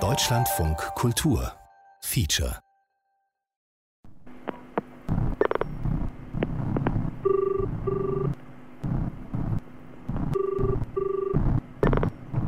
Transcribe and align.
Deutschlandfunk 0.00 0.78
Kultur 0.94 1.52
Feature 2.00 2.58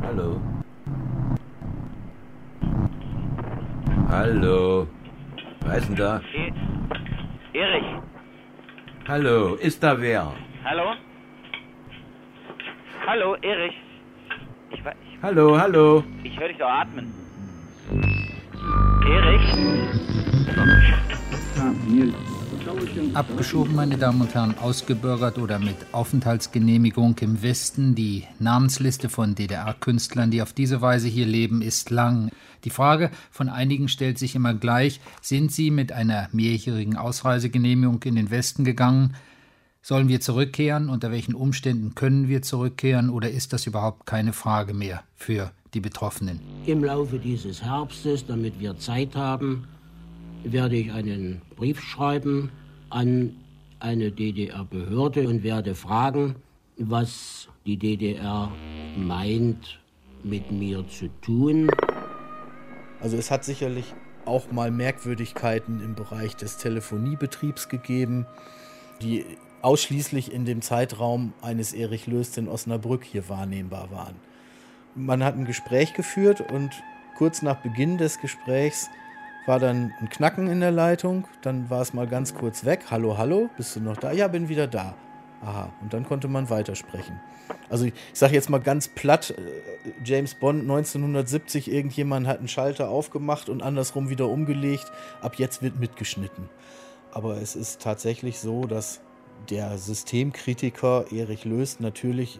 Hallo. 0.01 0.41
Hallo. 4.09 4.87
Wer 5.61 5.77
ist 5.77 5.89
denn 5.89 5.95
da? 5.95 6.21
Erich, 7.53 7.85
Hallo, 9.07 9.53
ist 9.55 9.83
da 9.83 10.01
wer? 10.01 10.33
hallo? 10.63 10.93
Hallo, 13.05 13.35
Erich. 13.35 13.75
Ich, 14.71 14.83
Hallo, 15.21 15.57
hallo. 15.57 16.03
ich 16.23 16.39
höre 16.39 16.49
dich 16.49 16.57
doch 16.57 16.69
atmen. 16.69 17.11
Erich? 19.07 19.55
Abgeschoben, 23.13 23.75
meine 23.75 23.97
Damen 23.97 24.21
und 24.21 24.33
Herren, 24.33 24.55
ausgebürgert 24.57 25.37
oder 25.37 25.57
mit 25.57 25.75
Aufenthaltsgenehmigung 25.93 27.15
im 27.21 27.41
Westen. 27.41 27.95
Die 27.95 28.23
Namensliste 28.39 29.09
von 29.09 29.35
DDR-Künstlern, 29.35 30.31
die 30.31 30.41
auf 30.41 30.53
diese 30.53 30.81
Weise 30.81 31.07
hier 31.07 31.25
leben, 31.25 31.61
ist 31.61 31.91
lang. 31.91 32.29
Die 32.63 32.69
Frage 32.69 33.09
von 33.31 33.47
einigen 33.47 33.87
stellt 33.87 34.17
sich 34.17 34.35
immer 34.35 34.53
gleich, 34.53 34.99
sind 35.21 35.51
sie 35.51 35.71
mit 35.71 35.91
einer 35.91 36.27
mehrjährigen 36.33 36.97
Ausreisegenehmigung 36.97 38.03
in 38.03 38.15
den 38.15 38.31
Westen 38.31 38.65
gegangen? 38.65 39.15
Sollen 39.87 40.07
wir 40.07 40.19
zurückkehren? 40.19 40.89
Unter 40.89 41.11
welchen 41.11 41.35
Umständen 41.35 41.93
können 41.93 42.27
wir 42.27 42.41
zurückkehren? 42.41 43.11
Oder 43.11 43.29
ist 43.29 43.53
das 43.53 43.67
überhaupt 43.67 44.07
keine 44.07 44.33
Frage 44.33 44.73
mehr 44.73 45.03
für 45.13 45.51
die 45.75 45.79
Betroffenen? 45.79 46.39
Im 46.65 46.83
Laufe 46.83 47.19
dieses 47.19 47.61
Herbstes, 47.61 48.25
damit 48.25 48.59
wir 48.59 48.79
Zeit 48.79 49.15
haben, 49.15 49.67
werde 50.43 50.75
ich 50.75 50.91
einen 50.91 51.43
Brief 51.55 51.79
schreiben 51.81 52.49
an 52.89 53.35
eine 53.79 54.11
DDR-Behörde 54.11 55.27
und 55.27 55.43
werde 55.43 55.75
fragen, 55.75 56.37
was 56.79 57.47
die 57.67 57.77
DDR 57.77 58.51
meint, 58.97 59.79
mit 60.23 60.51
mir 60.51 60.87
zu 60.87 61.09
tun. 61.21 61.69
Also 63.01 63.17
es 63.17 63.29
hat 63.29 63.45
sicherlich 63.45 63.93
auch 64.25 64.51
mal 64.51 64.71
Merkwürdigkeiten 64.71 65.79
im 65.79 65.93
Bereich 65.93 66.35
des 66.35 66.57
Telefoniebetriebs 66.57 67.69
gegeben, 67.69 68.25
die 68.99 69.23
ausschließlich 69.65 70.31
in 70.31 70.45
dem 70.45 70.61
Zeitraum 70.61 71.33
eines 71.41 71.73
Erich 71.73 72.05
Löst 72.05 72.37
in 72.37 72.47
Osnabrück 72.47 73.03
hier 73.03 73.27
wahrnehmbar 73.29 73.89
waren. 73.89 74.15
Man 74.93 75.23
hat 75.23 75.35
ein 75.35 75.45
Gespräch 75.45 75.93
geführt 75.93 76.39
und 76.39 76.69
kurz 77.17 77.41
nach 77.41 77.63
Beginn 77.63 77.97
des 77.97 78.19
Gesprächs 78.21 78.89
war 79.47 79.59
dann 79.59 79.91
ein 79.99 80.09
Knacken 80.09 80.47
in 80.47 80.59
der 80.59 80.69
Leitung, 80.69 81.27
dann 81.41 81.67
war 81.71 81.81
es 81.81 81.95
mal 81.95 82.05
ganz 82.05 82.35
kurz 82.35 82.63
weg. 82.63 82.85
Hallo, 82.91 83.17
hallo, 83.17 83.49
bist 83.57 83.75
du 83.75 83.79
noch 83.79 83.97
da? 83.97 84.11
Ja, 84.11 84.27
bin 84.27 84.49
wieder 84.49 84.67
da. 84.67 84.93
Aha, 85.41 85.73
und 85.81 85.93
dann 85.93 86.05
konnte 86.05 86.27
man 86.27 86.51
weitersprechen. 86.51 87.19
Also 87.67 87.85
ich 87.85 87.93
sage 88.13 88.35
jetzt 88.35 88.51
mal 88.51 88.61
ganz 88.61 88.87
platt, 88.87 89.31
äh, 89.31 89.91
James 90.03 90.35
Bond 90.35 90.61
1970, 90.61 91.71
irgendjemand 91.71 92.27
hat 92.27 92.37
einen 92.37 92.47
Schalter 92.47 92.89
aufgemacht 92.89 93.49
und 93.49 93.63
andersrum 93.63 94.09
wieder 94.09 94.29
umgelegt. 94.29 94.91
Ab 95.21 95.35
jetzt 95.39 95.63
wird 95.63 95.79
mitgeschnitten. 95.79 96.49
Aber 97.11 97.41
es 97.41 97.55
ist 97.55 97.81
tatsächlich 97.81 98.39
so, 98.39 98.65
dass 98.65 99.01
der 99.49 99.77
Systemkritiker 99.77 101.11
Erich 101.11 101.45
Löst 101.45 101.79
natürlich 101.79 102.39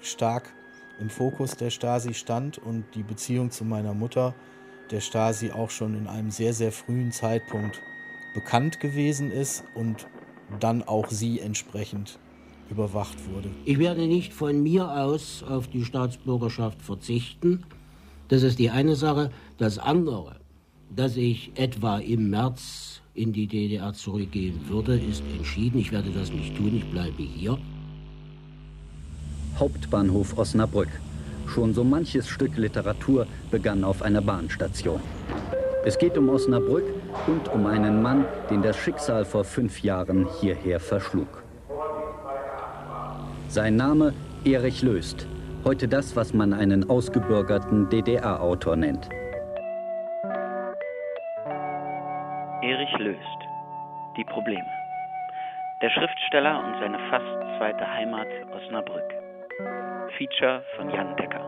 stark 0.00 0.52
im 1.00 1.10
Fokus 1.10 1.56
der 1.56 1.70
Stasi 1.70 2.14
stand 2.14 2.58
und 2.58 2.84
die 2.94 3.02
Beziehung 3.02 3.50
zu 3.50 3.64
meiner 3.64 3.94
Mutter 3.94 4.34
der 4.90 5.00
Stasi 5.00 5.50
auch 5.50 5.70
schon 5.70 5.94
in 5.94 6.06
einem 6.06 6.30
sehr, 6.30 6.52
sehr 6.52 6.72
frühen 6.72 7.10
Zeitpunkt 7.10 7.80
bekannt 8.34 8.80
gewesen 8.80 9.30
ist 9.30 9.64
und 9.74 10.06
dann 10.60 10.82
auch 10.82 11.08
sie 11.08 11.40
entsprechend 11.40 12.18
überwacht 12.70 13.28
wurde. 13.30 13.50
Ich 13.64 13.78
werde 13.78 14.06
nicht 14.06 14.32
von 14.32 14.62
mir 14.62 14.90
aus 14.90 15.42
auf 15.42 15.68
die 15.68 15.84
Staatsbürgerschaft 15.84 16.82
verzichten. 16.82 17.64
Das 18.28 18.42
ist 18.42 18.58
die 18.58 18.70
eine 18.70 18.96
Sache. 18.96 19.30
Das 19.58 19.78
andere, 19.78 20.36
dass 20.94 21.16
ich 21.16 21.52
etwa 21.56 21.98
im 21.98 22.30
März 22.30 22.93
in 23.14 23.32
die 23.32 23.46
DDR 23.46 23.92
zurückgehen 23.92 24.60
würde, 24.68 24.98
ist 24.98 25.22
entschieden. 25.36 25.78
Ich 25.78 25.92
werde 25.92 26.10
das 26.10 26.32
nicht 26.32 26.56
tun. 26.56 26.76
Ich 26.76 26.90
bleibe 26.90 27.22
hier. 27.22 27.56
Hauptbahnhof 29.58 30.36
Osnabrück. 30.36 30.88
Schon 31.46 31.74
so 31.74 31.84
manches 31.84 32.28
Stück 32.28 32.56
Literatur 32.56 33.26
begann 33.50 33.84
auf 33.84 34.02
einer 34.02 34.20
Bahnstation. 34.20 35.00
Es 35.84 35.98
geht 35.98 36.18
um 36.18 36.28
Osnabrück 36.28 36.84
und 37.26 37.48
um 37.52 37.66
einen 37.66 38.02
Mann, 38.02 38.24
den 38.50 38.62
das 38.62 38.76
Schicksal 38.76 39.24
vor 39.24 39.44
fünf 39.44 39.82
Jahren 39.82 40.26
hierher 40.40 40.80
verschlug. 40.80 41.42
Sein 43.48 43.76
Name 43.76 44.14
Erich 44.44 44.82
Löst. 44.82 45.26
Heute 45.62 45.86
das, 45.86 46.16
was 46.16 46.34
man 46.34 46.52
einen 46.52 46.90
ausgebürgerten 46.90 47.88
DDR-Autor 47.90 48.76
nennt. 48.76 49.08
Löst. 53.04 53.40
Die 54.16 54.24
Probleme. 54.24 54.64
Der 55.82 55.90
Schriftsteller 55.90 56.64
und 56.64 56.80
seine 56.80 56.98
fast 57.10 57.58
zweite 57.58 57.86
Heimat 57.86 58.26
Osnabrück. 58.50 59.12
Feature 60.16 60.64
von 60.74 60.88
Jan 60.88 61.14
Decker. 61.16 61.44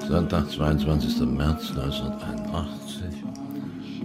Sonntag, 0.00 0.50
22. 0.50 1.26
März 1.26 1.70
1981 1.70 3.24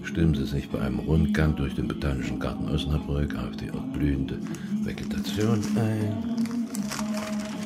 stimmen 0.06 0.34
sie 0.34 0.46
sich 0.46 0.70
bei 0.70 0.80
einem 0.80 1.00
Rundgang 1.00 1.58
durch 1.58 1.76
den 1.76 1.90
Botanischen 1.90 2.40
Garten 2.40 2.70
Osnabrück 2.70 3.36
auf 3.36 3.58
die 3.58 3.70
blühende 3.92 4.38
Vegetation 4.86 5.62
ein. 5.76 6.38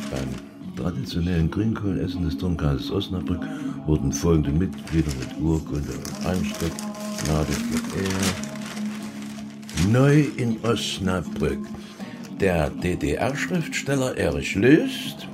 Beim 0.09 0.54
traditionellen 0.75 1.49
Grünkohlessen 1.49 2.23
des 2.25 2.37
Domkreises 2.37 2.91
Osnabrück 2.91 3.41
wurden 3.85 4.11
folgende 4.11 4.51
Mitglieder 4.51 5.11
mit 5.19 5.39
Urkunde 5.39 5.93
und 5.93 6.25
Einstieg 6.25 6.71
begnadigt 7.17 7.61
er. 7.97 9.89
Neu 9.89 10.25
in 10.37 10.63
Osnabrück. 10.63 11.59
Der 12.39 12.69
DDR-Schriftsteller 12.69 14.17
Erich 14.17 14.55
Löst, 14.55 15.27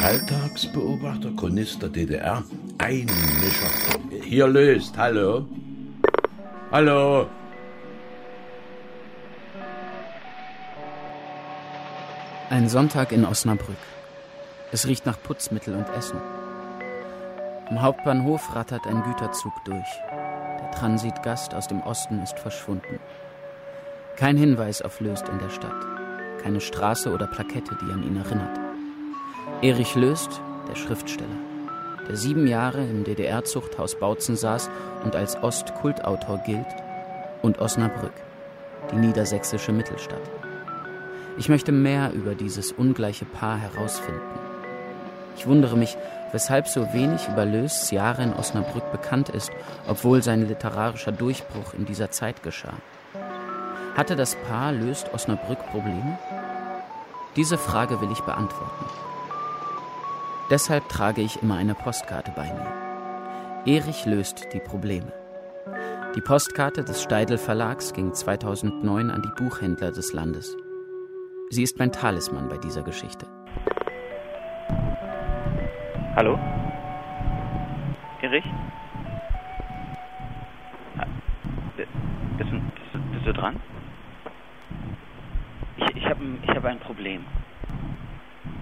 Alltagsbeobachter, 0.00 1.30
Chronist 1.36 1.80
der 1.80 1.90
DDR, 1.90 2.42
Einmischer. 2.78 3.70
Hier 4.24 4.48
Löst, 4.48 4.98
hallo? 4.98 5.46
Hallo? 6.72 7.26
Ein 12.50 12.68
Sonntag 12.68 13.12
in 13.12 13.24
Osnabrück. 13.24 13.76
Es 14.74 14.86
riecht 14.86 15.04
nach 15.04 15.22
Putzmittel 15.22 15.74
und 15.74 15.86
Essen. 15.90 16.18
Am 17.68 17.82
Hauptbahnhof 17.82 18.56
rattert 18.56 18.86
ein 18.86 19.02
Güterzug 19.02 19.52
durch. 19.66 20.00
Der 20.60 20.70
Transitgast 20.70 21.54
aus 21.54 21.68
dem 21.68 21.82
Osten 21.82 22.22
ist 22.22 22.38
verschwunden. 22.38 22.98
Kein 24.16 24.38
Hinweis 24.38 24.80
auf 24.80 24.98
Löst 25.00 25.28
in 25.28 25.38
der 25.38 25.50
Stadt. 25.50 25.86
Keine 26.42 26.62
Straße 26.62 27.12
oder 27.12 27.26
Plakette, 27.26 27.76
die 27.82 27.92
an 27.92 28.02
ihn 28.02 28.16
erinnert. 28.16 28.58
Erich 29.60 29.94
Löst, 29.94 30.40
der 30.70 30.74
Schriftsteller, 30.74 31.28
der 32.08 32.16
sieben 32.16 32.46
Jahre 32.46 32.80
im 32.80 33.04
DDR-Zuchthaus 33.04 33.96
Bautzen 33.96 34.36
saß 34.36 34.70
und 35.04 35.14
als 35.14 35.36
Ostkultautor 35.42 36.38
gilt, 36.46 36.66
und 37.42 37.58
Osnabrück, 37.58 38.14
die 38.90 38.96
niedersächsische 38.96 39.72
Mittelstadt. 39.72 40.30
Ich 41.36 41.50
möchte 41.50 41.72
mehr 41.72 42.12
über 42.14 42.34
dieses 42.34 42.72
ungleiche 42.72 43.26
Paar 43.26 43.58
herausfinden. 43.58 44.51
Ich 45.36 45.46
wundere 45.46 45.76
mich, 45.76 45.96
weshalb 46.32 46.68
so 46.68 46.92
wenig 46.92 47.28
über 47.28 47.44
Lösts 47.44 47.90
Jahre 47.90 48.22
in 48.22 48.32
Osnabrück 48.32 48.90
bekannt 48.92 49.28
ist, 49.28 49.50
obwohl 49.86 50.22
sein 50.22 50.46
literarischer 50.46 51.12
Durchbruch 51.12 51.74
in 51.74 51.84
dieser 51.84 52.10
Zeit 52.10 52.42
geschah. 52.42 52.74
Hatte 53.96 54.16
das 54.16 54.36
Paar 54.48 54.72
Löst 54.72 55.12
Osnabrück 55.12 55.58
Probleme? 55.70 56.18
Diese 57.36 57.58
Frage 57.58 58.00
will 58.00 58.10
ich 58.10 58.20
beantworten. 58.20 58.84
Deshalb 60.50 60.88
trage 60.88 61.22
ich 61.22 61.42
immer 61.42 61.56
eine 61.56 61.74
Postkarte 61.74 62.32
bei 62.34 62.44
mir. 62.52 63.74
Erich 63.74 64.04
löst 64.06 64.48
die 64.52 64.60
Probleme. 64.60 65.12
Die 66.14 66.20
Postkarte 66.20 66.84
des 66.84 67.02
Steidl 67.02 67.38
Verlags 67.38 67.92
ging 67.94 68.12
2009 68.12 69.10
an 69.10 69.22
die 69.22 69.42
Buchhändler 69.42 69.92
des 69.92 70.12
Landes. 70.12 70.56
Sie 71.48 71.62
ist 71.62 71.78
mein 71.78 71.92
Talisman 71.92 72.48
bei 72.48 72.58
dieser 72.58 72.82
Geschichte. 72.82 73.26
Hallo? 76.14 76.38
Erich? 78.20 78.44
Ah, 80.98 81.06
bi- 81.76 81.86
Bist 82.36 82.52
du, 82.52 82.60
bist, 83.12 83.26
du- 83.26 83.32
dran? 83.32 83.56
Ähm, 86.22 86.38
ich 86.42 86.50
habe 86.50 86.68
ein 86.68 86.78
Problem. 86.80 87.24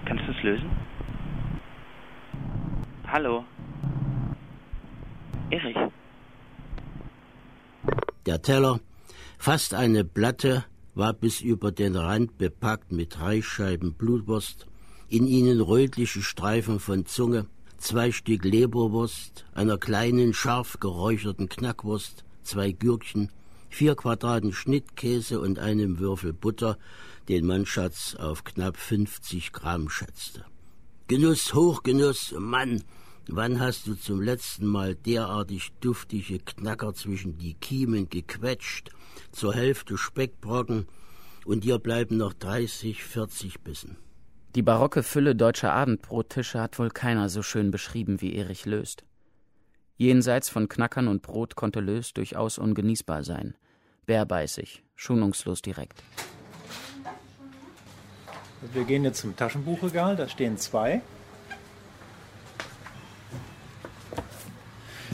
Kannst 0.05 0.25
du 0.27 0.31
es 0.31 0.43
lösen? 0.43 0.69
Hallo? 3.07 3.43
Erich? 5.49 5.77
Der 8.25 8.41
Teller, 8.41 8.79
fast 9.37 9.73
eine 9.73 10.05
Platte, 10.05 10.63
war 10.95 11.11
bis 11.13 11.41
über 11.41 11.71
den 11.73 11.97
Rand 11.97 12.37
bepackt 12.37 12.91
mit 12.93 13.19
drei 13.19 13.41
Scheiben 13.41 13.93
Blutwurst, 13.93 14.67
in 15.11 15.27
ihnen 15.27 15.59
rötliche 15.59 16.21
Streifen 16.21 16.79
von 16.79 17.05
Zunge, 17.05 17.45
zwei 17.77 18.13
Stück 18.13 18.45
Leberwurst, 18.45 19.45
einer 19.53 19.77
kleinen, 19.77 20.33
scharf 20.33 20.79
geräucherten 20.79 21.49
Knackwurst, 21.49 22.23
zwei 22.43 22.71
Gürkchen, 22.71 23.29
vier 23.67 23.95
Quadraten 23.95 24.53
Schnittkäse 24.53 25.41
und 25.41 25.59
einem 25.59 25.99
Würfel 25.99 26.31
Butter, 26.31 26.77
den 27.27 27.45
mein 27.45 27.65
Schatz 27.65 28.15
auf 28.15 28.45
knapp 28.45 28.77
50 28.77 29.51
Gramm 29.51 29.89
schätzte. 29.89 30.45
Genuss, 31.07 31.53
Hochgenuss, 31.53 32.33
Mann! 32.39 32.81
Wann 33.27 33.59
hast 33.59 33.87
du 33.87 33.95
zum 33.95 34.21
letzten 34.21 34.65
Mal 34.65 34.95
derartig 34.95 35.73
duftige 35.81 36.39
Knacker 36.39 36.93
zwischen 36.93 37.37
die 37.37 37.55
Kiemen 37.55 38.09
gequetscht, 38.09 38.91
zur 39.33 39.53
Hälfte 39.53 39.97
Speckbrocken, 39.97 40.87
und 41.43 41.65
dir 41.65 41.79
bleiben 41.79 42.15
noch 42.15 42.31
30, 42.31 43.03
40 43.03 43.59
Bissen? 43.59 43.97
Die 44.53 44.63
barocke 44.63 45.01
Fülle 45.01 45.33
deutscher 45.33 45.71
Abendbrottische 45.71 46.59
hat 46.59 46.77
wohl 46.77 46.89
keiner 46.89 47.29
so 47.29 47.41
schön 47.41 47.71
beschrieben 47.71 48.19
wie 48.19 48.35
Erich 48.35 48.65
Löst. 48.65 49.05
Jenseits 49.95 50.49
von 50.49 50.67
Knackern 50.67 51.07
und 51.07 51.21
Brot 51.21 51.55
konnte 51.55 51.79
Löst 51.79 52.17
durchaus 52.17 52.57
ungenießbar 52.57 53.23
sein. 53.23 53.55
Bärbeißig, 54.07 54.83
schonungslos 54.93 55.61
direkt. 55.61 56.03
Wir 58.73 58.83
gehen 58.83 59.05
jetzt 59.05 59.21
zum 59.21 59.37
Taschenbuchregal, 59.37 60.17
da 60.17 60.27
stehen 60.27 60.57
zwei. 60.57 61.01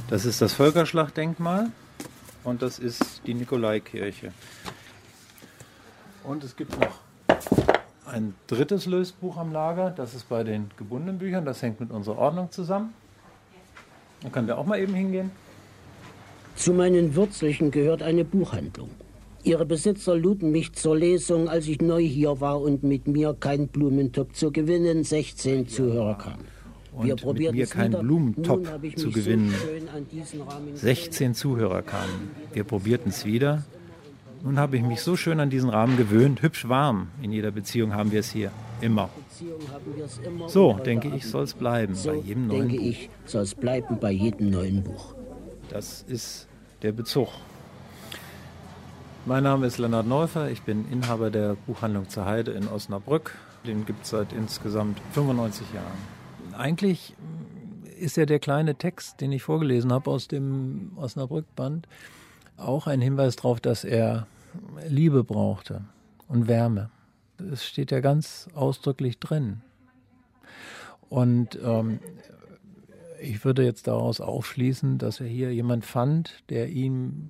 Das 0.10 0.25
ist 0.25 0.42
das 0.42 0.54
Völkerschlachtdenkmal 0.54 1.72
und 2.44 2.63
das 2.63 2.80
ist 2.80 3.22
die 3.28 3.36
Nikolaikirche. 3.36 4.34
Und 6.24 6.44
es 6.44 6.56
gibt 6.56 6.80
noch 6.80 7.01
ein 8.07 8.33
drittes 8.48 8.86
Lösbuch 8.86 9.38
am 9.38 9.51
Lager, 9.51 9.92
das 9.92 10.13
ist 10.13 10.30
bei 10.30 10.44
den 10.44 10.71
gebundenen 10.77 11.18
Büchern, 11.18 11.45
das 11.45 11.62
hängt 11.62 11.80
mit 11.80 11.92
unserer 11.92 12.18
Ordnung 12.18 12.51
zusammen. 12.51 12.94
Da 14.21 14.30
können 14.30 14.48
wir 14.48 14.57
auch 14.57 14.65
mal 14.65 14.80
eben 14.80 14.94
hingehen. 14.94 15.31
Zu 16.56 16.74
meinen 16.74 17.15
Wurzelchen 17.15 17.69
gehört 17.69 18.01
eine 18.01 18.25
Buchhandlung. 18.25 18.89
Ihre 19.44 19.65
Besitzer 19.65 20.15
luden 20.15 20.51
mich 20.51 20.74
zur 20.74 20.98
Lesung, 20.98 21.48
als 21.48 21.68
ich 21.68 21.80
neu 21.81 22.01
hier 22.01 22.42
war 22.42 22.59
und 22.59 22.83
mit 22.83 23.07
mir 23.07 23.36
kein 23.39 23.68
Blumentopf 23.68 24.33
zu 24.33 24.51
gewinnen 24.51 25.03
16 25.03 25.68
Zuhörer 25.68 26.18
kamen. 26.18 26.45
Und 26.94 27.24
mit 27.38 27.51
mir 27.53 27.68
keinen 27.68 28.01
Blumentopf 28.01 28.68
zu 28.95 29.12
gewinnen. 29.12 29.53
16 30.74 31.36
Zuhörer 31.36 31.83
kamen. 31.83 32.31
Wir 32.53 32.63
probierten 32.63 33.10
es 33.10 33.24
wieder. 33.24 33.63
Nun 34.44 34.60
habe 34.60 34.78
ich 34.78 34.84
mich 34.84 35.01
so 35.01 35.16
schön 35.16 35.39
an 35.39 35.50
diesen 35.50 35.69
Rahmen 35.69 35.98
gewöhnt. 35.98 36.42
Hübsch 36.42 36.68
warm. 36.69 37.10
In 37.22 37.31
jeder 37.31 37.51
Beziehung 37.51 37.94
haben 37.94 38.12
wir 38.12 38.19
es 38.19 38.31
hier. 38.31 38.51
Immer. 38.81 39.10
So, 40.48 40.74
denke 40.74 41.10
ich, 41.10 41.25
soll 41.25 41.44
es 41.44 41.54
bleiben 41.54 41.95
so, 41.95 42.10
bei 42.12 42.18
jedem 42.18 42.48
neuen 42.48 42.68
denke 42.68 42.78
Buch. 42.78 42.89
ich, 42.89 43.10
soll 43.25 43.42
es 43.42 43.56
bleiben 43.56 44.00
bei 44.00 44.12
jedem 44.12 44.50
neuen 44.50 44.84
Buch. 44.84 45.16
Das 45.69 46.04
ist 46.04 46.48
der 46.81 46.92
Bezug. 46.92 47.30
Mein 49.25 49.44
Name 49.44 49.68
ist 49.68 49.78
Lennart 49.78 50.07
Neufer. 50.07 50.50
Ich 50.51 50.62
bin 50.62 50.86
Inhaber 50.92 51.30
der 51.30 51.56
Buchhandlung 51.66 52.07
zur 52.07 52.25
Heide 52.25 52.51
in 52.51 52.68
Osnabrück. 52.68 53.36
Den 53.66 53.86
gibt 53.86 54.06
es 54.06 54.12
seit 54.12 54.31
insgesamt 54.31 55.01
95 55.12 55.66
Jahren. 55.74 56.57
Eigentlich 56.57 57.13
ist 58.00 58.16
ja 58.16 58.25
der 58.25 58.39
kleine 58.39 58.75
Text, 58.75 59.19
den 59.19 59.31
ich 59.31 59.44
vorgelesen 59.44 59.92
habe 59.92 60.10
aus 60.10 60.28
dem 60.28 60.92
Osnabrück-Band, 60.95 61.88
auch 62.57 62.88
ein 62.88 63.01
Hinweis 63.01 63.36
darauf, 63.36 63.59
dass 63.59 63.83
er 63.83 64.27
Liebe 64.88 65.24
brauchte 65.24 65.81
und 66.27 66.48
Wärme. 66.48 66.89
Das 67.38 67.65
steht 67.65 67.92
ja 67.92 68.00
ganz 68.00 68.48
ausdrücklich 68.54 69.19
drin. 69.19 69.62
Und 71.09 71.57
ähm, 71.63 72.00
ich 73.21 73.45
würde 73.45 73.63
jetzt 73.63 73.88
daraus 73.88 74.21
aufschließen, 74.21 74.98
dass 74.98 75.19
er 75.19 75.27
hier 75.27 75.54
jemand 75.54 75.86
fand, 75.86 76.44
der 76.50 76.69
ihm 76.69 77.30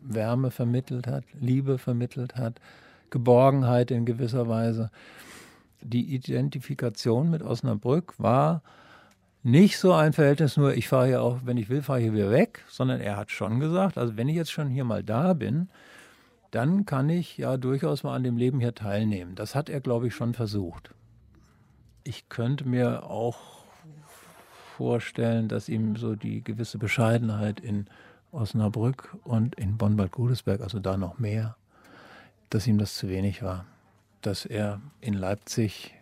Wärme 0.00 0.50
vermittelt 0.50 1.06
hat, 1.06 1.24
Liebe 1.38 1.78
vermittelt 1.78 2.36
hat, 2.36 2.60
Geborgenheit 3.10 3.90
in 3.90 4.04
gewisser 4.04 4.48
Weise. 4.48 4.90
Die 5.80 6.14
Identifikation 6.14 7.30
mit 7.30 7.42
Osnabrück 7.42 8.14
war 8.18 8.62
nicht 9.42 9.78
so 9.78 9.92
ein 9.92 10.12
Verhältnis 10.12 10.56
nur, 10.56 10.74
ich 10.74 10.88
fahre 10.88 11.06
hier 11.06 11.22
auch, 11.22 11.40
wenn 11.44 11.56
ich 11.56 11.68
will, 11.68 11.82
fahre 11.82 11.98
ich 11.98 12.04
hier 12.04 12.14
wieder 12.14 12.30
weg, 12.30 12.64
sondern 12.68 13.00
er 13.00 13.16
hat 13.16 13.30
schon 13.30 13.58
gesagt, 13.58 13.98
also 13.98 14.16
wenn 14.16 14.28
ich 14.28 14.36
jetzt 14.36 14.52
schon 14.52 14.68
hier 14.68 14.84
mal 14.84 15.02
da 15.02 15.32
bin, 15.32 15.68
dann 16.52 16.86
kann 16.86 17.08
ich 17.08 17.38
ja 17.38 17.56
durchaus 17.56 18.02
mal 18.02 18.14
an 18.14 18.22
dem 18.22 18.36
Leben 18.36 18.60
hier 18.60 18.74
teilnehmen. 18.74 19.34
Das 19.34 19.54
hat 19.54 19.68
er, 19.68 19.80
glaube 19.80 20.08
ich, 20.08 20.14
schon 20.14 20.34
versucht. 20.34 20.94
Ich 22.04 22.28
könnte 22.28 22.68
mir 22.68 23.04
auch 23.04 23.64
vorstellen, 24.76 25.48
dass 25.48 25.68
ihm 25.68 25.96
so 25.96 26.14
die 26.14 26.44
gewisse 26.44 26.78
Bescheidenheit 26.78 27.58
in 27.58 27.86
Osnabrück 28.32 29.16
und 29.24 29.54
in 29.56 29.76
Bonn-Bad 29.76 30.12
Godesberg, 30.12 30.60
also 30.60 30.78
da 30.78 30.96
noch 30.96 31.18
mehr, 31.18 31.56
dass 32.50 32.66
ihm 32.66 32.78
das 32.78 32.96
zu 32.96 33.08
wenig 33.08 33.42
war. 33.42 33.66
Dass 34.20 34.44
er 34.44 34.80
in 35.00 35.14
Leipzig 35.14 35.94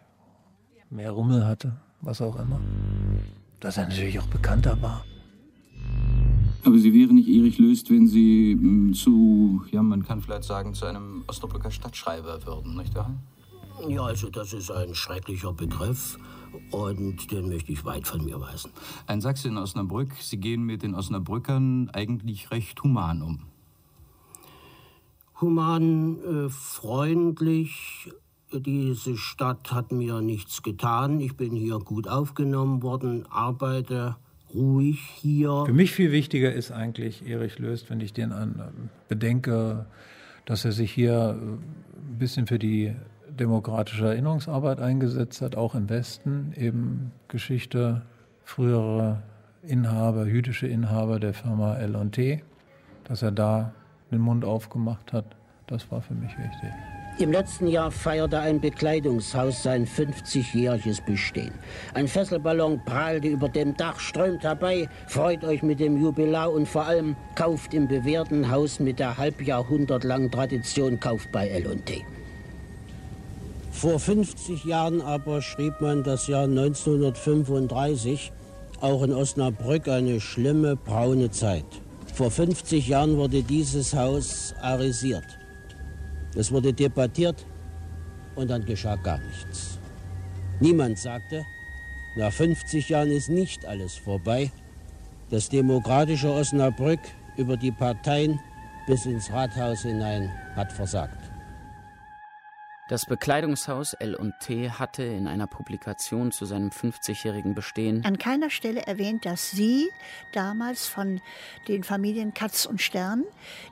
mehr 0.90 1.12
Rummel 1.12 1.46
hatte, 1.46 1.76
was 2.00 2.20
auch 2.20 2.36
immer. 2.38 2.60
Dass 3.60 3.76
er 3.76 3.88
natürlich 3.88 4.18
auch 4.18 4.26
bekannter 4.26 4.80
war. 4.80 5.04
Aber 6.64 6.78
Sie 6.78 6.92
wären 6.92 7.14
nicht 7.14 7.28
Erich 7.28 7.58
Löst, 7.58 7.90
wenn 7.90 8.06
Sie 8.06 8.54
mh, 8.54 8.92
zu, 8.92 9.64
ja, 9.70 9.82
man 9.82 10.04
kann 10.04 10.20
vielleicht 10.20 10.44
sagen, 10.44 10.74
zu 10.74 10.86
einem 10.86 11.24
Osnabrücker 11.26 11.70
Stadtschreiber 11.70 12.44
würden, 12.46 12.76
nicht 12.76 12.94
wahr? 12.94 13.14
Ja, 13.88 14.02
also 14.02 14.28
das 14.28 14.52
ist 14.52 14.70
ein 14.70 14.94
schrecklicher 14.94 15.54
Begriff 15.54 16.18
und 16.70 17.30
den 17.30 17.48
möchte 17.48 17.72
ich 17.72 17.84
weit 17.84 18.06
von 18.06 18.24
mir 18.24 18.38
weisen. 18.40 18.72
Ein 19.06 19.22
Sachse 19.22 19.48
in 19.48 19.56
Osnabrück, 19.56 20.12
Sie 20.20 20.36
gehen 20.36 20.64
mit 20.64 20.82
den 20.82 20.94
Osnabrückern 20.94 21.88
eigentlich 21.90 22.50
recht 22.50 22.82
human 22.82 23.22
um. 23.22 23.40
Human, 25.40 26.18
äh, 26.22 26.50
freundlich. 26.50 28.10
Diese 28.52 29.16
Stadt 29.16 29.72
hat 29.72 29.92
mir 29.92 30.20
nichts 30.20 30.62
getan. 30.62 31.20
Ich 31.20 31.36
bin 31.36 31.54
hier 31.54 31.78
gut 31.78 32.08
aufgenommen 32.08 32.82
worden, 32.82 33.24
arbeite 33.30 34.16
ruhig 34.52 34.98
hier. 35.00 35.64
Für 35.66 35.72
mich 35.72 35.92
viel 35.92 36.10
wichtiger 36.10 36.52
ist 36.52 36.72
eigentlich 36.72 37.26
Erich 37.28 37.60
Löst, 37.60 37.90
wenn 37.90 38.00
ich 38.00 38.12
den 38.12 38.32
an, 38.32 38.90
bedenke, 39.08 39.86
dass 40.46 40.64
er 40.64 40.72
sich 40.72 40.90
hier 40.90 41.12
äh, 41.12 41.44
ein 41.44 42.18
bisschen 42.18 42.48
für 42.48 42.58
die 42.58 42.94
demokratische 43.28 44.06
Erinnerungsarbeit 44.06 44.80
eingesetzt 44.80 45.40
hat, 45.42 45.54
auch 45.54 45.76
im 45.76 45.88
Westen, 45.88 46.52
eben 46.56 47.12
Geschichte, 47.28 48.02
frühere 48.44 49.22
Inhaber, 49.62 50.26
jüdische 50.26 50.66
Inhaber 50.66 51.20
der 51.20 51.34
Firma 51.34 51.76
L&T, 51.76 52.42
dass 53.04 53.22
er 53.22 53.30
da 53.30 53.72
den 54.10 54.20
Mund 54.20 54.44
aufgemacht 54.44 55.12
hat, 55.12 55.36
das 55.68 55.88
war 55.92 56.02
für 56.02 56.14
mich 56.14 56.36
wichtig. 56.36 56.99
Im 57.20 57.32
letzten 57.32 57.66
Jahr 57.66 57.90
feierte 57.90 58.40
ein 58.40 58.60
Bekleidungshaus 58.62 59.62
sein 59.62 59.86
50-jähriges 59.86 61.04
Bestehen. 61.04 61.52
Ein 61.92 62.08
Fesselballon 62.08 62.80
prahlte 62.82 63.28
über 63.28 63.50
dem 63.50 63.76
Dach, 63.76 64.00
strömt 64.00 64.42
herbei, 64.42 64.88
freut 65.06 65.44
euch 65.44 65.62
mit 65.62 65.80
dem 65.80 66.00
Jubilar 66.00 66.50
und 66.50 66.66
vor 66.66 66.86
allem 66.86 67.16
kauft 67.34 67.74
im 67.74 67.88
bewährten 67.88 68.50
Haus 68.50 68.80
mit 68.80 68.98
der 68.98 69.18
halbjahrhundertlangen 69.18 70.30
Tradition, 70.30 70.98
kauft 70.98 71.30
bei 71.30 71.48
L&T. 71.48 72.06
Vor 73.70 74.00
50 74.00 74.64
Jahren 74.64 75.02
aber 75.02 75.42
schrieb 75.42 75.78
man 75.82 76.02
das 76.02 76.26
Jahr 76.26 76.44
1935, 76.44 78.32
auch 78.80 79.02
in 79.02 79.12
Osnabrück 79.12 79.88
eine 79.88 80.22
schlimme 80.22 80.74
braune 80.74 81.30
Zeit. 81.30 81.66
Vor 82.14 82.30
50 82.30 82.88
Jahren 82.88 83.18
wurde 83.18 83.42
dieses 83.42 83.94
Haus 83.94 84.54
arisiert. 84.62 85.39
Es 86.34 86.52
wurde 86.52 86.72
debattiert 86.72 87.44
und 88.36 88.50
dann 88.50 88.64
geschah 88.64 88.96
gar 88.96 89.18
nichts. 89.18 89.78
Niemand 90.60 90.98
sagte, 90.98 91.44
nach 92.16 92.32
50 92.32 92.88
Jahren 92.88 93.10
ist 93.10 93.28
nicht 93.28 93.64
alles 93.64 93.96
vorbei. 93.96 94.50
Das 95.30 95.48
demokratische 95.48 96.32
Osnabrück 96.32 97.00
über 97.36 97.56
die 97.56 97.72
Parteien 97.72 98.40
bis 98.86 99.06
ins 99.06 99.30
Rathaus 99.30 99.82
hinein 99.82 100.30
hat 100.56 100.72
versagt. 100.72 101.19
Das 102.90 103.06
Bekleidungshaus 103.06 103.92
L&T 103.92 104.68
hatte 104.68 105.04
in 105.04 105.28
einer 105.28 105.46
Publikation 105.46 106.32
zu 106.32 106.44
seinem 106.44 106.70
50-jährigen 106.70 107.54
Bestehen 107.54 108.04
an 108.04 108.18
keiner 108.18 108.50
Stelle 108.50 108.84
erwähnt, 108.84 109.24
dass 109.24 109.52
Sie 109.52 109.90
damals 110.32 110.88
von 110.88 111.20
den 111.68 111.84
Familien 111.84 112.34
Katz 112.34 112.66
und 112.66 112.82
Stern 112.82 113.22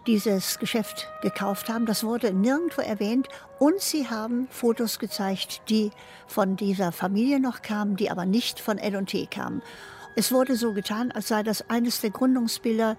dieses 0.06 0.60
Geschäft 0.60 1.08
gekauft 1.20 1.68
haben. 1.68 1.84
Das 1.84 2.04
wurde 2.04 2.32
nirgendwo 2.32 2.80
erwähnt. 2.80 3.26
Und 3.58 3.80
Sie 3.80 4.08
haben 4.08 4.46
Fotos 4.50 5.00
gezeigt, 5.00 5.62
die 5.68 5.90
von 6.28 6.54
dieser 6.54 6.92
Familie 6.92 7.40
noch 7.40 7.62
kamen, 7.62 7.96
die 7.96 8.12
aber 8.12 8.24
nicht 8.24 8.60
von 8.60 8.78
L&T 8.78 9.26
kamen. 9.26 9.62
Es 10.14 10.30
wurde 10.30 10.54
so 10.54 10.74
getan, 10.74 11.10
als 11.10 11.26
sei 11.26 11.42
das 11.42 11.68
eines 11.68 12.00
der 12.00 12.10
Gründungsbilder 12.10 12.96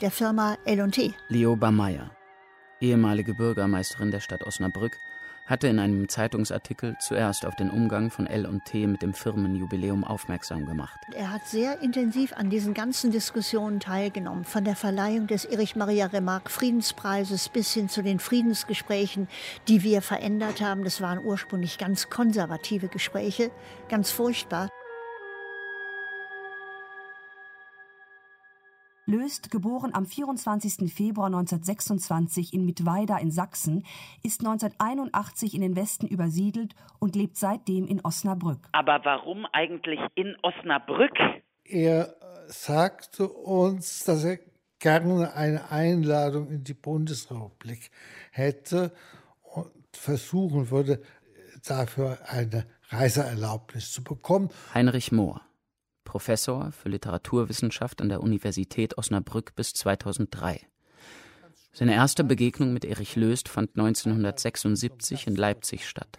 der 0.00 0.10
Firma 0.10 0.58
L&T. 0.64 1.14
Leoba 1.28 1.70
Meyer, 1.70 2.10
ehemalige 2.80 3.34
Bürgermeisterin 3.34 4.10
der 4.10 4.18
Stadt 4.18 4.42
Osnabrück, 4.42 4.98
hatte 5.46 5.68
in 5.68 5.78
einem 5.78 6.08
Zeitungsartikel 6.08 6.96
zuerst 7.00 7.44
auf 7.44 7.56
den 7.56 7.70
Umgang 7.70 8.10
von 8.10 8.26
L&T 8.26 8.86
mit 8.86 9.02
dem 9.02 9.14
Firmenjubiläum 9.14 10.04
aufmerksam 10.04 10.66
gemacht. 10.66 10.98
Er 11.14 11.32
hat 11.32 11.46
sehr 11.46 11.80
intensiv 11.80 12.32
an 12.34 12.50
diesen 12.50 12.74
ganzen 12.74 13.10
Diskussionen 13.10 13.80
teilgenommen, 13.80 14.44
von 14.44 14.64
der 14.64 14.76
Verleihung 14.76 15.26
des 15.26 15.44
Erich 15.44 15.76
Maria 15.76 16.06
Remarque 16.06 16.50
Friedenspreises 16.50 17.48
bis 17.48 17.72
hin 17.74 17.88
zu 17.88 18.02
den 18.02 18.18
Friedensgesprächen, 18.18 19.28
die 19.68 19.82
wir 19.82 20.02
verändert 20.02 20.60
haben. 20.60 20.84
Das 20.84 21.00
waren 21.00 21.18
ursprünglich 21.24 21.78
ganz 21.78 22.10
konservative 22.10 22.88
Gespräche, 22.88 23.50
ganz 23.88 24.10
furchtbar. 24.10 24.70
Löst, 29.10 29.50
geboren 29.50 29.92
am 29.92 30.06
24. 30.06 30.92
Februar 30.92 31.26
1926 31.26 32.54
in 32.54 32.64
Mittweida 32.64 33.18
in 33.18 33.32
Sachsen, 33.32 33.84
ist 34.22 34.40
1981 34.40 35.54
in 35.54 35.62
den 35.62 35.74
Westen 35.74 36.06
übersiedelt 36.06 36.76
und 37.00 37.16
lebt 37.16 37.36
seitdem 37.36 37.88
in 37.88 38.00
Osnabrück. 38.04 38.68
Aber 38.70 39.00
warum 39.02 39.46
eigentlich 39.52 39.98
in 40.14 40.36
Osnabrück? 40.42 41.18
Er 41.64 42.14
sagte 42.46 43.28
uns, 43.28 44.04
dass 44.04 44.24
er 44.24 44.38
gerne 44.78 45.34
eine 45.34 45.72
Einladung 45.72 46.48
in 46.48 46.62
die 46.62 46.74
Bundesrepublik 46.74 47.90
hätte 48.30 48.92
und 49.42 49.72
versuchen 49.92 50.70
würde, 50.70 51.02
dafür 51.66 52.18
eine 52.28 52.64
Reiseerlaubnis 52.90 53.90
zu 53.90 54.04
bekommen. 54.04 54.50
Heinrich 54.72 55.10
Mohr 55.10 55.40
Professor 56.10 56.72
für 56.72 56.88
Literaturwissenschaft 56.88 58.02
an 58.02 58.08
der 58.08 58.20
Universität 58.20 58.98
Osnabrück 58.98 59.54
bis 59.54 59.74
2003. 59.74 60.60
Seine 61.72 61.94
erste 61.94 62.24
Begegnung 62.24 62.72
mit 62.72 62.84
Erich 62.84 63.14
Löst 63.14 63.48
fand 63.48 63.78
1976 63.78 65.28
in 65.28 65.36
Leipzig 65.36 65.88
statt. 65.88 66.18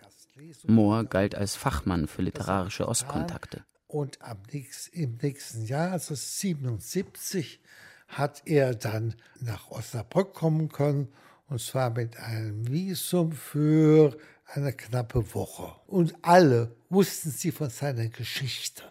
Mohr 0.66 1.04
galt 1.04 1.36
als 1.36 1.58
Fachmann 1.58 2.08
für 2.08 2.22
literarische 2.22 2.88
Ostkontakte. 2.88 3.66
Und 3.88 4.20
nächsten, 4.54 4.98
im 4.98 5.18
nächsten 5.22 5.66
Jahr, 5.66 5.92
also 5.92 6.16
77, 6.16 7.60
hat 8.08 8.44
er 8.46 8.76
dann 8.76 9.16
nach 9.42 9.72
Osnabrück 9.72 10.34
kommen 10.34 10.70
können, 10.70 11.10
und 11.50 11.60
zwar 11.60 11.90
mit 11.90 12.16
einem 12.16 12.66
Visum 12.72 13.34
für 13.34 14.18
eine 14.46 14.72
knappe 14.72 15.34
Woche. 15.36 15.76
Und 15.88 16.16
alle 16.22 16.78
wussten 16.90 17.30
sie 17.30 17.52
von 17.52 17.70
seiner 17.70 18.08
Geschichte 18.08 18.84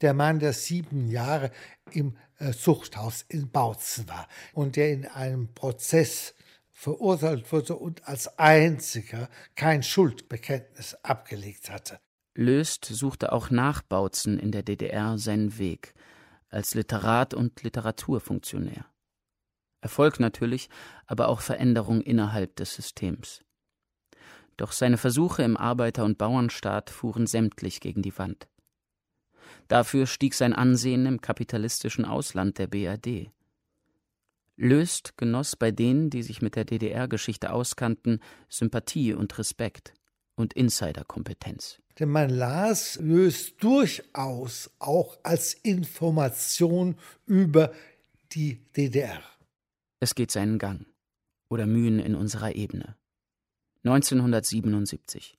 der 0.00 0.14
Mann, 0.14 0.38
der 0.38 0.52
sieben 0.52 1.08
Jahre 1.08 1.50
im 1.90 2.16
äh, 2.38 2.52
Zuchthaus 2.52 3.24
in 3.28 3.50
Bautzen 3.50 4.08
war 4.08 4.28
und 4.52 4.76
der 4.76 4.92
in 4.92 5.06
einem 5.06 5.52
Prozess 5.54 6.34
verurteilt 6.70 7.50
wurde 7.52 7.76
und 7.76 8.06
als 8.06 8.38
einziger 8.38 9.28
kein 9.54 9.82
Schuldbekenntnis 9.82 10.94
abgelegt 11.02 11.70
hatte. 11.70 11.98
Löst 12.34 12.84
suchte 12.84 13.32
auch 13.32 13.48
nach 13.50 13.80
Bautzen 13.80 14.38
in 14.38 14.52
der 14.52 14.62
DDR 14.62 15.16
seinen 15.16 15.58
Weg 15.58 15.94
als 16.50 16.74
Literat 16.74 17.34
und 17.34 17.62
Literaturfunktionär. 17.62 18.86
Erfolg 19.80 20.20
natürlich, 20.20 20.68
aber 21.06 21.28
auch 21.28 21.40
Veränderung 21.40 22.02
innerhalb 22.02 22.56
des 22.56 22.74
Systems. 22.74 23.42
Doch 24.56 24.72
seine 24.72 24.96
Versuche 24.96 25.42
im 25.42 25.56
Arbeiter- 25.56 26.04
und 26.04 26.18
Bauernstaat 26.18 26.90
fuhren 26.90 27.26
sämtlich 27.26 27.80
gegen 27.80 28.02
die 28.02 28.16
Wand. 28.18 28.48
Dafür 29.68 30.06
stieg 30.06 30.34
sein 30.34 30.52
Ansehen 30.52 31.06
im 31.06 31.20
kapitalistischen 31.20 32.04
Ausland 32.04 32.58
der 32.58 32.68
BRD. 32.68 33.30
Löst 34.56 35.18
genoss 35.18 35.56
bei 35.56 35.70
denen, 35.70 36.08
die 36.08 36.22
sich 36.22 36.40
mit 36.40 36.56
der 36.56 36.64
DDR-Geschichte 36.64 37.52
auskannten, 37.52 38.20
Sympathie 38.48 39.12
und 39.12 39.36
Respekt 39.38 39.92
und 40.34 40.54
Insiderkompetenz. 40.54 41.80
Denn 41.98 42.10
man 42.10 42.30
las 42.30 42.96
Löst 42.96 43.62
durchaus 43.62 44.70
auch 44.78 45.18
als 45.22 45.54
Information 45.54 46.96
über 47.26 47.72
die 48.32 48.60
DDR. 48.76 49.22
Es 50.00 50.14
geht 50.14 50.30
seinen 50.30 50.58
Gang 50.58 50.86
oder 51.48 51.66
Mühen 51.66 51.98
in 51.98 52.14
unserer 52.14 52.54
Ebene. 52.54 52.96
1977. 53.84 55.38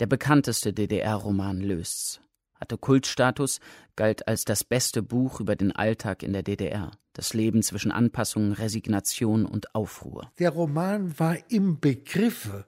Der 0.00 0.06
bekannteste 0.06 0.72
DDR-Roman 0.72 1.60
Lösts 1.60 2.20
hatte 2.62 2.78
Kultstatus, 2.78 3.58
galt 3.96 4.26
als 4.28 4.44
das 4.44 4.64
beste 4.64 5.02
Buch 5.02 5.40
über 5.40 5.56
den 5.56 5.72
Alltag 5.72 6.22
in 6.22 6.32
der 6.32 6.42
DDR, 6.42 6.92
das 7.12 7.34
Leben 7.34 7.62
zwischen 7.62 7.90
Anpassung, 7.90 8.52
Resignation 8.52 9.44
und 9.44 9.74
Aufruhr. 9.74 10.30
Der 10.38 10.50
Roman 10.50 11.18
war 11.18 11.36
im 11.50 11.80
Begriffe, 11.80 12.64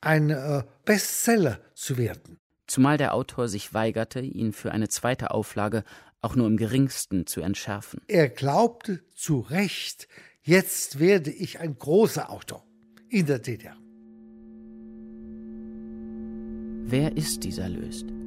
ein 0.00 0.30
äh, 0.30 0.64
Bestseller 0.84 1.60
zu 1.74 1.96
werden. 1.96 2.38
Zumal 2.66 2.98
der 2.98 3.14
Autor 3.14 3.48
sich 3.48 3.72
weigerte, 3.72 4.20
ihn 4.20 4.52
für 4.52 4.72
eine 4.72 4.88
zweite 4.88 5.30
Auflage 5.30 5.84
auch 6.20 6.34
nur 6.34 6.46
im 6.46 6.56
geringsten 6.56 7.26
zu 7.26 7.40
entschärfen. 7.40 8.00
Er 8.08 8.28
glaubte 8.28 9.00
zu 9.14 9.38
Recht, 9.38 10.08
jetzt 10.42 10.98
werde 10.98 11.30
ich 11.30 11.60
ein 11.60 11.78
großer 11.78 12.30
Autor 12.30 12.64
in 13.08 13.26
der 13.26 13.38
DDR. 13.38 13.76
Wer 16.90 17.16
ist 17.16 17.44
dieser 17.44 17.68
Löst? 17.68 18.17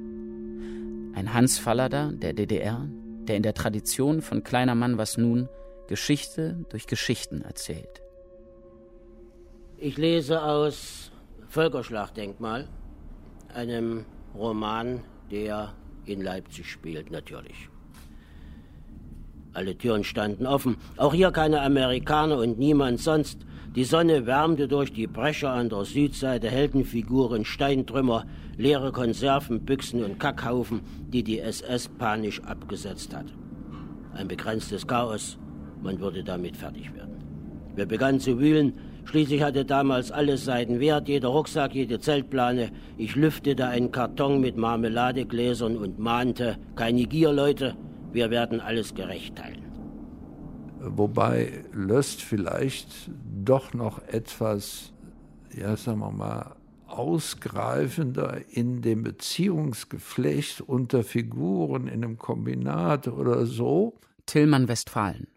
Ein 1.14 1.34
Hans 1.34 1.60
Fallada 1.60 2.12
der 2.14 2.34
DDR, 2.34 2.88
der 3.28 3.36
in 3.36 3.44
der 3.44 3.54
Tradition 3.54 4.22
von 4.22 4.44
Kleiner 4.44 4.76
Mann 4.76 4.98
was 4.98 5.18
nun 5.18 5.50
Geschichte 5.88 6.66
durch 6.70 6.88
Geschichten 6.88 7.42
erzählt. 7.42 8.02
Ich 9.78 9.98
lese 9.98 10.42
aus 10.42 11.12
Völkerschlachtdenkmal, 11.50 12.70
einem 13.54 14.06
Roman, 14.36 15.04
der 15.32 15.74
in 16.06 16.22
Leipzig 16.22 16.72
spielt, 16.72 17.12
natürlich. 17.12 17.71
Alle 19.54 19.78
Türen 19.78 20.06
standen 20.06 20.48
offen, 20.48 20.78
auch 20.96 21.14
hier 21.14 21.32
keine 21.32 21.62
Amerikaner 21.62 22.38
und 22.38 22.58
niemand 22.58 23.02
sonst. 23.02 23.40
Die 23.76 23.84
Sonne 23.84 24.26
wärmte 24.26 24.68
durch 24.68 24.94
die 24.94 25.08
Brecher 25.08 25.52
an 25.52 25.70
der 25.70 25.84
Südseite 25.84 26.50
Heldenfiguren, 26.50 27.44
Steintrümmer, 27.44 28.26
leere 28.58 28.92
Konserven, 28.92 29.66
Büchsen 29.66 30.04
und 30.04 30.20
Kackhaufen, 30.20 30.82
die 31.08 31.24
die 31.24 31.40
SS 31.40 31.90
panisch 31.90 32.42
abgesetzt 32.44 33.14
hat. 33.16 33.26
Ein 34.14 34.28
begrenztes 34.28 34.88
Chaos, 34.88 35.38
man 35.82 36.00
würde 36.00 36.24
damit 36.24 36.56
fertig 36.56 36.94
werden. 36.94 37.16
Wir 37.76 37.86
begannen 37.86 38.20
zu 38.20 38.40
wühlen, 38.40 38.74
schließlich 39.06 39.42
hatte 39.42 39.66
damals 39.66 40.12
alles 40.12 40.46
seinen 40.46 40.80
Wert, 40.80 41.08
jeder 41.08 41.30
Rucksack, 41.30 41.74
jede 41.74 42.00
Zeltplane. 42.00 42.72
Ich 42.98 43.16
lüftete 43.16 43.68
einen 43.68 43.92
Karton 43.92 44.42
mit 44.42 44.58
Marmeladegläsern 44.58 45.78
und 45.78 45.98
mahnte, 45.98 46.58
keine 46.76 47.06
Gier, 47.06 47.32
Leute, 47.32 47.76
wir 48.12 48.30
werden 48.30 48.60
alles 48.60 48.94
gerecht 48.94 49.36
teilen. 49.38 49.72
Wobei 50.80 51.64
Löst 51.74 52.22
vielleicht 52.22 53.12
doch 53.44 53.74
noch 53.74 54.00
etwas, 54.08 54.94
ja, 55.56 55.78
sagen 55.78 56.00
wir 56.00 56.12
mal, 56.12 56.56
ausgreifender 56.88 58.42
in 58.50 58.82
dem 58.82 59.04
Beziehungsgeflecht 59.04 60.62
unter 60.62 61.04
Figuren 61.04 61.88
in 61.88 62.04
einem 62.04 62.18
Kombinat 62.18 63.08
oder 63.08 63.46
so. 63.46 64.00
Tillmann 64.26 64.68
Westfalen, 64.68 65.28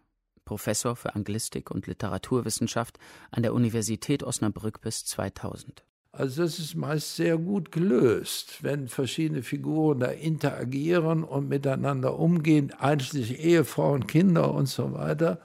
Professor 0.43 0.95
für 0.95 1.15
Anglistik 1.15 1.71
und 1.71 1.87
Literaturwissenschaft 1.87 2.97
an 3.31 3.43
der 3.43 3.53
Universität 3.53 4.23
Osnabrück 4.23 4.81
bis 4.81 5.05
2000. 5.05 5.85
Also 6.17 6.43
das 6.43 6.59
ist 6.59 6.75
meist 6.75 7.17
sehr 7.17 7.37
gut 7.37 7.73
gelöst, 7.73 8.63
wenn 8.63 8.87
verschiedene 8.87 9.43
Figuren 9.43 9.99
da 9.99 10.07
interagieren 10.07 11.25
und 11.25 11.49
miteinander 11.49 12.17
umgehen, 12.17 12.71
einschließlich 12.79 13.39
Ehefrau 13.39 13.91
und 13.91 14.07
Kinder 14.07 14.53
und 14.53 14.67
so 14.67 14.93
weiter. 14.93 15.41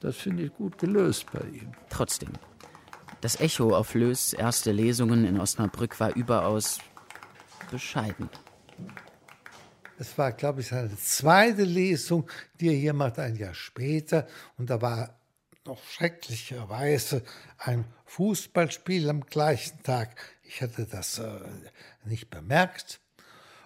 Das 0.00 0.16
finde 0.16 0.44
ich 0.44 0.52
gut 0.52 0.76
gelöst 0.76 1.24
bei 1.32 1.40
ihm. 1.40 1.72
Trotzdem, 1.88 2.32
das 3.22 3.40
Echo 3.40 3.74
auf 3.74 3.94
Lös 3.94 4.34
erste 4.34 4.72
Lesungen 4.72 5.24
in 5.24 5.40
Osnabrück 5.40 5.98
war 6.00 6.14
überaus 6.14 6.80
bescheiden. 7.70 8.28
Es 9.98 10.16
war, 10.18 10.32
glaube 10.32 10.60
ich, 10.60 10.68
seine 10.68 10.94
zweite 10.96 11.64
Lesung, 11.64 12.28
die 12.60 12.68
er 12.68 12.74
hier 12.74 12.92
macht, 12.92 13.18
ein 13.18 13.36
Jahr 13.36 13.54
später. 13.54 14.26
Und 14.58 14.68
da 14.68 14.82
war 14.82 15.19
doch 15.70 15.84
schrecklicherweise 15.84 17.22
ein 17.58 17.84
Fußballspiel 18.06 19.08
am 19.08 19.20
gleichen 19.20 19.80
Tag. 19.84 20.20
Ich 20.42 20.62
hatte 20.62 20.84
das 20.84 21.20
äh, 21.20 21.38
nicht 22.04 22.28
bemerkt. 22.28 23.00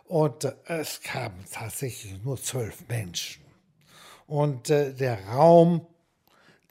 Und 0.04 0.44
äh, 0.44 0.52
es 0.66 1.00
kamen 1.00 1.46
tatsächlich 1.50 2.22
nur 2.22 2.36
zwölf 2.36 2.86
Menschen. 2.88 3.42
Und 4.26 4.68
äh, 4.68 4.92
der 4.92 5.28
Raum, 5.28 5.86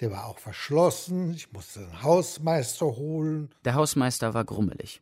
der 0.01 0.11
war 0.11 0.27
auch 0.27 0.37
verschlossen. 0.37 1.33
Ich 1.33 1.51
musste 1.51 1.79
den 1.79 2.03
Hausmeister 2.03 2.85
holen. 2.85 3.49
Der 3.65 3.73
Hausmeister 3.73 4.35
war 4.35 4.45
grummelig. 4.45 5.01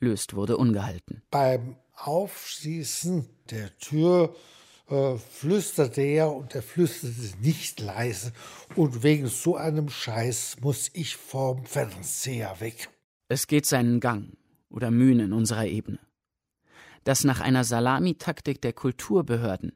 Löst 0.00 0.32
wurde 0.32 0.56
ungehalten. 0.56 1.22
Beim 1.30 1.76
Aufschließen 1.96 3.28
der 3.50 3.76
Tür 3.76 4.34
äh, 4.88 5.16
flüsterte 5.16 6.02
er 6.02 6.32
und 6.32 6.54
er 6.54 6.62
flüsterte 6.62 7.36
nicht 7.40 7.80
leise. 7.80 8.32
Und 8.74 9.02
wegen 9.02 9.26
so 9.26 9.56
einem 9.56 9.88
Scheiß 9.88 10.56
muss 10.60 10.90
ich 10.92 11.16
vom 11.16 11.64
Fernseher 11.64 12.60
weg. 12.60 12.88
Es 13.28 13.46
geht 13.46 13.66
seinen 13.66 14.00
Gang 14.00 14.36
oder 14.70 14.90
Mühen 14.90 15.20
in 15.20 15.32
unserer 15.32 15.66
Ebene. 15.66 15.98
Dass 17.04 17.24
nach 17.24 17.40
einer 17.40 17.64
Salamitaktik 17.64 18.60
der 18.60 18.72
Kulturbehörden 18.72 19.72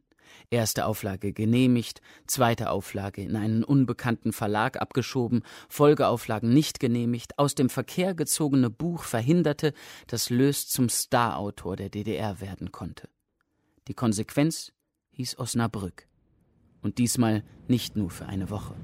erste 0.50 0.86
Auflage 0.86 1.32
genehmigt, 1.32 2.00
zweite 2.26 2.70
Auflage 2.70 3.22
in 3.22 3.36
einen 3.36 3.64
unbekannten 3.64 4.32
Verlag 4.32 4.80
abgeschoben, 4.80 5.42
Folgeauflagen 5.68 6.52
nicht 6.52 6.80
genehmigt, 6.80 7.38
aus 7.38 7.54
dem 7.54 7.68
Verkehr 7.68 8.14
gezogene 8.14 8.70
Buch 8.70 9.04
verhinderte, 9.04 9.74
dass 10.06 10.30
Lös 10.30 10.68
zum 10.68 10.88
Starautor 10.88 11.76
der 11.76 11.88
DDR 11.88 12.40
werden 12.40 12.72
konnte. 12.72 13.08
Die 13.88 13.94
Konsequenz 13.94 14.72
hieß 15.20 15.38
Osnabrück. 15.38 16.06
Und 16.82 16.96
diesmal 16.96 17.42
nicht 17.68 17.94
nur 17.94 18.10
für 18.10 18.26
eine 18.26 18.48
Woche. 18.48 18.74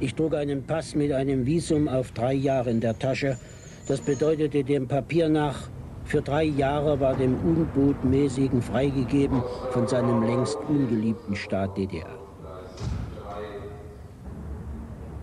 Ich 0.00 0.14
trug 0.16 0.34
einen 0.34 0.64
Pass 0.64 0.96
mit 0.96 1.12
einem 1.12 1.46
Visum 1.46 1.86
auf 1.86 2.10
drei 2.10 2.34
Jahre 2.34 2.70
in 2.70 2.80
der 2.80 2.98
Tasche. 2.98 3.38
Das 3.86 4.00
bedeutete 4.00 4.64
dem 4.64 4.88
Papier 4.88 5.28
nach, 5.28 5.68
für 6.04 6.20
drei 6.20 6.44
Jahre 6.44 6.98
war 6.98 7.14
dem 7.14 7.36
Unbotmäßigen 7.36 8.60
freigegeben 8.60 9.40
von 9.70 9.86
seinem 9.86 10.24
längst 10.24 10.58
ungeliebten 10.68 11.36
Staat 11.36 11.78
DDR. 11.78 12.18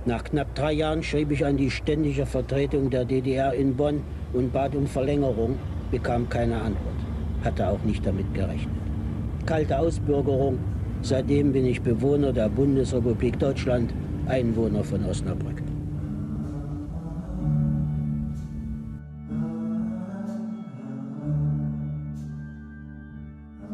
Nach 0.06 0.24
knapp 0.24 0.56
drei 0.56 0.72
Jahren 0.72 1.04
schrieb 1.04 1.32
ich 1.32 1.46
an 1.46 1.58
die 1.58 1.70
ständige 1.70 2.26
Vertretung 2.26 2.90
der 2.90 3.04
DDR 3.04 3.54
in 3.54 3.76
Bonn 3.76 4.02
und 4.32 4.54
bat 4.54 4.74
um 4.74 4.88
Verlängerung, 4.88 5.60
bekam 5.92 6.30
keine 6.30 6.62
Antwort, 6.62 7.00
hatte 7.44 7.68
auch 7.68 7.84
nicht 7.84 8.06
damit 8.06 8.34
gerechnet 8.34 8.89
kalte 9.46 9.78
Ausbürgerung. 9.80 10.60
Seitdem 11.02 11.54
bin 11.54 11.66
ich 11.66 11.82
Bewohner 11.82 12.34
der 12.34 12.50
Bundesrepublik 12.50 13.40
Deutschland, 13.40 13.94
Einwohner 14.28 14.84
von 14.84 15.06
Osnabrück. 15.06 15.64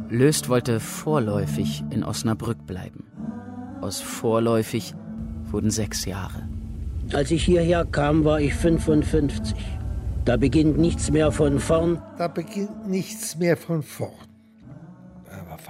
Löst 0.09 0.49
wollte 0.49 0.79
vorläufig 0.79 1.83
in 1.89 2.03
Osnabrück 2.03 2.65
bleiben. 2.65 3.03
Aus 3.81 3.99
vorläufig 3.99 4.93
wurden 5.51 5.71
sechs 5.71 6.05
Jahre. 6.05 6.47
Als 7.11 7.31
ich 7.31 7.43
hierher 7.43 7.85
kam, 7.85 8.23
war 8.23 8.39
ich 8.39 8.53
55. 8.53 9.55
Da 10.23 10.37
beginnt 10.37 10.77
nichts 10.77 11.11
mehr 11.11 11.31
von 11.31 11.59
vorn. 11.59 12.01
Da 12.17 12.27
beginnt 12.27 12.87
nichts 12.87 13.37
mehr 13.37 13.57
von 13.57 13.83
vorn 13.83 14.24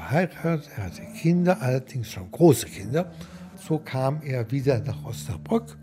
verheiratet, 0.05 0.69
er 0.77 0.85
hatte 0.85 1.01
Kinder, 1.17 1.61
allerdings 1.61 2.11
schon 2.11 2.29
große 2.31 2.67
Kinder. 2.67 3.11
So 3.57 3.79
kam 3.79 4.21
er 4.21 4.49
wieder 4.51 4.79
nach 4.79 5.03
Osnabrück. 5.03 5.77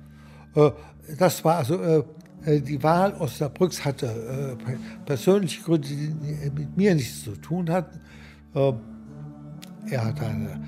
Äh, 0.54 0.70
das 1.18 1.44
war 1.44 1.56
also 1.56 1.80
äh, 1.82 2.04
äh, 2.44 2.60
die 2.60 2.82
Wahl 2.82 3.14
Osnabrücks 3.14 3.84
hatte 3.84 4.56
persönliche 5.04 5.62
Gründe, 5.62 5.88
die 5.88 6.50
mit 6.54 6.76
mir 6.76 6.94
nichts 6.94 7.24
zu 7.24 7.32
tun 7.32 7.70
hatten. 7.70 8.00
Er 8.54 10.04
hat 10.04 10.20
eine 10.20 10.60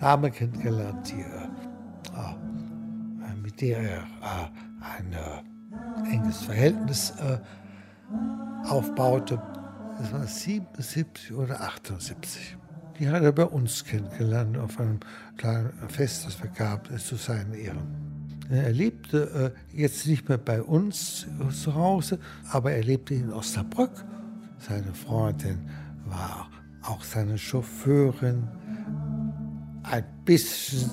Dame 0.00 0.30
kennengelernt, 0.30 1.12
die, 1.12 1.24
mit 3.40 3.60
der 3.60 3.78
er 3.78 4.04
ein 4.80 5.14
enges 6.10 6.42
Verhältnis 6.42 7.12
aufbaute. 8.64 9.40
Das 9.98 10.12
war 10.12 10.26
77 10.26 11.32
oder 11.34 11.60
78. 11.60 12.56
Die 12.98 13.08
hat 13.08 13.22
er 13.22 13.32
bei 13.32 13.44
uns 13.44 13.84
kennengelernt 13.84 14.56
auf 14.56 14.78
einem 14.78 15.00
kleinen 15.36 15.72
Fest, 15.88 16.26
das 16.26 16.40
wir 16.40 16.50
gaben, 16.50 16.96
zu 16.98 17.16
seinen 17.16 17.54
Ehren. 17.54 18.14
Er 18.50 18.70
lebte 18.70 19.52
äh, 19.72 19.76
jetzt 19.76 20.06
nicht 20.06 20.28
mehr 20.28 20.38
bei 20.38 20.62
uns 20.62 21.26
zu 21.50 21.74
Hause, 21.74 22.18
aber 22.50 22.72
er 22.72 22.84
lebte 22.84 23.14
in 23.14 23.32
Osnabrück. 23.32 24.04
Seine 24.58 24.94
Freundin 24.94 25.58
war 26.04 26.50
auch 26.82 27.02
seine 27.02 27.38
Chauffeurin, 27.38 28.46
ein 29.82 30.04
bisschen 30.24 30.90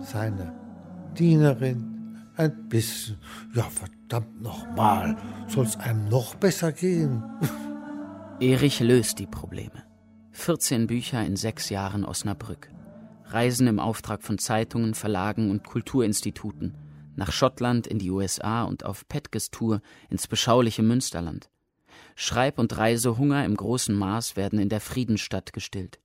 seine 0.00 0.52
Dienerin, 1.16 2.16
ein 2.36 2.68
bisschen. 2.68 3.18
Ja, 3.54 3.64
verdammt 3.64 4.42
nochmal, 4.42 5.16
soll 5.48 5.66
es 5.66 5.76
einem 5.76 6.08
noch 6.08 6.34
besser 6.34 6.72
gehen? 6.72 7.22
Erich 8.40 8.80
löst 8.80 9.18
die 9.18 9.26
Probleme. 9.26 9.84
14 10.36 10.88
Bücher 10.88 11.24
in 11.24 11.36
sechs 11.36 11.70
Jahren 11.70 12.04
Osnabrück. 12.04 12.68
Reisen 13.26 13.68
im 13.68 13.78
Auftrag 13.78 14.22
von 14.22 14.36
Zeitungen, 14.36 14.94
Verlagen 14.94 15.48
und 15.50 15.64
Kulturinstituten. 15.64 16.74
Nach 17.14 17.30
Schottland, 17.30 17.86
in 17.86 18.00
die 18.00 18.10
USA 18.10 18.64
und 18.64 18.84
auf 18.84 19.06
Petkes 19.08 19.52
Tour 19.52 19.80
ins 20.10 20.26
beschauliche 20.26 20.82
Münsterland. 20.82 21.48
Schreib- 22.16 22.58
und 22.58 22.76
Reisehunger 22.76 23.44
im 23.44 23.56
großen 23.56 23.94
Maß 23.94 24.36
werden 24.36 24.58
in 24.58 24.68
der 24.68 24.80
Friedensstadt 24.80 25.52
gestillt. 25.52 26.00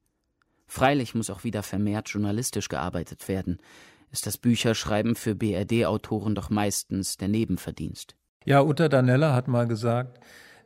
Freilich 0.68 1.16
muss 1.16 1.32
auch 1.32 1.44
wieder 1.44 1.64
vermehrt 1.64 2.08
journalistisch 2.10 2.70
gearbeitet 2.70 3.28
werden, 3.28 3.58
ist 4.12 4.28
das 4.28 4.38
Bücherschreiben 4.38 5.16
für 5.16 5.34
BRD-Autoren 5.34 6.36
doch 6.36 6.52
meistens 6.52 7.18
der 7.18 7.28
Nebenverdienst. 7.28 8.16
Ja, 8.46 8.62
Uta 8.62 8.90
Danella 8.90 9.34
hat 9.34 9.48
mal 9.48 9.68
gesagt, 9.68 10.20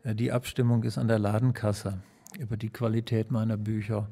äh, 0.03 0.13
die 0.13 0.33
Abstimmung 0.33 0.83
ist 0.83 0.97
an 0.97 1.07
der 1.07 1.19
Ladenkasse 1.19 2.03
über 2.37 2.57
die 2.57 2.69
Qualität 2.69 3.31
meiner 3.31 3.57
Bücher. 3.57 4.09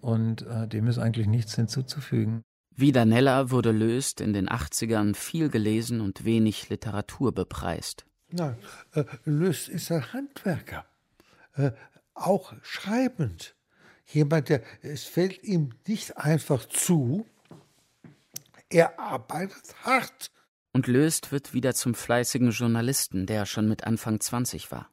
Und 0.00 0.42
äh, 0.42 0.66
dem 0.66 0.86
ist 0.86 0.98
eigentlich 0.98 1.26
nichts 1.26 1.54
hinzuzufügen. 1.56 2.42
Wie 2.74 2.92
Danella 2.92 3.50
wurde 3.50 3.72
Löst 3.72 4.20
in 4.20 4.32
den 4.32 4.48
80ern 4.48 5.14
viel 5.14 5.50
gelesen 5.50 6.00
und 6.00 6.24
wenig 6.24 6.70
Literatur 6.70 7.32
bepreist. 7.32 8.06
Nein, 8.30 8.56
äh, 8.94 9.04
Löst 9.24 9.68
ist 9.68 9.90
ein 9.90 10.12
Handwerker, 10.12 10.86
äh, 11.54 11.72
auch 12.14 12.54
schreibend. 12.62 13.54
Jemand, 14.06 14.48
der, 14.48 14.62
es 14.82 15.04
fällt 15.04 15.42
ihm 15.44 15.70
nicht 15.86 16.16
einfach 16.16 16.64
zu, 16.64 17.26
er 18.68 18.98
arbeitet 18.98 19.74
hart. 19.84 20.30
Und 20.72 20.86
Löst 20.86 21.32
wird 21.32 21.52
wieder 21.52 21.74
zum 21.74 21.94
fleißigen 21.94 22.50
Journalisten, 22.50 23.26
der 23.26 23.44
schon 23.44 23.68
mit 23.68 23.84
Anfang 23.84 24.20
20 24.20 24.70
war. 24.70 24.88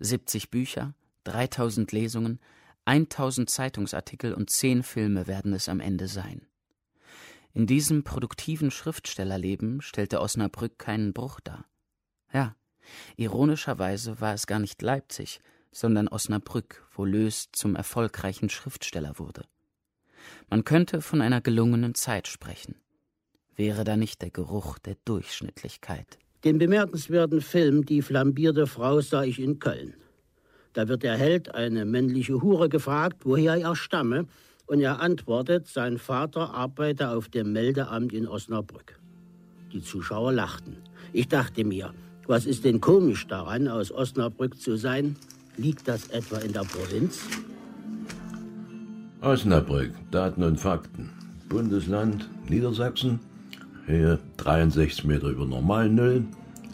70 0.00 0.50
Bücher, 0.50 0.94
3000 1.24 1.92
Lesungen, 1.92 2.40
1000 2.84 3.48
Zeitungsartikel 3.48 4.34
und 4.34 4.50
10 4.50 4.82
Filme 4.82 5.26
werden 5.26 5.52
es 5.52 5.68
am 5.68 5.80
Ende 5.80 6.08
sein. 6.08 6.46
In 7.54 7.66
diesem 7.66 8.02
produktiven 8.02 8.70
Schriftstellerleben 8.70 9.82
stellte 9.82 10.20
Osnabrück 10.20 10.78
keinen 10.78 11.12
Bruch 11.12 11.38
dar. 11.40 11.66
Ja, 12.32 12.56
ironischerweise 13.16 14.20
war 14.20 14.32
es 14.32 14.46
gar 14.46 14.58
nicht 14.58 14.80
Leipzig, 14.80 15.40
sondern 15.70 16.08
Osnabrück, 16.08 16.86
wo 16.92 17.04
Lös 17.04 17.50
zum 17.52 17.76
erfolgreichen 17.76 18.48
Schriftsteller 18.48 19.18
wurde. 19.18 19.44
Man 20.48 20.64
könnte 20.64 21.00
von 21.00 21.20
einer 21.20 21.40
gelungenen 21.40 21.94
Zeit 21.94 22.28
sprechen. 22.28 22.76
Wäre 23.54 23.84
da 23.84 23.96
nicht 23.96 24.22
der 24.22 24.30
Geruch 24.30 24.78
der 24.78 24.96
Durchschnittlichkeit? 25.04 26.18
Den 26.44 26.58
bemerkenswerten 26.58 27.40
Film 27.40 27.84
Die 27.84 28.02
flambierte 28.02 28.66
Frau 28.66 29.00
sah 29.00 29.24
ich 29.24 29.38
in 29.38 29.58
Köln. 29.58 29.94
Da 30.72 30.88
wird 30.88 31.02
der 31.02 31.16
Held, 31.16 31.54
eine 31.54 31.84
männliche 31.84 32.40
Hure, 32.40 32.68
gefragt, 32.68 33.18
woher 33.24 33.56
er 33.56 33.76
stamme, 33.76 34.26
und 34.66 34.80
er 34.80 35.00
antwortet, 35.00 35.66
sein 35.66 35.98
Vater 35.98 36.54
arbeite 36.54 37.10
auf 37.10 37.28
dem 37.28 37.52
Meldeamt 37.52 38.12
in 38.12 38.26
Osnabrück. 38.26 38.98
Die 39.72 39.82
Zuschauer 39.82 40.32
lachten. 40.32 40.76
Ich 41.12 41.28
dachte 41.28 41.64
mir, 41.64 41.92
was 42.26 42.46
ist 42.46 42.64
denn 42.64 42.80
komisch 42.80 43.26
daran, 43.26 43.68
aus 43.68 43.92
Osnabrück 43.92 44.58
zu 44.58 44.76
sein? 44.76 45.16
Liegt 45.56 45.88
das 45.88 46.08
etwa 46.08 46.38
in 46.38 46.52
der 46.52 46.60
Provinz? 46.60 47.20
Osnabrück, 49.20 49.90
Daten 50.10 50.42
und 50.42 50.58
Fakten. 50.58 51.10
Bundesland 51.48 52.28
Niedersachsen, 52.48 53.20
Höhe 53.84 54.18
63 54.38 55.04
Meter 55.04 55.28
über 55.28 55.44
Normalnull, 55.44 56.24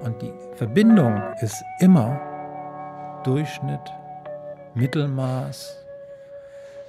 Und 0.02 0.22
die 0.22 0.32
Verbindung 0.56 1.22
ist 1.42 1.62
immer 1.82 2.22
Durchschnitt, 3.26 3.82
Mittelmaß, 4.76 5.76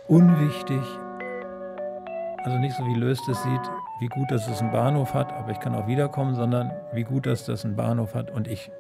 unwichtig. 0.07 0.83
Also 2.45 2.57
nicht 2.59 2.77
so 2.77 2.85
wie 2.87 2.95
Löst 2.95 3.29
es 3.29 3.43
sieht, 3.43 3.71
wie 3.99 4.07
gut, 4.07 4.31
dass 4.31 4.47
es 4.47 4.61
einen 4.61 4.71
Bahnhof 4.71 5.13
hat, 5.13 5.33
aber 5.33 5.51
ich 5.51 5.59
kann 5.59 5.75
auch 5.75 5.89
wiederkommen, 5.89 6.37
sondern 6.37 6.71
wie 6.93 7.03
gut, 7.03 7.27
dass 7.27 7.45
das 7.45 7.65
einen 7.65 7.75
Bahnhof 7.75 8.15
hat 8.15 8.31
und 8.31 8.47
ich 8.47 8.71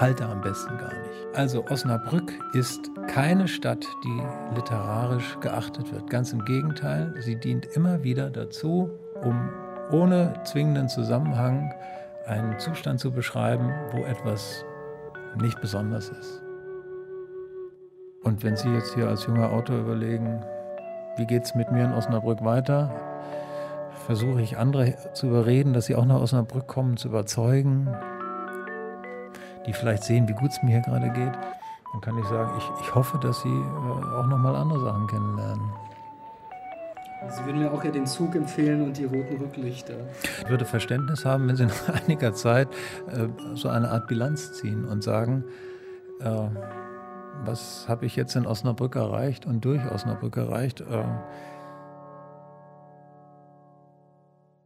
halte 0.00 0.24
am 0.26 0.40
besten 0.40 0.76
gar 0.78 0.92
nicht. 0.92 1.10
Also 1.34 1.64
Osnabrück 1.66 2.32
ist 2.52 2.90
keine 3.08 3.48
Stadt, 3.48 3.86
die 4.04 4.54
literarisch 4.54 5.38
geachtet 5.40 5.92
wird. 5.92 6.08
Ganz 6.10 6.32
im 6.32 6.44
Gegenteil, 6.44 7.14
sie 7.20 7.36
dient 7.36 7.66
immer 7.74 8.02
wieder 8.02 8.30
dazu, 8.30 8.90
um 9.22 9.50
ohne 9.90 10.34
zwingenden 10.44 10.88
Zusammenhang 10.88 11.72
einen 12.26 12.58
Zustand 12.58 13.00
zu 13.00 13.10
beschreiben, 13.10 13.72
wo 13.92 14.04
etwas 14.04 14.64
nicht 15.40 15.60
besonders 15.60 16.08
ist. 16.08 16.42
Und 18.22 18.44
wenn 18.44 18.56
Sie 18.56 18.72
jetzt 18.72 18.94
hier 18.94 19.08
als 19.08 19.26
junger 19.26 19.50
Autor 19.50 19.80
überlegen, 19.80 20.44
wie 21.16 21.26
geht 21.26 21.42
es 21.42 21.54
mit 21.54 21.72
mir 21.72 21.84
in 21.84 21.92
Osnabrück 21.92 22.44
weiter, 22.44 22.90
versuche 24.06 24.42
ich 24.42 24.58
andere 24.58 24.94
zu 25.12 25.28
überreden, 25.28 25.72
dass 25.72 25.86
sie 25.86 25.96
auch 25.96 26.04
nach 26.04 26.20
Osnabrück 26.20 26.66
kommen, 26.66 26.96
zu 26.96 27.08
überzeugen, 27.08 27.88
die 29.66 29.72
vielleicht 29.72 30.04
sehen, 30.04 30.28
wie 30.28 30.32
gut 30.32 30.50
es 30.50 30.62
mir 30.62 30.70
hier 30.70 30.80
gerade 30.80 31.10
geht, 31.10 31.32
dann 31.92 32.00
kann 32.00 32.18
ich 32.18 32.26
sagen, 32.26 32.50
ich, 32.58 32.70
ich 32.80 32.94
hoffe, 32.94 33.18
dass 33.18 33.42
sie 33.42 33.48
äh, 33.48 34.16
auch 34.16 34.26
nochmal 34.26 34.56
andere 34.56 34.80
Sachen 34.80 35.06
kennenlernen. 35.06 35.70
Sie 37.28 37.44
würden 37.44 37.60
mir 37.60 37.72
auch 37.72 37.84
ja 37.84 37.90
den 37.90 38.06
Zug 38.06 38.34
empfehlen 38.34 38.82
und 38.82 38.96
die 38.96 39.04
roten 39.04 39.36
Rücklichter. 39.36 39.94
Ich 40.42 40.48
würde 40.48 40.64
Verständnis 40.64 41.24
haben, 41.24 41.46
wenn 41.48 41.56
Sie 41.56 41.66
nach 41.66 41.88
einiger 42.02 42.34
Zeit 42.34 42.68
äh, 43.08 43.28
so 43.54 43.68
eine 43.68 43.90
Art 43.90 44.08
Bilanz 44.08 44.54
ziehen 44.54 44.84
und 44.86 45.02
sagen, 45.02 45.44
äh, 46.20 46.48
was 47.44 47.86
habe 47.88 48.06
ich 48.06 48.16
jetzt 48.16 48.36
in 48.36 48.46
Osnabrück 48.46 48.96
erreicht 48.96 49.46
und 49.46 49.64
durch 49.64 49.84
Osnabrück 49.90 50.36
erreicht. 50.36 50.80
Äh, 50.80 51.04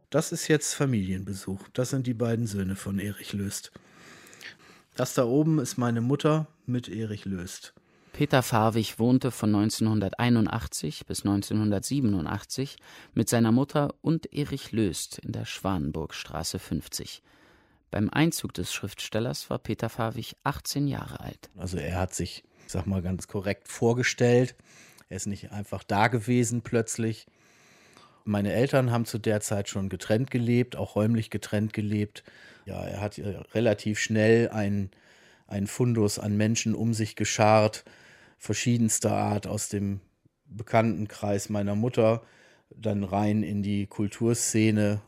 das 0.09 0.31
ist 0.31 0.47
jetzt 0.47 0.73
Familienbesuch. 0.73 1.59
Das 1.73 1.89
sind 1.89 2.07
die 2.07 2.13
beiden 2.13 2.47
Söhne 2.47 2.75
von 2.75 2.97
Erich 2.97 3.33
Löst. 3.33 3.71
Das 4.97 5.13
da 5.13 5.25
oben 5.25 5.59
ist 5.59 5.77
meine 5.77 6.01
Mutter 6.01 6.47
mit 6.65 6.89
Erich 6.89 7.25
Löst. 7.25 7.75
Peter 8.13 8.41
Fawig 8.41 8.97
wohnte 8.97 9.29
von 9.29 9.53
1981 9.53 11.05
bis 11.05 11.19
1987 11.19 12.77
mit 13.13 13.29
seiner 13.29 13.51
Mutter 13.51 13.93
und 14.01 14.33
Erich 14.33 14.71
Löst 14.71 15.19
in 15.19 15.33
der 15.33 15.45
Schwanenburgstraße 15.45 16.57
50. 16.57 17.21
Beim 17.91 18.09
Einzug 18.09 18.55
des 18.55 18.73
Schriftstellers 18.73 19.51
war 19.51 19.59
Peter 19.59 19.89
Fawig 19.89 20.35
18 20.43 20.87
Jahre 20.87 21.19
alt. 21.19 21.51
Also 21.55 21.77
er 21.77 21.99
hat 21.99 22.15
sich, 22.15 22.43
ich 22.65 22.71
sag 22.71 22.87
mal 22.87 23.03
ganz 23.03 23.27
korrekt, 23.27 23.67
vorgestellt. 23.67 24.55
Er 25.09 25.17
ist 25.17 25.27
nicht 25.27 25.51
einfach 25.51 25.83
da 25.83 26.07
gewesen 26.07 26.63
plötzlich. 26.63 27.27
Meine 28.27 28.51
Eltern 28.51 28.91
haben 28.91 29.05
zu 29.05 29.19
der 29.19 29.39
Zeit 29.39 29.69
schon 29.69 29.87
getrennt 29.87 30.29
gelebt, 30.31 30.75
auch 30.75 30.97
räumlich 30.97 31.29
getrennt 31.29 31.71
gelebt. 31.71 32.23
Ja, 32.65 32.83
er 32.83 32.99
hat 32.99 33.17
relativ 33.53 33.99
schnell 33.99 34.49
einen, 34.49 34.91
einen 35.47 35.67
Fundus 35.67 36.19
an 36.19 36.35
Menschen 36.35 36.75
um 36.75 36.93
sich 36.93 37.15
geschart, 37.15 37.85
verschiedenster 38.37 39.13
Art 39.13 39.47
aus 39.47 39.69
dem 39.69 40.01
Bekanntenkreis 40.45 41.47
meiner 41.47 41.75
Mutter, 41.75 42.21
dann 42.69 43.05
rein 43.05 43.43
in 43.43 43.63
die 43.63 43.87
Kulturszene 43.87 45.01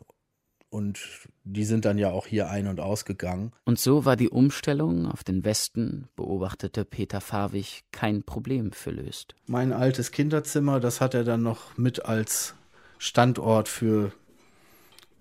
und 0.70 1.28
die 1.44 1.66
sind 1.66 1.84
dann 1.84 1.98
ja 1.98 2.12
auch 2.12 2.26
hier 2.26 2.50
ein- 2.50 2.68
und 2.68 2.80
ausgegangen. 2.80 3.52
Und 3.66 3.80
so 3.80 4.06
war 4.06 4.16
die 4.16 4.30
Umstellung 4.30 5.08
auf 5.08 5.26
den 5.26 5.44
Westen, 5.44 6.08
beobachtete 6.16 6.86
Peter 6.86 7.20
Fawig, 7.20 7.84
kein 7.92 8.24
Problem 8.24 8.72
für 8.72 8.92
Löst. 8.92 9.36
Mein 9.48 9.74
altes 9.74 10.12
Kinderzimmer, 10.12 10.80
das 10.80 11.02
hat 11.02 11.16
er 11.16 11.26
dann 11.26 11.44
noch 11.44 11.78
mit 11.78 12.06
als 12.06 12.56
Standort 13.02 13.70
für 13.70 14.12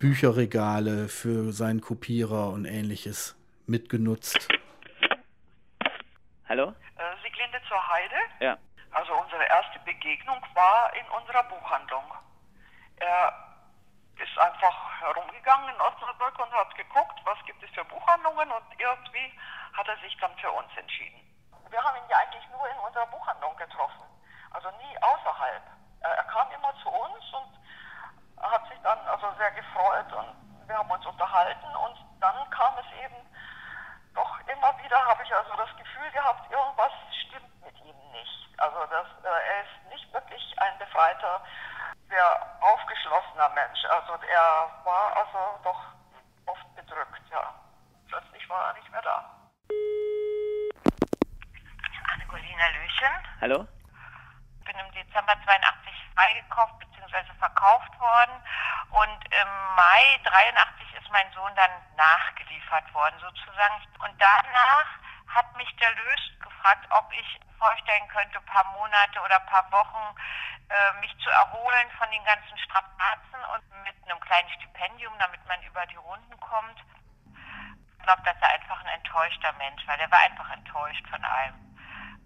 Bücherregale 0.01 1.09
für 1.09 1.53
seinen 1.53 1.81
Kopierer 1.81 2.51
und 2.51 2.65
ähnliches 2.65 3.37
mitgenutzt. 3.67 4.49
Hallo? 6.49 6.75
Äh, 6.97 7.23
Sieglinde 7.23 7.61
zur 7.69 7.79
Heide? 7.79 8.17
Ja. 8.41 8.59
Also 8.91 9.15
unsere 9.15 9.45
erste 9.47 9.79
Begegnung 9.87 10.43
war 10.55 10.93
in 10.99 11.07
unserer 11.23 11.45
Buchhandlung. 11.45 12.03
Er 12.97 13.33
ist 14.19 14.37
einfach 14.37 15.01
herumgegangen 15.01 15.69
in 15.73 15.81
Osnabrück 15.81 16.37
und 16.37 16.51
hat 16.51 16.75
geguckt, 16.75 17.21
was 17.25 17.39
gibt 17.47 17.63
es 17.63 17.71
für 17.71 17.85
Buchhandlungen 17.85 18.51
und 18.51 18.67
irgendwie 18.77 19.31
hat 19.73 19.87
er 19.87 19.97
sich 20.03 20.17
dann 20.21 20.37
für 20.39 20.51
uns 20.51 20.69
entschieden. 20.77 21.21
Wir 21.71 21.79
haben 21.79 21.97
ihn 22.03 22.11
ja 22.11 22.17
eigentlich 22.27 22.43
nur 22.51 22.69
in 22.69 22.79
unserer 22.85 23.07
Buchhandlung 23.07 23.57
getroffen, 23.57 24.03
also 24.51 24.69
nie 24.83 24.99
außerhalb. 24.99 25.63
Er 26.01 26.25
kam 26.25 26.51
immer 26.53 26.73
zu 26.83 26.89
uns 26.89 27.25
und 27.33 28.43
hat 28.43 28.69
sich 28.69 28.79
dann 28.83 28.99
also 29.07 29.27
sehr 29.37 29.51
gefreut 29.53 30.13
und 30.13 30.69
wir 30.69 30.77
haben 30.77 30.91
uns 30.91 31.05
unterhalten 31.07 31.77
und 31.77 31.97
dann 32.21 32.51
kam 32.51 32.75
es 32.79 33.05
eben 33.05 33.17
doch 34.15 34.39
immer 34.47 34.75
wieder, 34.83 35.05
habe 35.07 35.23
ich 35.23 35.35
also 35.35 35.55
das 35.57 35.71
Gefühl 35.77 36.11
gehabt, 36.13 36.51
irgendwas 36.51 36.93
stimmt 37.27 37.65
mit 37.65 37.77
ihm 37.85 37.97
nicht. 38.13 38.49
Also 38.59 38.79
das, 38.91 39.07
äh, 39.25 39.29
er 39.29 39.63
ist 39.63 39.93
nicht 39.93 40.13
wirklich 40.13 40.55
ein 40.59 40.79
befreiter, 40.79 41.41
sehr 42.09 42.59
aufgeschlossener 42.61 43.49
Mensch. 43.51 43.85
Also 43.85 44.15
er 44.15 44.71
war 44.85 45.17
also 45.17 45.61
doch 45.63 45.83
oft 46.47 46.75
bedrückt, 46.75 47.23
ja. 47.31 47.55
Plötzlich 48.09 48.49
war 48.49 48.69
er 48.69 48.75
nicht 48.75 48.91
mehr 48.91 49.03
da. 49.03 49.25
Anne-Golina 52.13 52.69
Löchen. 52.69 53.41
Hallo? 53.41 53.78
Bin 54.69 54.79
im 54.79 54.93
Dezember 54.93 55.33
82 55.45 55.95
freigekauft 56.15 56.79
bzw. 56.79 57.25
verkauft 57.39 57.99
worden 57.99 58.37
und 58.91 59.21
im 59.33 59.51
Mai 59.77 60.21
83 60.25 60.93
ist 60.93 61.11
mein 61.11 61.33
Sohn 61.33 61.55
dann 61.57 61.71
nachgeliefert 61.97 62.93
worden 62.93 63.19
sozusagen. 63.19 63.81
Und 64.05 64.13
danach 64.21 64.89
hat 65.29 65.57
mich 65.57 65.75
der 65.77 65.91
Löst 65.95 66.41
gefragt, 66.41 66.85
ob 66.91 67.11
ich 67.13 67.41
vorstellen 67.59 68.09
könnte, 68.09 68.39
ein 68.39 68.45
paar 68.45 68.65
Monate 68.77 69.21
oder 69.21 69.41
ein 69.41 69.47
paar 69.47 69.73
Wochen 69.73 70.15
äh, 70.69 71.01
mich 71.01 71.17
zu 71.25 71.31
erholen 71.31 71.89
von 71.97 72.11
den 72.11 72.25
ganzen 72.25 72.59
Strapazen 72.59 73.41
und 73.55 73.85
mit 73.85 73.97
einem 74.05 74.21
kleinen 74.21 74.51
Stipendium, 74.51 75.15
damit 75.19 75.45
man 75.47 75.63
über 75.63 75.87
die 75.87 75.97
Runden 75.97 76.39
kommt. 76.41 76.77
Ich 77.97 78.05
glaube, 78.05 78.23
dass 78.23 78.37
er 78.41 78.53
einfach 78.53 78.81
ein 78.85 79.01
enttäuschter 79.01 79.53
Mensch 79.55 79.87
war. 79.87 79.97
Der 79.97 80.11
war 80.11 80.21
einfach 80.21 80.51
enttäuscht 80.51 81.09
von 81.09 81.25
allem. 81.25 81.68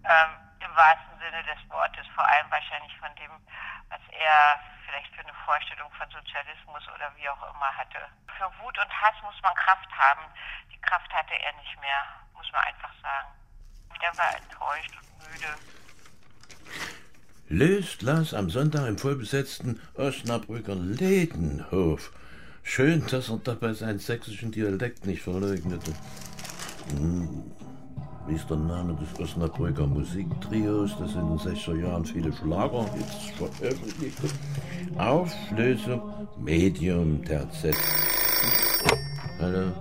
Ähm, 0.04 0.30
Im 0.60 0.76
wahrsten 0.76 1.18
Sinne 1.18 1.42
des 1.44 1.58
Wortes, 1.70 2.06
vor 2.14 2.26
allem 2.26 2.50
wahrscheinlich 2.50 2.96
von 2.98 3.14
dem, 3.16 3.30
was 3.88 4.00
er 4.10 4.60
vielleicht 4.86 5.14
für 5.14 5.22
eine 5.22 5.34
Vorstellung 5.44 5.90
von 5.92 6.08
Sozialismus 6.10 6.82
oder 6.94 7.10
wie 7.16 7.28
auch 7.28 7.42
immer 7.54 7.70
hatte. 7.76 7.98
Für 8.38 8.50
Wut 8.62 8.78
und 8.78 8.92
Hass 9.00 9.14
muss 9.22 9.40
man 9.42 9.54
Kraft 9.54 9.90
haben. 9.96 10.22
Die 10.72 10.80
Kraft 10.80 11.12
hatte 11.12 11.34
er 11.34 11.52
nicht 11.56 11.80
mehr, 11.80 12.02
muss 12.34 12.50
man 12.52 12.62
einfach 12.62 12.92
sagen. 13.02 13.28
Der 14.00 14.18
war 14.18 14.34
enttäuscht 14.34 14.98
und 14.98 15.30
müde. 15.30 15.54
Löst 17.48 18.02
las 18.02 18.34
am 18.34 18.50
Sonntag 18.50 18.86
im 18.88 18.98
vollbesetzten 18.98 19.80
Osnabrücker 19.94 20.74
Lädenhof. 20.74 22.10
Schön, 22.62 23.06
dass 23.08 23.28
er 23.28 23.38
dabei 23.38 23.74
seinen 23.74 23.98
sächsischen 23.98 24.52
Dialekt 24.52 25.04
nicht 25.06 25.22
verleugnete. 25.22 25.92
Hm. 26.90 27.54
Wie 28.26 28.34
ist 28.34 28.48
der 28.48 28.56
Name 28.56 28.94
des 28.94 29.18
Osnabrücker 29.18 29.84
Musiktrios, 29.84 30.96
das 30.96 31.14
in 31.16 31.28
den 31.28 31.38
60er 31.38 31.82
Jahren 31.82 32.04
viele 32.04 32.32
Schlagerhits 32.32 33.30
veröffentlichte? 33.36 34.28
Auflösung 34.96 36.28
Medium 36.38 37.24
Terzett. 37.24 37.76
Hallo? 39.40 39.72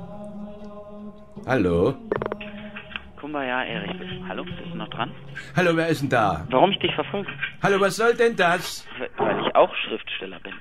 Hallo? 1.46 1.94
Kumbaya, 3.20 3.64
Erich. 3.64 3.92
Hallo, 4.28 4.44
bist 4.44 4.58
du 4.72 4.76
noch 4.76 4.90
dran? 4.90 5.12
Hallo, 5.56 5.76
wer 5.76 5.88
ist 5.90 6.02
denn 6.02 6.10
da? 6.10 6.48
Warum 6.50 6.72
ich 6.72 6.80
dich 6.80 6.94
verfolge? 6.96 7.30
Hallo, 7.62 7.80
was 7.80 7.96
soll 7.96 8.16
denn 8.16 8.36
das? 8.36 8.88
Weil 9.18 9.40
ich 9.46 9.56
auch 9.56 9.74
Schriftsteller 9.86 10.40
bin. 10.40 10.54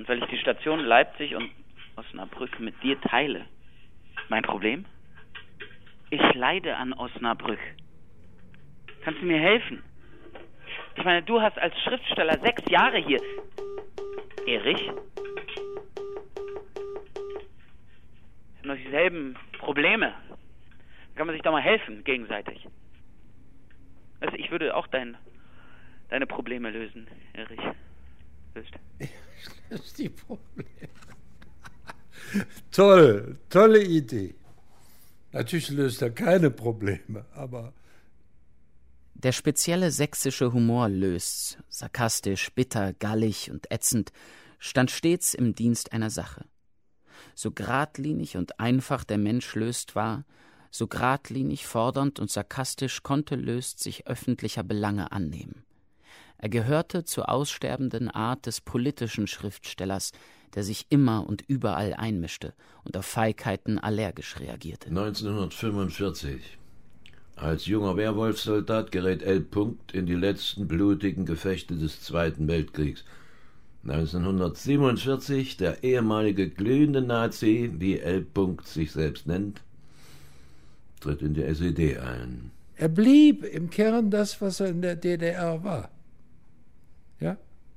Und 0.00 0.08
weil 0.08 0.18
ich 0.18 0.28
die 0.30 0.38
Station 0.38 0.80
Leipzig 0.80 1.36
und 1.36 1.48
Osnabrück 1.94 2.58
mit 2.58 2.74
dir 2.82 3.00
teile. 3.02 3.44
Mein 4.28 4.42
Problem? 4.42 4.84
Ich 6.12 6.34
leide 6.34 6.76
an 6.76 6.92
Osnabrück. 6.92 7.58
Kannst 9.02 9.22
du 9.22 9.24
mir 9.24 9.40
helfen? 9.40 9.82
Ich 10.94 11.04
meine, 11.04 11.22
du 11.22 11.40
hast 11.40 11.56
als 11.56 11.74
Schriftsteller 11.84 12.38
sechs 12.38 12.62
Jahre 12.70 12.98
hier. 12.98 13.18
Erich? 14.46 14.78
Wir 14.78 14.92
haben 18.58 18.68
doch 18.68 18.76
dieselben 18.76 19.38
Probleme. 19.58 20.12
Da 20.28 20.36
kann 21.16 21.28
man 21.28 21.34
sich 21.34 21.40
doch 21.42 21.52
mal 21.52 21.62
helfen, 21.62 22.04
gegenseitig. 22.04 22.68
Also 24.20 24.36
ich 24.36 24.50
würde 24.50 24.76
auch 24.76 24.88
dein, 24.88 25.16
deine 26.10 26.26
Probleme 26.26 26.68
lösen, 26.68 27.06
Erich. 27.32 27.58
Löst. 28.54 28.74
löst 29.70 29.98
die 29.98 30.10
Probleme. 30.10 30.68
Toll, 32.70 33.38
tolle 33.48 33.82
Idee. 33.82 34.34
Natürlich 35.32 35.70
löst 35.70 36.02
er 36.02 36.10
keine 36.10 36.50
Probleme, 36.50 37.24
aber. 37.34 37.72
Der 39.14 39.32
spezielle 39.32 39.90
sächsische 39.90 40.52
Humor 40.52 40.88
löst, 40.88 41.58
sarkastisch, 41.68 42.52
bitter, 42.52 42.92
gallig 42.92 43.50
und 43.50 43.70
ätzend, 43.70 44.12
stand 44.58 44.90
stets 44.90 45.34
im 45.34 45.54
Dienst 45.54 45.92
einer 45.92 46.10
Sache. 46.10 46.44
So 47.34 47.50
geradlinig 47.50 48.36
und 48.36 48.60
einfach 48.60 49.04
der 49.04 49.18
Mensch 49.18 49.54
löst 49.54 49.94
war, 49.94 50.24
so 50.70 50.86
geradlinig, 50.86 51.66
fordernd 51.66 52.18
und 52.18 52.30
sarkastisch 52.30 53.02
konnte 53.02 53.36
Löst 53.36 53.80
sich 53.80 54.06
öffentlicher 54.06 54.62
Belange 54.62 55.12
annehmen. 55.12 55.64
Er 56.38 56.48
gehörte 56.48 57.04
zur 57.04 57.28
aussterbenden 57.28 58.10
Art 58.10 58.46
des 58.46 58.60
politischen 58.60 59.26
Schriftstellers, 59.26 60.12
der 60.54 60.62
sich 60.62 60.86
immer 60.90 61.26
und 61.26 61.42
überall 61.46 61.94
einmischte 61.94 62.52
und 62.84 62.96
auf 62.96 63.06
Feigheiten 63.06 63.78
allergisch 63.78 64.38
reagierte. 64.38 64.88
1945. 64.88 66.58
Als 67.36 67.66
junger 67.66 67.96
Wehrwolfsoldat 67.96 68.92
gerät 68.92 69.22
L. 69.22 69.40
Punkt 69.40 69.92
in 69.92 70.06
die 70.06 70.14
letzten 70.14 70.68
blutigen 70.68 71.26
Gefechte 71.26 71.76
des 71.76 72.02
Zweiten 72.02 72.46
Weltkriegs. 72.46 73.04
1947 73.84 75.56
der 75.56 75.82
ehemalige 75.82 76.48
glühende 76.48 77.02
Nazi, 77.02 77.72
wie 77.78 77.98
L. 77.98 78.22
Punkt 78.22 78.68
sich 78.68 78.92
selbst 78.92 79.26
nennt, 79.26 79.60
tritt 81.00 81.20
in 81.22 81.34
die 81.34 81.42
SED 81.42 81.98
ein. 81.98 82.52
Er 82.76 82.88
blieb 82.88 83.44
im 83.44 83.70
Kern 83.70 84.10
das, 84.10 84.40
was 84.40 84.60
er 84.60 84.68
in 84.68 84.82
der 84.82 84.96
DDR 84.96 85.64
war. 85.64 85.90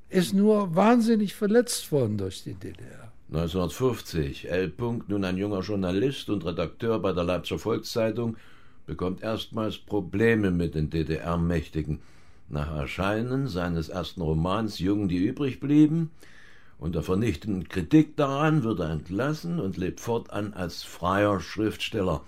Ist 0.10 0.34
nur 0.34 0.76
wahnsinnig 0.76 1.34
verletzt 1.34 1.92
worden 1.92 2.18
durch 2.18 2.44
die 2.44 2.54
DDR. 2.54 3.12
1950, 3.30 4.52
L. 4.52 4.70
Punkt, 4.70 5.10
nun 5.10 5.26
ein 5.26 5.38
junger 5.38 5.62
Journalist 5.62 6.30
und 6.30 6.46
Redakteur 6.46 7.00
bei 7.00 7.12
der 7.12 7.24
Leipziger 7.24 7.58
Volkszeitung, 7.58 8.38
bekommt 8.86 9.24
erstmals 9.24 9.80
Probleme 9.80 10.52
mit 10.52 10.76
den 10.76 10.92
DDR-Mächtigen. 10.92 12.00
Nach 12.50 12.72
Erscheinen 12.76 13.48
seines 13.48 13.90
ersten 13.90 14.22
Romans 14.22 14.78
Jungen, 14.78 15.08
die 15.08 15.18
übrig 15.18 15.60
blieben, 15.60 16.12
unter 16.78 17.02
vernichtenden 17.02 17.68
Kritik 17.68 18.16
daran 18.16 18.64
wird 18.64 18.82
er 18.82 18.92
entlassen 18.92 19.60
und 19.60 19.78
lebt 19.78 20.00
fortan 20.00 20.54
als 20.54 20.84
freier 20.84 21.40
Schriftsteller. 21.40 22.22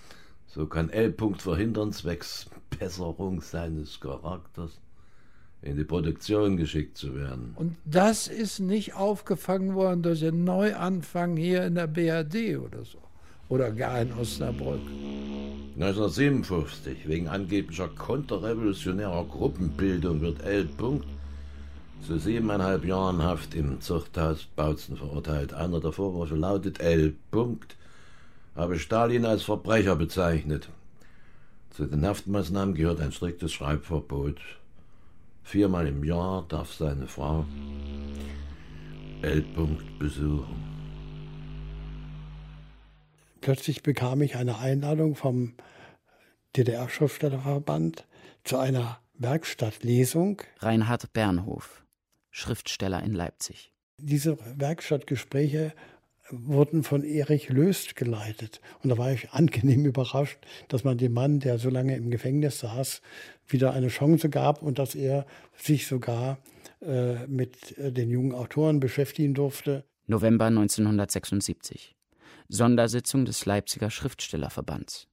So 0.47 0.65
kann 0.65 0.89
L. 0.89 1.11
Punkt 1.11 1.43
verhindern, 1.43 1.91
zwecks 1.91 2.49
Besserung 2.79 3.41
seines 3.41 3.99
Charakters 3.99 4.79
in 5.67 5.75
die 5.75 5.83
Produktion 5.83 6.57
geschickt 6.57 6.97
zu 6.97 7.15
werden. 7.15 7.51
Und 7.55 7.75
das 7.85 8.27
ist 8.27 8.59
nicht 8.59 8.95
aufgefangen 8.95 9.75
worden 9.75 10.01
durch 10.01 10.25
einen 10.25 10.43
Neuanfang 10.43 11.35
hier 11.35 11.65
in 11.65 11.75
der 11.75 11.87
BRD 11.87 12.57
oder 12.57 12.83
so. 12.85 12.99
Oder 13.49 13.71
gar 13.71 14.01
in 14.01 14.13
Osnabrück. 14.13 14.81
1957, 15.75 17.07
wegen 17.07 17.27
angeblicher 17.27 17.87
konterrevolutionärer 17.87 19.25
Gruppenbildung, 19.25 20.21
wird 20.21 20.43
L. 20.43 20.65
Punkt 20.65 21.05
zu 22.05 22.17
siebeneinhalb 22.17 22.85
Jahren 22.85 23.23
Haft 23.23 23.55
im 23.55 23.81
Zuchthaus 23.81 24.47
Bautzen 24.55 24.97
verurteilt. 24.97 25.53
Einer 25.53 25.79
der 25.79 25.91
Vorwürfe 25.91 26.35
lautet, 26.35 26.79
L. 26.79 27.13
Punkt 27.31 27.75
habe 28.55 28.79
Stalin 28.79 29.25
als 29.25 29.43
Verbrecher 29.43 29.95
bezeichnet. 29.95 30.69
Zu 31.71 31.85
den 31.85 32.05
Haftmaßnahmen 32.05 32.75
gehört 32.75 32.99
ein 32.99 33.11
striktes 33.11 33.53
Schreibverbot 33.53 34.39
Viermal 35.47 35.87
im 35.87 36.03
Jahr 36.03 36.45
darf 36.49 36.73
seine 36.73 37.07
Frau 37.07 37.45
L. 39.21 39.45
besuchen. 39.97 40.61
Plötzlich 43.39 43.81
bekam 43.81 44.21
ich 44.21 44.35
eine 44.35 44.59
Einladung 44.59 45.15
vom 45.15 45.53
DDR-Schriftstellerverband 46.57 48.05
zu 48.43 48.57
einer 48.57 48.99
Werkstattlesung. 49.13 50.41
Reinhard 50.59 51.13
Bernhof, 51.13 51.85
Schriftsteller 52.29 53.01
in 53.03 53.13
Leipzig. 53.13 53.71
Diese 54.01 54.37
Werkstattgespräche 54.59 55.71
wurden 56.29 56.83
von 56.83 57.03
Erich 57.03 57.49
Löst 57.49 57.95
geleitet. 57.95 58.61
Und 58.83 58.89
da 58.89 58.97
war 58.97 59.11
ich 59.11 59.31
angenehm 59.31 59.85
überrascht, 59.85 60.39
dass 60.67 60.83
man 60.83 60.97
dem 60.97 61.13
Mann, 61.13 61.39
der 61.39 61.57
so 61.57 61.69
lange 61.69 61.95
im 61.95 62.11
Gefängnis 62.11 62.59
saß, 62.59 63.01
wieder 63.47 63.73
eine 63.73 63.87
Chance 63.87 64.29
gab 64.29 64.61
und 64.61 64.79
dass 64.79 64.95
er 64.95 65.25
sich 65.55 65.87
sogar 65.87 66.39
äh, 66.81 67.25
mit 67.27 67.77
äh, 67.77 67.91
den 67.91 68.09
jungen 68.09 68.33
Autoren 68.33 68.79
beschäftigen 68.79 69.33
durfte. 69.33 69.85
November 70.05 70.45
1976. 70.45 71.95
Sondersitzung 72.49 73.25
des 73.25 73.45
Leipziger 73.45 73.89
Schriftstellerverbands. 73.89 75.07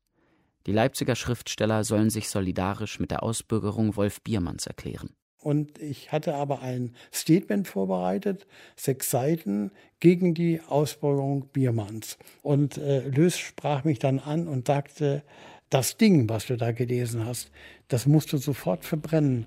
Die 0.66 0.72
Leipziger 0.72 1.14
Schriftsteller 1.14 1.84
sollen 1.84 2.10
sich 2.10 2.28
solidarisch 2.28 3.00
mit 3.00 3.10
der 3.10 3.22
Ausbürgerung 3.22 3.96
Wolf 3.96 4.22
Biermanns 4.22 4.66
erklären. 4.66 5.10
Und 5.44 5.78
ich 5.78 6.10
hatte 6.10 6.34
aber 6.36 6.62
ein 6.62 6.94
Statement 7.12 7.68
vorbereitet, 7.68 8.46
sechs 8.76 9.10
Seiten 9.10 9.70
gegen 10.00 10.32
die 10.32 10.62
Ausbürgerung 10.66 11.48
Biermanns. 11.52 12.16
Und 12.42 12.78
äh, 12.78 13.06
Lös 13.08 13.38
sprach 13.38 13.84
mich 13.84 13.98
dann 13.98 14.20
an 14.20 14.48
und 14.48 14.66
sagte, 14.66 15.22
das 15.68 15.98
Ding, 15.98 16.30
was 16.30 16.46
du 16.46 16.56
da 16.56 16.72
gelesen 16.72 17.26
hast, 17.26 17.50
das 17.88 18.06
musst 18.06 18.32
du 18.32 18.38
sofort 18.38 18.86
verbrennen, 18.86 19.44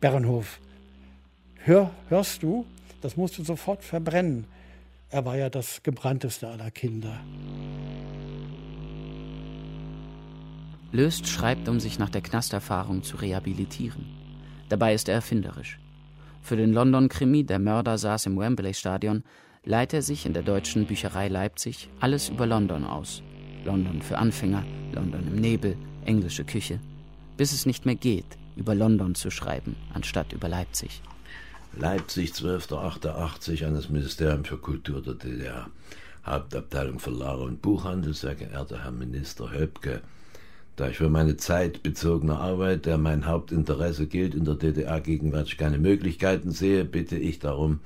Bernhof. 0.00 0.60
Hör, 1.64 1.90
hörst 2.10 2.42
du? 2.42 2.66
Das 3.00 3.16
musst 3.16 3.38
du 3.38 3.42
sofort 3.42 3.82
verbrennen. 3.82 4.44
Er 5.08 5.24
war 5.24 5.38
ja 5.38 5.48
das 5.48 5.82
gebrannteste 5.82 6.48
aller 6.48 6.70
Kinder. 6.70 7.18
Löst 10.92 11.28
schreibt, 11.28 11.66
um 11.66 11.80
sich 11.80 11.98
nach 11.98 12.10
der 12.10 12.20
Knasterfahrung 12.20 13.02
zu 13.02 13.16
rehabilitieren. 13.16 14.19
Dabei 14.70 14.94
ist 14.94 15.08
er 15.08 15.16
erfinderisch. 15.16 15.78
Für 16.40 16.56
den 16.56 16.72
London-Krimi 16.72 17.44
Der 17.44 17.58
Mörder 17.58 17.98
saß 17.98 18.26
im 18.26 18.38
Wembley-Stadion 18.38 19.24
leiht 19.64 19.92
er 19.92 20.00
sich 20.00 20.24
in 20.24 20.32
der 20.32 20.42
deutschen 20.42 20.86
Bücherei 20.86 21.28
Leipzig 21.28 21.90
alles 22.00 22.30
über 22.30 22.46
London 22.46 22.84
aus. 22.84 23.22
London 23.64 24.00
für 24.00 24.16
Anfänger, 24.16 24.64
London 24.92 25.26
im 25.26 25.34
Nebel, 25.34 25.76
englische 26.06 26.44
Küche. 26.44 26.80
Bis 27.36 27.52
es 27.52 27.66
nicht 27.66 27.84
mehr 27.84 27.96
geht, 27.96 28.38
über 28.56 28.74
London 28.74 29.14
zu 29.14 29.30
schreiben, 29.30 29.76
anstatt 29.92 30.32
über 30.32 30.48
Leipzig. 30.48 31.02
Leipzig, 31.76 32.30
12.88, 32.30 33.66
an 33.66 33.74
das 33.74 33.90
Ministerium 33.90 34.44
für 34.44 34.56
Kultur 34.56 35.02
der 35.02 35.14
DDR. 35.14 35.68
Hauptabteilung 36.24 37.00
Verlage 37.00 37.42
und 37.42 37.60
Buchhandel, 37.60 38.14
sehr 38.14 38.34
geehrter 38.34 38.84
Herr 38.84 38.92
Minister 38.92 39.50
Höpke. 39.50 40.00
Da 40.80 40.88
ich 40.88 40.96
für 40.96 41.10
meine 41.10 41.36
zeitbezogene 41.36 42.38
Arbeit, 42.38 42.86
der 42.86 42.96
mein 42.96 43.26
Hauptinteresse 43.26 44.06
gilt, 44.06 44.34
in 44.34 44.46
der 44.46 44.54
DDR 44.54 45.02
gegenwärtig 45.02 45.58
keine 45.58 45.76
Möglichkeiten 45.76 46.52
sehe, 46.52 46.86
bitte 46.86 47.18
ich 47.18 47.38
darum, 47.38 47.80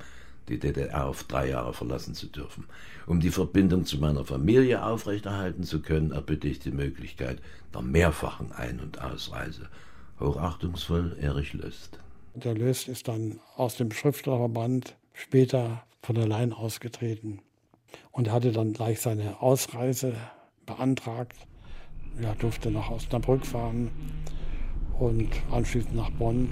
die 0.47 0.59
DDR 0.59 1.05
auf 1.05 1.25
drei 1.25 1.49
Jahre 1.49 1.73
verlassen 1.73 2.13
zu 2.13 2.27
dürfen. 2.27 2.63
Um 3.05 3.19
die 3.19 3.31
Verbindung 3.31 3.83
zu 3.83 3.97
meiner 3.97 4.23
Familie 4.23 4.81
aufrechterhalten 4.81 5.63
zu 5.63 5.81
können, 5.81 6.11
erbitte 6.11 6.47
ich 6.47 6.59
die 6.59 6.71
Möglichkeit 6.71 7.39
der 7.73 7.81
mehrfachen 7.81 8.53
Ein- 8.53 8.79
und 8.79 9.01
Ausreise. 9.01 9.67
Hochachtungsvoll 10.21 11.17
Erich 11.19 11.51
Löst. 11.51 11.99
Der 12.33 12.55
Löst 12.55 12.87
ist 12.87 13.09
dann 13.09 13.41
aus 13.57 13.75
dem 13.75 13.91
Schriftstellerverband 13.91 14.95
später 15.11 15.83
von 16.01 16.17
allein 16.17 16.53
ausgetreten 16.53 17.41
und 18.13 18.31
hatte 18.31 18.53
dann 18.53 18.71
gleich 18.71 19.01
seine 19.01 19.41
Ausreise 19.41 20.13
beantragt. 20.65 21.35
Er 22.21 22.33
durfte 22.35 22.71
nach 22.71 22.91
Osnabrück 22.91 23.45
fahren 23.45 23.91
und 24.97 25.29
anschließend 25.51 25.95
nach 25.95 26.09
Bonn. 26.11 26.49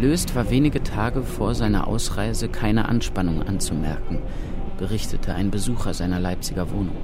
Löst 0.00 0.34
war 0.34 0.50
wenige 0.50 0.82
Tage 0.82 1.22
vor 1.22 1.54
seiner 1.54 1.86
Ausreise 1.86 2.48
keine 2.48 2.88
Anspannung 2.88 3.42
anzumerken, 3.42 4.18
berichtete 4.76 5.34
ein 5.34 5.52
Besucher 5.52 5.94
seiner 5.94 6.18
Leipziger 6.18 6.70
Wohnung. 6.72 6.96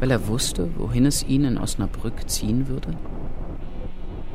Weil 0.00 0.10
er 0.10 0.26
wusste, 0.26 0.68
wohin 0.76 1.06
es 1.06 1.22
ihn 1.22 1.44
in 1.44 1.58
Osnabrück 1.58 2.28
ziehen 2.28 2.66
würde? 2.66 2.90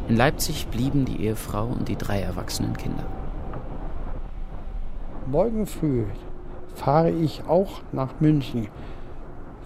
In 0.08 0.16
Leipzig 0.16 0.68
blieben 0.68 1.04
die 1.04 1.22
Ehefrau 1.24 1.68
und 1.68 1.90
die 1.90 1.98
drei 1.98 2.22
erwachsenen 2.22 2.76
Kinder. 2.78 3.06
Morgen 5.28 5.66
früh 5.66 6.06
fahre 6.76 7.12
ich 7.12 7.44
auch 7.46 7.82
nach 7.92 8.20
München 8.20 8.68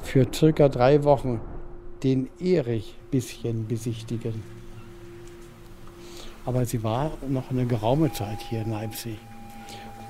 für 0.02 0.28
circa 0.34 0.70
drei 0.70 1.04
Wochen 1.04 1.42
den 2.04 2.30
Erich 2.40 2.96
bisschen 3.12 3.68
besichtigen. 3.68 4.44
Aber 6.46 6.66
sie 6.66 6.84
war 6.84 7.12
noch 7.28 7.50
eine 7.50 7.66
geraume 7.66 8.12
Zeit 8.14 8.40
hier 8.40 8.62
in 8.62 8.72
Leipzig. 8.72 9.18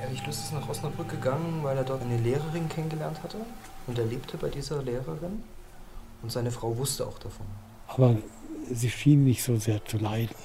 Erich 0.02 0.24
Lust 0.26 0.46
ist 0.46 0.54
nach 0.54 0.70
Osnabrück 0.70 1.10
gegangen, 1.10 1.64
weil 1.64 1.78
er 1.78 1.84
dort 1.84 2.04
eine 2.04 2.18
Lehrerin 2.18 2.70
kennengelernt 2.70 3.24
hatte. 3.24 3.38
Und 3.88 3.98
er 3.98 4.06
lebte 4.06 4.38
bei 4.38 4.50
dieser 4.50 4.84
Lehrerin. 4.84 5.44
Und 6.22 6.32
seine 6.32 6.52
Frau 6.52 6.78
wusste 6.78 7.08
auch 7.08 7.18
davon. 7.18 7.46
Aber 7.88 8.16
sie 8.72 8.90
schien 8.90 9.24
nicht 9.24 9.42
so 9.42 9.58
sehr 9.58 9.84
zu 9.86 9.98
leiden. 9.98 10.36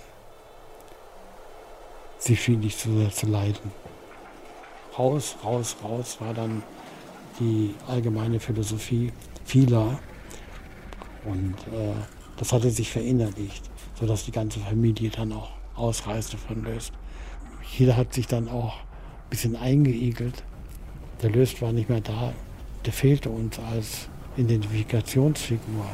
Sie 2.18 2.36
schien 2.36 2.60
nicht 2.60 2.78
so 2.78 2.96
sehr 2.96 3.10
zu 3.10 3.26
leiden. 3.26 3.72
Raus, 4.98 5.37
raus, 5.42 5.76
raus 5.83 6.18
war 6.20 6.35
dann 6.35 6.62
die 7.40 7.74
allgemeine 7.88 8.40
Philosophie 8.40 9.12
vieler. 9.44 9.98
Und 11.24 11.55
äh, 11.72 11.94
das 12.37 12.52
hatte 12.52 12.70
sich 12.70 12.90
verinnerlicht, 12.90 13.70
sodass 13.98 14.24
die 14.24 14.33
ganze 14.33 14.61
Familie 14.61 15.11
dann 15.11 15.33
auch 15.33 15.50
ausreiste 15.76 16.37
von 16.37 16.64
Löst. 16.64 16.92
Jeder 17.78 17.96
hat 17.96 18.12
sich 18.12 18.26
dann 18.26 18.48
auch 18.48 18.76
ein 18.76 19.31
bisschen 19.31 19.57
eingeigelt. 19.57 20.42
Der 21.22 21.31
Löst 21.31 21.62
war 21.62 21.72
nicht 21.72 21.88
mehr 21.88 22.00
da. 22.00 22.33
Der 22.85 22.92
fehlte 22.92 23.31
uns 23.31 23.59
als 23.59 24.09
Identifikationsfigur. 24.37 25.87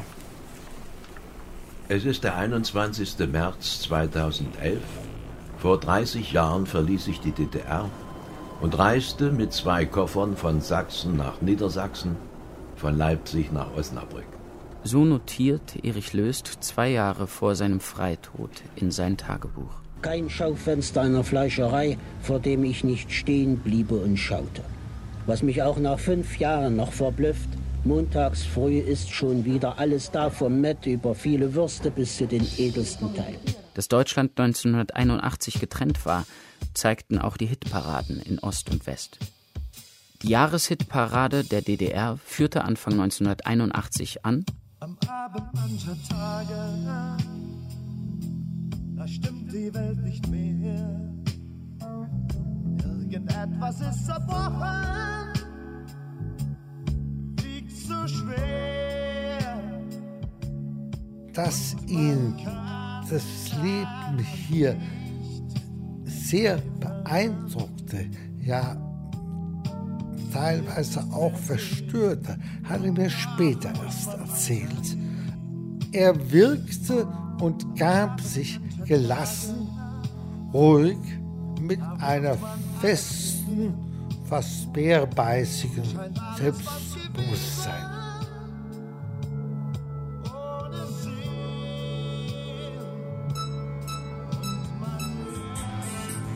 Es 1.87 2.05
ist 2.05 2.23
der 2.23 2.35
21. 2.35 3.17
März 3.31 3.81
2011. 3.81 4.79
Vor 5.57 5.79
30 5.79 6.31
Jahren 6.31 6.65
verließ 6.65 7.07
ich 7.07 7.19
die 7.19 7.31
DDR 7.31 7.89
und 8.61 8.77
reiste 8.77 9.31
mit 9.31 9.53
zwei 9.53 9.85
Koffern 9.85 10.35
von 10.35 10.61
Sachsen 10.61 11.17
nach 11.17 11.41
Niedersachsen, 11.41 12.15
von 12.75 12.97
Leipzig 12.97 13.51
nach 13.51 13.75
Osnabrück. 13.75 14.25
So 14.83 15.03
notiert 15.03 15.83
Erich 15.83 16.13
Löst 16.13 16.47
zwei 16.61 16.89
Jahre 16.89 17.27
vor 17.27 17.55
seinem 17.55 17.79
Freitod 17.79 18.51
in 18.75 18.91
sein 18.91 19.17
Tagebuch. 19.17 19.73
Kein 20.01 20.29
Schaufenster 20.29 21.01
einer 21.01 21.25
Fleischerei, 21.25 21.97
vor 22.21 22.39
dem 22.39 22.63
ich 22.63 22.85
nicht 22.85 23.11
stehen 23.11 23.57
bliebe 23.57 23.95
und 23.95 24.15
schaute. 24.15 24.63
Was 25.25 25.43
mich 25.43 25.61
auch 25.61 25.77
nach 25.77 25.99
fünf 25.99 26.39
Jahren 26.39 26.77
noch 26.77 26.93
verblüfft, 26.93 27.49
montags 27.83 28.45
früh 28.45 28.79
ist 28.79 29.11
schon 29.11 29.43
wieder 29.43 29.77
alles 29.77 30.11
da 30.11 30.29
vom 30.29 30.61
Mett 30.61 30.85
über 30.85 31.13
viele 31.13 31.53
Würste 31.53 31.91
bis 31.91 32.15
zu 32.15 32.25
den 32.25 32.47
edelsten 32.57 33.13
Teilen. 33.13 33.68
Dass 33.79 33.87
Deutschland 33.87 34.37
1981 34.37 35.61
getrennt 35.61 36.05
war, 36.05 36.25
zeigten 36.73 37.17
auch 37.17 37.37
die 37.37 37.45
Hitparaden 37.45 38.19
in 38.19 38.37
Ost 38.39 38.69
und 38.69 38.85
West. 38.85 39.19
Die 40.21 40.27
Jahreshitparade 40.27 41.45
der 41.45 41.61
DDR 41.61 42.17
führte 42.17 42.65
Anfang 42.65 42.99
1981 42.99 44.25
an. 44.25 44.43
Am 44.81 44.97
Abend 45.07 45.53
mancher 45.53 45.95
Tage, 46.09 46.75
da 48.97 49.07
stimmt 49.07 49.49
die 49.53 49.73
Welt 49.73 49.99
nicht 49.99 50.27
mehr. 50.27 51.13
Irgendetwas 52.83 53.79
ist 53.79 54.07
zerbrochen, 54.07 55.31
wiegt 57.41 57.71
so 57.71 58.07
schwer. 58.09 59.79
Dass 61.31 61.77
ihn 61.87 62.35
das 63.09 63.23
Leben 63.61 64.19
hier 64.47 64.75
sehr 66.05 66.59
beeindruckte, 66.79 68.05
ja 68.39 68.77
teilweise 70.31 71.03
auch 71.11 71.35
verstörte, 71.35 72.37
hat 72.63 72.83
er 72.83 72.91
mir 72.91 73.09
später 73.09 73.71
erst 73.83 74.13
erzählt. 74.13 74.97
Er 75.91 76.31
wirkte 76.31 77.07
und 77.41 77.77
gab 77.77 78.21
sich 78.21 78.59
gelassen, 78.85 79.67
ruhig, 80.53 80.97
mit 81.59 81.79
einer 81.99 82.37
festen, 82.79 83.73
fast 84.25 84.71
bärbeißigen 84.71 85.83
Selbstbewusstsein. 86.37 87.98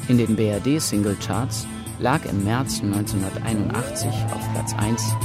In 0.09 0.17
den 0.17 0.35
BRD-Singlecharts 0.35 1.65
lag 1.99 2.25
im 2.25 2.43
März 2.43 2.81
1981 2.81 4.09
auf 4.35 4.53
Platz 4.53 4.75
1 4.77 5.15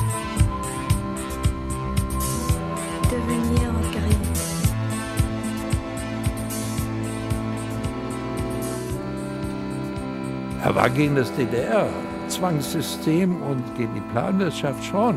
Devenir 3.10 3.74
gris. 3.90 4.70
Er 10.62 10.76
war 10.76 10.90
gegen 10.90 11.16
das 11.16 11.34
DDR-Zwangssystem 11.34 13.42
und 13.42 13.64
gegen 13.76 13.96
die 13.96 14.12
Planwirtschaft 14.12 14.84
schon. 14.84 15.16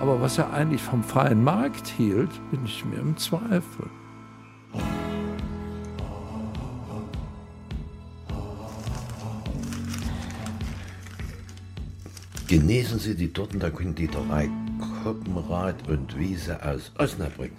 Aber 0.00 0.22
was 0.22 0.38
er 0.38 0.54
eigentlich 0.54 0.82
vom 0.82 1.04
freien 1.04 1.44
Markt 1.44 1.86
hielt, 1.86 2.30
bin 2.50 2.64
ich 2.64 2.82
mir 2.86 3.00
im 3.00 3.14
Zweifel. 3.18 3.90
Genießen 12.56 12.98
Sie 12.98 13.14
die 13.14 13.30
Tortenkonditorei 13.30 14.48
Koppenrad 15.04 15.76
und 15.90 16.18
Wiese 16.18 16.56
aus 16.64 16.90
Osnabrück. 16.98 17.52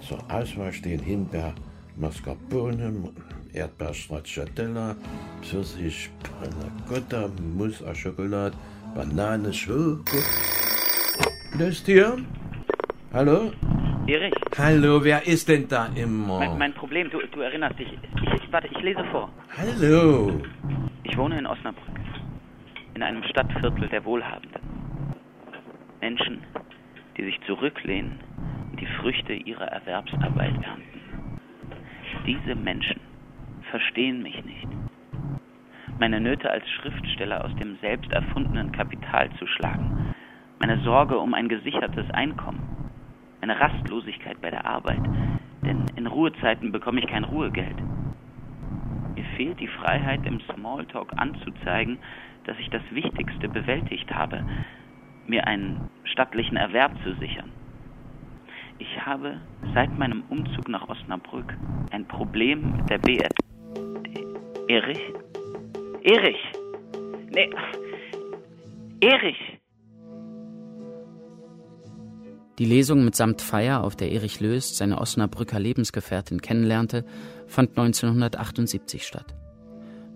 Zur 0.00 0.18
Auswahl 0.30 0.72
stehen 0.72 1.00
Himbeer, 1.00 1.54
Mascarpone, 1.96 3.10
Erdbeer 3.52 3.92
Stracciatella, 3.92 4.96
Pfirsich, 5.42 6.08
Panna 6.40 6.70
Cotta, 6.88 7.28
Mousse 7.54 7.82
à 7.86 7.94
Schokolade, 7.94 8.56
Banane, 8.94 9.52
Schoko. 9.52 10.16
Löst 11.58 11.84
hier? 11.84 12.16
Hallo? 13.12 13.52
Erich, 14.06 14.32
Hallo, 14.56 15.04
wer 15.04 15.26
ist 15.26 15.48
denn 15.48 15.68
da 15.68 15.90
immer? 15.94 16.38
mein, 16.38 16.58
mein 16.58 16.72
Problem, 16.72 17.10
du, 17.10 17.18
du 17.30 17.40
erinnerst 17.40 17.78
dich. 17.78 17.88
Ich, 17.92 18.42
ich, 18.42 18.50
warte, 18.52 18.68
ich 18.68 18.80
lese 18.80 19.04
vor. 19.12 19.28
Hallo. 19.58 20.40
Ich 21.02 21.14
wohne 21.18 21.38
in 21.38 21.46
Osnabrück, 21.46 21.93
in 22.94 23.02
einem 23.02 23.24
Stadtviertel 23.24 23.88
der 23.88 24.04
Wohlhabenden. 24.04 24.62
Menschen, 26.00 26.42
die 27.16 27.24
sich 27.24 27.40
zurücklehnen 27.46 28.20
und 28.70 28.80
die 28.80 28.86
Früchte 28.86 29.32
ihrer 29.32 29.66
Erwerbsarbeit 29.66 30.54
ernten. 30.62 31.00
Diese 32.26 32.54
Menschen 32.54 33.00
verstehen 33.70 34.22
mich 34.22 34.44
nicht. 34.44 34.68
Meine 35.98 36.20
Nöte 36.20 36.50
als 36.50 36.68
Schriftsteller 36.70 37.44
aus 37.44 37.54
dem 37.56 37.76
selbst 37.80 38.12
erfundenen 38.12 38.72
Kapital 38.72 39.30
zu 39.38 39.46
schlagen, 39.46 40.14
meine 40.60 40.80
Sorge 40.80 41.18
um 41.18 41.34
ein 41.34 41.48
gesichertes 41.48 42.08
Einkommen, 42.10 42.60
meine 43.40 43.58
Rastlosigkeit 43.58 44.40
bei 44.40 44.50
der 44.50 44.64
Arbeit, 44.64 45.02
denn 45.62 45.84
in 45.96 46.06
Ruhezeiten 46.06 46.72
bekomme 46.72 47.00
ich 47.00 47.06
kein 47.06 47.24
Ruhegeld. 47.24 47.76
Mir 49.14 49.24
fehlt 49.36 49.60
die 49.60 49.68
Freiheit, 49.68 50.26
im 50.26 50.40
Smalltalk 50.40 51.12
anzuzeigen, 51.16 51.98
dass 52.44 52.58
ich 52.58 52.68
das 52.70 52.82
Wichtigste 52.90 53.48
bewältigt 53.48 54.10
habe, 54.12 54.44
mir 55.26 55.46
einen 55.46 55.88
stattlichen 56.04 56.56
Erwerb 56.56 56.92
zu 57.02 57.14
sichern. 57.14 57.50
Ich 58.78 59.06
habe 59.06 59.40
seit 59.72 59.96
meinem 59.98 60.24
Umzug 60.28 60.68
nach 60.68 60.88
Osnabrück 60.88 61.56
ein 61.90 62.06
Problem 62.06 62.76
mit 62.76 62.90
der 62.90 62.98
BRD. 62.98 63.38
Erich? 64.68 65.00
Erich! 66.02 66.38
Nee. 67.30 67.50
Erich! 69.00 69.58
Die 72.58 72.64
Lesung 72.64 73.04
mitsamt 73.04 73.42
Feier, 73.42 73.82
auf 73.82 73.96
der 73.96 74.12
Erich 74.12 74.40
Löst 74.40 74.76
seine 74.76 75.00
Osnabrücker 75.00 75.58
Lebensgefährtin 75.58 76.40
kennenlernte, 76.40 77.04
fand 77.46 77.70
1978 77.70 79.04
statt. 79.04 79.34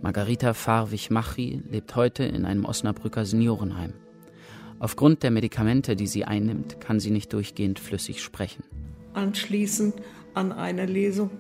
Margarita 0.01 0.55
Farwig-Machri 0.55 1.61
lebt 1.69 1.97
heute 1.97 2.23
in 2.23 2.45
einem 2.45 2.65
Osnabrücker 2.65 3.25
Seniorenheim. 3.25 3.95
Aufgrund 4.79 5.25
der 5.25 5.33
Medikamente, 5.33 5.97
die 5.97 6.07
sie 6.07 6.25
einnimmt, 6.25 6.81
kann 6.81 7.01
sie 7.01 7.11
nicht 7.11 7.33
durchgehend 7.33 7.81
flüssig 7.81 8.23
sprechen. 8.23 8.63
Anschließend 9.15 9.95
an 10.35 10.53
eine 10.53 10.87
Lesung 10.87 11.31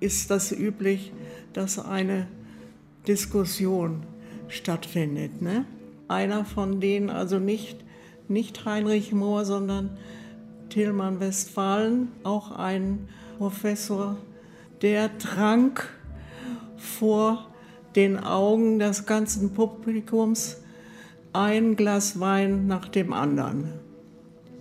ist 0.00 0.30
das 0.30 0.52
üblich, 0.52 1.12
dass 1.52 1.78
eine 1.78 2.28
Diskussion 3.06 4.04
stattfindet. 4.48 5.42
Ne? 5.42 5.66
Einer 6.08 6.46
von 6.46 6.80
denen, 6.80 7.10
also 7.10 7.38
nicht, 7.38 7.84
nicht 8.26 8.64
Heinrich 8.64 9.12
Mohr, 9.12 9.44
sondern 9.44 9.98
Tilman 10.70 11.20
Westphalen, 11.20 12.08
auch 12.22 12.52
ein 12.52 13.08
Professor, 13.36 14.16
der 14.80 15.18
trank 15.18 15.90
vor 16.78 17.48
den 17.98 18.16
Augen 18.16 18.78
des 18.78 19.06
ganzen 19.06 19.54
Publikums 19.54 20.62
ein 21.32 21.74
Glas 21.74 22.20
Wein 22.20 22.68
nach 22.68 22.86
dem 22.86 23.12
anderen. 23.12 23.72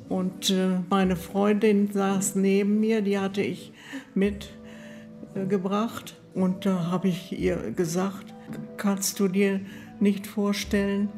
Und 0.10 0.50
äh, 0.50 0.80
meine 0.90 1.16
Freundin 1.16 1.92
saß 1.92 2.34
neben 2.34 2.80
mir, 2.80 3.04
die 3.04 3.20
hatte 3.20 3.44
ich 3.44 3.72
mitgebracht. 4.16 6.16
Und 6.34 6.66
da 6.66 6.90
habe 6.90 7.10
ich 7.10 7.40
ihr 7.40 7.58
gesagt, 7.74 8.34
kannst 8.78 9.20
du 9.20 9.28
dir 9.28 9.62
nicht 10.00 10.26
vorstellen, 10.26 11.10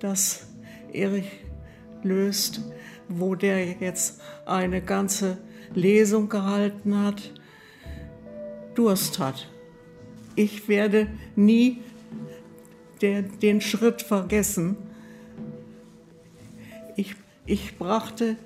dass 0.00 0.48
Erich 0.92 1.30
Löst, 2.02 2.60
wo 3.08 3.36
der 3.36 3.72
jetzt 3.80 4.20
eine 4.44 4.82
ganze 4.82 5.38
Lesung 5.72 6.28
gehalten 6.28 7.02
hat, 7.02 7.32
Durst 8.74 9.18
hat. 9.18 9.48
Ich 10.40 10.68
werde 10.68 11.06
nie 11.36 11.82
der, 13.02 13.20
den 13.20 13.60
Schritt 13.60 14.00
vergessen. 14.00 14.74
Ich, 16.96 17.14
ich 17.44 17.76
brachte 17.76 18.36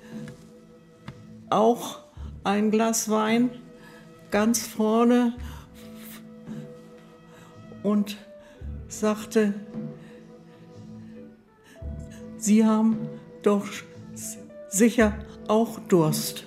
auch 1.49 1.99
ein 2.43 2.69
Glas 2.69 3.09
Wein 3.09 3.49
ganz 4.29 4.67
vorne 4.67 5.37
und 7.81 8.17
sagte, 8.89 9.53
Sie 12.35 12.65
haben 12.65 13.07
doch 13.41 13.65
sicher 14.67 15.13
auch 15.47 15.79
Durst. 15.87 16.45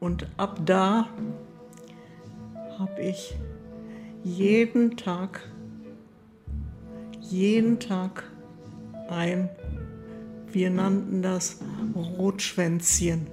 Und 0.00 0.26
ab 0.38 0.58
da 0.64 1.10
habe 2.78 3.02
ich 3.02 3.34
jeden 4.24 4.96
Tag 4.96 5.40
jeden 7.30 7.78
Tag 7.80 8.24
ein, 9.08 9.48
wir 10.52 10.68
nannten 10.70 11.22
das 11.22 11.60
Rotschwänzchen, 11.94 13.26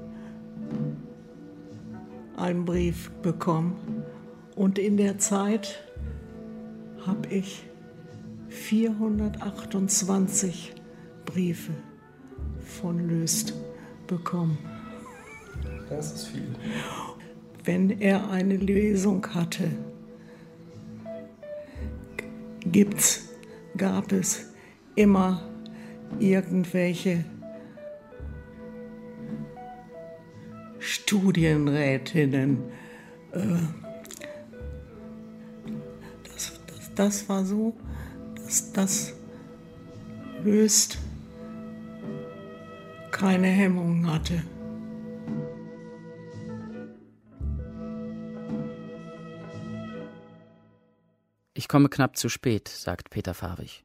einen 2.38 2.64
Brief 2.66 3.12
bekommen. 3.22 3.76
Und 4.56 4.80
in 4.80 4.98
der 4.98 5.20
Zeit 5.20 5.84
habe 7.06 7.30
ich 7.30 7.64
428 8.50 10.74
Briefe 11.26 11.72
von 12.60 13.08
Löst 13.08 13.54
bekommen. 14.08 14.58
Das 15.89 16.14
ist 16.14 16.28
viel. 16.28 16.56
Wenn 17.64 18.02
er 18.02 18.30
eine 18.32 18.58
Lesung 18.58 19.26
hatte, 19.34 19.70
gibt's 22.66 23.30
gab 23.78 24.12
es 24.12 24.51
immer 24.95 25.49
irgendwelche 26.20 27.24
Studienrätinnen. 30.80 32.57
Äh, 33.32 33.39
das, 36.24 36.59
das, 36.68 36.93
das 36.95 37.30
war 37.30 37.45
so, 37.45 37.76
dass 38.36 38.74
das 38.74 39.14
höchst 40.43 40.97
keine 43.12 43.47
Hemmung 43.47 44.07
hatte. 44.07 44.41
Ich 51.54 51.68
komme 51.68 51.89
knapp 51.89 52.16
zu 52.16 52.30
spät, 52.30 52.70
sagt 52.70 53.10
Peter 53.10 53.34
Fahrig. 53.34 53.84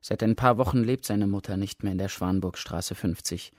Seit 0.00 0.22
ein 0.22 0.36
paar 0.36 0.58
Wochen 0.58 0.84
lebt 0.84 1.04
seine 1.04 1.26
Mutter 1.26 1.56
nicht 1.56 1.82
mehr 1.82 1.92
in 1.92 1.98
der 1.98 2.08
Schwanburgstraße 2.08 2.94
50. 2.94 3.52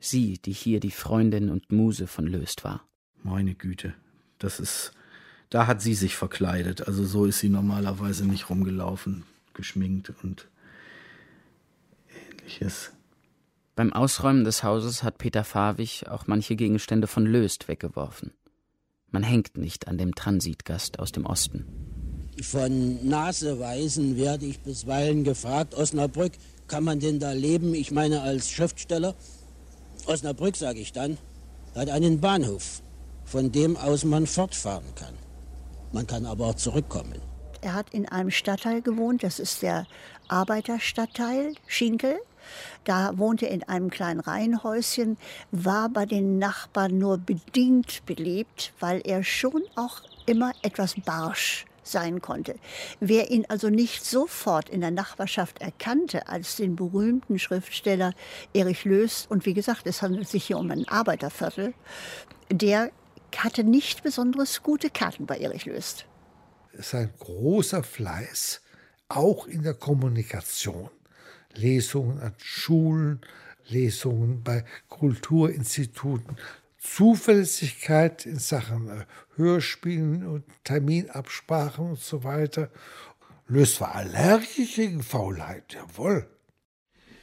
Sie, 0.00 0.38
die 0.38 0.52
hier 0.52 0.78
die 0.78 0.90
Freundin 0.90 1.48
und 1.48 1.72
Muse 1.72 2.06
von 2.06 2.26
Löst 2.26 2.64
war. 2.64 2.84
Meine 3.22 3.54
Güte, 3.54 3.94
das 4.38 4.60
ist. 4.60 4.92
Da 5.48 5.66
hat 5.66 5.80
sie 5.80 5.94
sich 5.94 6.14
verkleidet. 6.14 6.86
Also 6.86 7.06
so 7.06 7.24
ist 7.24 7.38
sie 7.38 7.48
normalerweise 7.48 8.26
nicht 8.26 8.50
rumgelaufen, 8.50 9.24
geschminkt 9.54 10.12
und 10.22 10.48
ähnliches. 12.30 12.92
Beim 13.74 13.94
Ausräumen 13.94 14.44
des 14.44 14.62
Hauses 14.62 15.02
hat 15.02 15.16
Peter 15.16 15.44
Fawig 15.44 16.06
auch 16.08 16.26
manche 16.26 16.54
Gegenstände 16.54 17.06
von 17.06 17.24
Löst 17.24 17.66
weggeworfen. 17.66 18.32
Man 19.10 19.22
hängt 19.22 19.56
nicht 19.56 19.88
an 19.88 19.96
dem 19.96 20.14
Transitgast 20.14 20.98
aus 20.98 21.12
dem 21.12 21.24
Osten. 21.24 21.64
Von 22.42 23.06
Naseweisen 23.08 24.16
werde 24.16 24.46
ich 24.46 24.60
bisweilen 24.60 25.24
gefragt, 25.24 25.74
Osnabrück, 25.74 26.32
kann 26.68 26.84
man 26.84 27.00
denn 27.00 27.18
da 27.18 27.32
leben? 27.32 27.74
Ich 27.74 27.90
meine 27.90 28.22
als 28.22 28.50
Schriftsteller. 28.50 29.14
Osnabrück, 30.06 30.56
sage 30.56 30.78
ich 30.78 30.92
dann, 30.92 31.18
hat 31.74 31.88
einen 31.88 32.20
Bahnhof, 32.20 32.82
von 33.24 33.50
dem 33.50 33.76
aus 33.76 34.04
man 34.04 34.26
fortfahren 34.26 34.94
kann. 34.94 35.14
Man 35.92 36.06
kann 36.06 36.26
aber 36.26 36.46
auch 36.46 36.54
zurückkommen. 36.54 37.20
Er 37.60 37.74
hat 37.74 37.92
in 37.92 38.08
einem 38.08 38.30
Stadtteil 38.30 38.82
gewohnt, 38.82 39.24
das 39.24 39.40
ist 39.40 39.62
der 39.62 39.86
Arbeiterstadtteil 40.28 41.54
Schinkel. 41.66 42.18
Da 42.84 43.18
wohnte 43.18 43.46
er 43.46 43.52
in 43.52 43.64
einem 43.64 43.90
kleinen 43.90 44.20
Reihenhäuschen, 44.20 45.18
war 45.50 45.88
bei 45.88 46.06
den 46.06 46.38
Nachbarn 46.38 46.98
nur 46.98 47.18
bedingt 47.18 48.06
belebt, 48.06 48.72
weil 48.78 49.00
er 49.04 49.24
schon 49.24 49.62
auch 49.74 50.02
immer 50.26 50.52
etwas 50.62 50.94
barsch 51.04 51.66
sein 51.90 52.20
konnte. 52.20 52.54
Wer 53.00 53.30
ihn 53.30 53.46
also 53.48 53.68
nicht 53.70 54.04
sofort 54.04 54.68
in 54.68 54.80
der 54.80 54.90
Nachbarschaft 54.90 55.60
erkannte 55.60 56.28
als 56.28 56.56
den 56.56 56.76
berühmten 56.76 57.38
Schriftsteller 57.38 58.14
Erich 58.52 58.84
Löst, 58.84 59.30
und 59.30 59.46
wie 59.46 59.54
gesagt, 59.54 59.86
es 59.86 60.02
handelt 60.02 60.28
sich 60.28 60.44
hier 60.44 60.58
um 60.58 60.70
ein 60.70 60.86
Arbeiterviertel, 60.88 61.74
der 62.50 62.90
hatte 63.36 63.64
nicht 63.64 64.02
besonders 64.02 64.62
gute 64.62 64.90
Karten 64.90 65.26
bei 65.26 65.38
Erich 65.38 65.66
Löst. 65.66 66.06
Sein 66.72 67.12
großer 67.18 67.82
Fleiß, 67.82 68.60
auch 69.08 69.46
in 69.46 69.62
der 69.62 69.74
Kommunikation. 69.74 70.90
Lesungen 71.54 72.20
an 72.20 72.34
Schulen, 72.38 73.20
Lesungen 73.66 74.42
bei 74.42 74.64
Kulturinstituten, 74.88 76.36
Zuverlässigkeit 76.78 78.26
in 78.26 78.38
Sachen 78.38 78.88
äh, 78.88 79.04
Hörspielen 79.38 80.26
und 80.26 80.44
Terminabsprachen 80.64 81.90
und 81.90 82.00
so 82.00 82.24
weiter. 82.24 82.70
Lös 83.46 83.80
war 83.80 83.94
allergisch 83.94 84.76
gegen 84.76 85.02
Faulheit, 85.02 85.72
jawohl. 85.72 86.26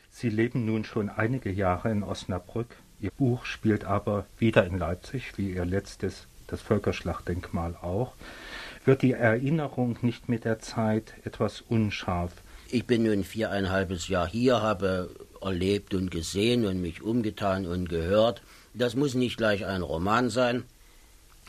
Sie 0.09 0.30
leben 0.30 0.66
nun 0.66 0.86
schon 0.86 1.09
einige 1.09 1.51
Jahre 1.51 1.91
in 1.91 2.01
Osnabrück. 2.01 2.76
Ihr 2.99 3.11
Buch 3.11 3.45
spielt 3.45 3.84
aber 3.84 4.26
wieder 4.39 4.66
in 4.66 4.80
Leipzig, 4.80 5.38
wie 5.38 5.51
Ihr 5.51 5.66
letztes, 5.66 6.28
das 6.47 6.61
Völkerschlachtdenkmal 6.61 7.76
auch. 7.76 8.13
Wird 8.86 9.01
die 9.01 9.11
Erinnerung 9.11 9.97
nicht 10.01 10.30
mit 10.30 10.45
der 10.45 10.59
Zeit 10.59 11.13
etwas 11.26 11.61
unscharf? 11.61 12.32
Ich 12.72 12.88
bin 12.88 13.03
nun 13.03 13.24
viereinhalbes 13.24 14.07
Jahr 14.07 14.28
hier, 14.28 14.61
habe 14.61 15.09
erlebt 15.41 15.93
und 15.93 16.09
gesehen 16.09 16.66
und 16.66 16.82
mich 16.82 17.01
umgetan 17.01 17.66
und 17.66 17.89
gehört. 17.89 18.41
Das 18.74 18.95
muss 18.95 19.13
nicht 19.13 19.38
gleich 19.38 19.66
ein 19.66 19.82
Roman 19.82 20.30
sein. 20.30 20.63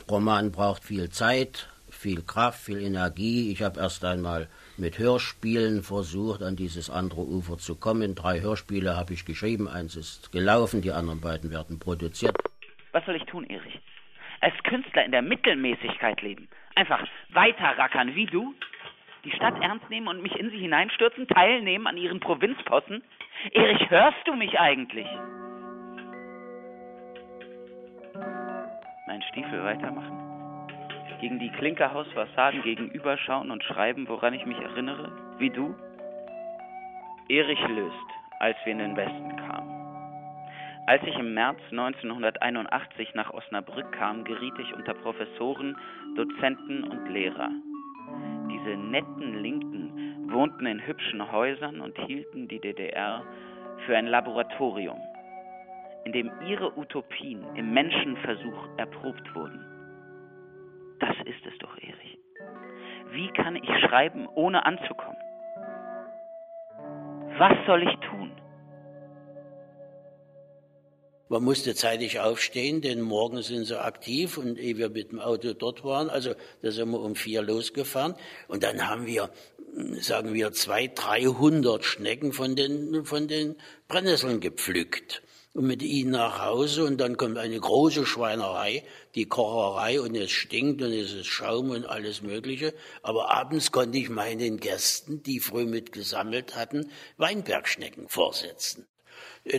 Roman 0.09 0.51
braucht 0.51 0.83
viel 0.83 1.09
Zeit, 1.09 1.69
viel 1.89 2.21
Kraft, 2.21 2.59
viel 2.59 2.81
Energie. 2.81 3.51
Ich 3.51 3.61
habe 3.61 3.79
erst 3.79 4.05
einmal 4.05 4.47
mit 4.77 4.99
Hörspielen 4.99 5.83
versucht, 5.83 6.41
an 6.41 6.55
dieses 6.55 6.89
andere 6.89 7.21
Ufer 7.21 7.57
zu 7.57 7.75
kommen. 7.75 8.15
Drei 8.15 8.41
Hörspiele 8.41 8.95
habe 8.95 9.13
ich 9.13 9.25
geschrieben, 9.25 9.67
eins 9.67 9.95
ist 9.95 10.31
gelaufen, 10.31 10.81
die 10.81 10.91
anderen 10.91 11.21
beiden 11.21 11.51
werden 11.51 11.79
produziert. 11.79 12.37
Was 12.91 13.05
soll 13.05 13.15
ich 13.15 13.23
tun, 13.23 13.45
Erich? 13.49 13.79
Als 14.41 14.53
Künstler 14.63 15.03
in 15.03 15.11
der 15.11 15.23
Mittelmäßigkeit 15.23 16.21
leben. 16.21 16.47
Einfach 16.75 17.03
weiter 17.29 17.77
rackern 17.77 18.13
wie 18.15 18.27
du? 18.27 18.53
Die 19.25 19.31
Stadt 19.31 19.55
ernst 19.61 19.89
nehmen 19.89 20.07
und 20.07 20.21
mich 20.21 20.35
in 20.35 20.51
sie 20.51 20.59
hineinstürzen, 20.59 21.27
teilnehmen 21.27 21.87
an 21.87 21.97
ihren 21.97 22.19
Provinzposten? 22.19 23.03
Erich, 23.51 23.89
hörst 23.89 24.25
du 24.25 24.35
mich 24.35 24.59
eigentlich? 24.59 25.07
Mein 29.07 29.21
Stiefel 29.21 29.63
weitermachen? 29.63 30.19
Gegen 31.21 31.39
die 31.39 31.49
Klinkerhausfassaden 31.49 32.61
gegenüberschauen 32.61 33.51
und 33.51 33.63
schreiben, 33.63 34.05
woran 34.09 34.33
ich 34.33 34.45
mich 34.45 34.59
erinnere? 34.59 35.11
Wie 35.39 35.49
du? 35.49 35.73
Erich 37.29 37.67
Löst, 37.69 37.95
als 38.39 38.57
wir 38.65 38.73
in 38.73 38.79
den 38.79 38.97
Westen 38.97 39.35
kamen. 39.37 39.77
Als 40.87 41.01
ich 41.03 41.17
im 41.17 41.33
März 41.33 41.59
1981 41.71 43.15
nach 43.15 43.33
Osnabrück 43.33 43.91
kam, 43.93 44.25
geriet 44.25 44.59
ich 44.59 44.73
unter 44.73 44.93
Professoren, 44.93 45.77
Dozenten 46.15 46.83
und 46.83 47.09
Lehrer. 47.09 47.49
Diese 48.51 48.77
netten 48.77 49.41
Linken 49.41 50.29
wohnten 50.31 50.65
in 50.65 50.85
hübschen 50.85 51.31
Häusern 51.31 51.79
und 51.79 51.97
hielten 51.97 52.49
die 52.49 52.59
DDR 52.59 53.23
für 53.85 53.97
ein 53.97 54.07
Laboratorium, 54.07 54.99
in 56.07 56.13
dem 56.13 56.31
ihre 56.47 56.77
Utopien 56.77 57.43
im 57.55 57.73
Menschenversuch 57.73 58.69
erprobt 58.77 59.35
wurden. 59.35 59.59
Das 61.01 61.15
ist 61.25 61.45
es 61.45 61.57
doch, 61.59 61.75
Erich. 61.81 62.17
Wie 63.11 63.27
kann 63.33 63.57
ich 63.57 63.69
schreiben, 63.85 64.25
ohne 64.35 64.65
anzukommen? 64.65 65.17
Was 67.37 67.53
soll 67.65 67.83
ich 67.83 67.93
tun? 68.09 68.31
Man 71.27 71.43
musste 71.43 71.75
zeitig 71.75 72.21
aufstehen, 72.21 72.79
denn 72.79 73.01
morgen 73.01 73.41
sind 73.41 73.65
sie 73.65 73.77
aktiv 73.77 74.37
und 74.37 74.57
ehe 74.57 74.77
wir 74.77 74.87
mit 74.87 75.11
dem 75.11 75.19
Auto 75.19 75.51
dort 75.51 75.83
waren, 75.83 76.09
also 76.09 76.33
da 76.61 76.71
sind 76.71 76.89
wir 76.89 77.01
um 77.01 77.15
vier 77.15 77.41
losgefahren 77.41 78.15
und 78.47 78.63
dann 78.63 78.87
haben 78.87 79.07
wir, 79.07 79.29
sagen 79.99 80.33
wir, 80.33 80.53
zwei, 80.53 80.87
dreihundert 80.87 81.83
Schnecken 81.83 82.31
von 82.31 82.55
den, 82.55 83.03
von 83.03 83.27
den 83.27 83.57
Brennnesseln 83.89 84.39
gepflückt 84.39 85.21
und 85.57 85.65
mit 85.65 85.81
ihnen 85.81 86.11
nach 86.11 86.45
Hause 86.45 86.85
und 86.85 87.01
dann 87.01 87.17
kommt 87.17 87.39
eine 87.39 87.59
große 87.59 88.05
Schweinerei, 88.05 88.83
die 89.15 89.25
Kocherei 89.25 89.99
und 89.99 90.15
es 90.15 90.29
stinkt 90.29 90.83
und 90.83 90.93
es 90.93 91.13
ist 91.13 91.25
Schaum 91.25 91.71
und 91.71 91.83
alles 91.83 92.21
Mögliche. 92.21 92.75
Aber 93.01 93.31
abends 93.31 93.71
konnte 93.71 93.97
ich 93.97 94.09
meinen 94.09 94.59
Gästen, 94.59 95.23
die 95.23 95.39
früh 95.39 95.65
mitgesammelt 95.65 96.55
hatten, 96.55 96.91
Weinbergschnecken 97.17 98.07
vorsetzen. 98.07 98.85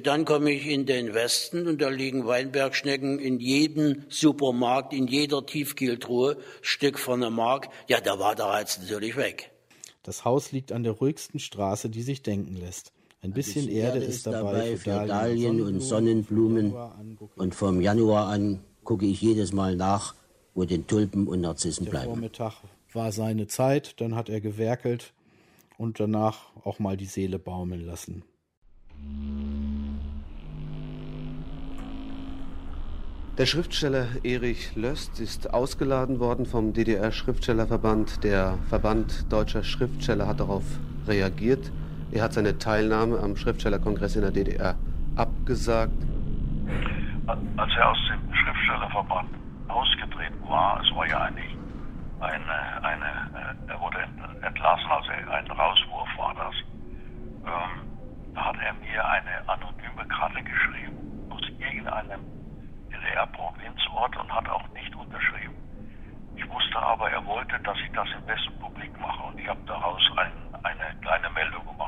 Dann 0.04 0.24
komme 0.24 0.52
ich 0.52 0.66
in 0.68 0.86
den 0.86 1.14
Westen 1.14 1.66
und 1.66 1.82
da 1.82 1.88
liegen 1.88 2.28
Weinbergschnecken 2.28 3.18
in 3.18 3.40
jedem 3.40 4.04
Supermarkt, 4.08 4.92
in 4.92 5.08
jeder 5.08 5.44
Tiefkühltruhe, 5.44 6.36
Stück 6.62 7.00
von 7.00 7.24
einer 7.24 7.30
Mark. 7.30 7.70
Ja, 7.88 8.00
da 8.00 8.20
war 8.20 8.36
der 8.36 8.46
Reiz 8.46 8.78
natürlich 8.78 9.16
weg. 9.16 9.50
Das 10.04 10.24
Haus 10.24 10.52
liegt 10.52 10.70
an 10.70 10.84
der 10.84 10.92
ruhigsten 10.92 11.40
Straße, 11.40 11.90
die 11.90 12.02
sich 12.02 12.22
denken 12.22 12.54
lässt. 12.54 12.92
Ein 13.20 13.32
bisschen, 13.32 13.66
bisschen 13.66 13.76
Erde, 13.76 13.98
Erde, 13.98 14.10
ist 14.10 14.26
dabei, 14.26 14.76
für 14.76 15.06
Dahlien 15.06 15.60
und 15.60 15.80
Sonnenblumen. 15.80 16.72
Und 17.34 17.54
vom 17.54 17.80
Januar 17.80 18.28
an 18.28 18.60
gucke 18.84 19.06
ich 19.06 19.20
jedes 19.20 19.52
Mal 19.52 19.74
nach, 19.74 20.14
wo 20.54 20.64
den 20.64 20.86
Tulpen 20.86 21.26
und 21.26 21.40
Narzissen 21.40 21.84
der 21.84 21.90
bleiben. 21.90 22.10
Vormittag 22.10 22.62
war 22.92 23.10
seine 23.10 23.48
Zeit, 23.48 24.00
dann 24.00 24.14
hat 24.14 24.28
er 24.28 24.40
gewerkelt 24.40 25.12
und 25.78 25.98
danach 25.98 26.56
auch 26.64 26.78
mal 26.78 26.96
die 26.96 27.06
Seele 27.06 27.38
baumeln 27.38 27.84
lassen. 27.84 28.22
Der 33.36 33.46
Schriftsteller 33.46 34.08
Erich 34.24 34.74
Löst 34.74 35.20
ist 35.20 35.54
ausgeladen 35.54 36.18
worden 36.18 36.46
vom 36.46 36.72
DDR-Schriftstellerverband. 36.72 38.24
Der 38.24 38.58
Verband 38.68 39.26
deutscher 39.28 39.62
Schriftsteller 39.62 40.26
hat 40.26 40.40
darauf 40.40 40.64
reagiert. 41.06 41.70
Er 42.10 42.22
hat 42.22 42.32
seine 42.32 42.58
Teilnahme 42.58 43.18
am 43.20 43.36
Schriftstellerkongress 43.36 44.16
in 44.16 44.22
der 44.22 44.30
DDR 44.30 44.76
abgesagt. 45.16 45.92
Als 47.26 47.72
er 47.76 47.90
aus 47.90 47.98
dem 48.10 48.34
Schriftstellerverband 48.34 49.28
ausgetreten 49.68 50.42
war, 50.48 50.80
es 50.80 50.94
war 50.96 51.06
ja 51.06 51.20
eigentlich 51.20 51.54
eine, 52.20 52.82
eine 52.82 53.04
äh, 53.34 53.72
er 53.72 53.80
wurde 53.80 53.98
entlassen, 54.42 54.90
also 54.90 55.10
ein 55.10 55.50
Rauswurf 55.50 56.08
war 56.16 56.34
das, 56.34 56.54
ähm, 57.44 58.34
da 58.34 58.44
hat 58.46 58.56
er 58.64 58.72
mir 58.74 59.04
eine 59.04 59.48
anonyme 59.48 60.08
Karte 60.08 60.42
geschrieben 60.42 60.96
aus 61.30 61.42
irgendeinem 61.58 62.20
DDR-Provinzort 62.90 64.16
und 64.16 64.34
hat 64.34 64.48
auch 64.48 64.66
nicht 64.70 64.94
unterschrieben. 64.96 65.54
Ich 66.36 66.48
wusste 66.48 66.78
aber, 66.78 67.10
er 67.10 67.24
wollte, 67.26 67.58
dass 67.60 67.76
ich 67.84 67.92
das 67.92 68.08
im 68.16 68.24
besten 68.26 68.58
publik 68.60 68.98
mache 69.00 69.22
und 69.24 69.38
ich 69.38 69.48
habe 69.48 69.60
daraus 69.66 70.00
ein, 70.16 70.32
eine 70.62 71.00
kleine 71.00 71.30
Meldung 71.30 71.66
gemacht. 71.66 71.87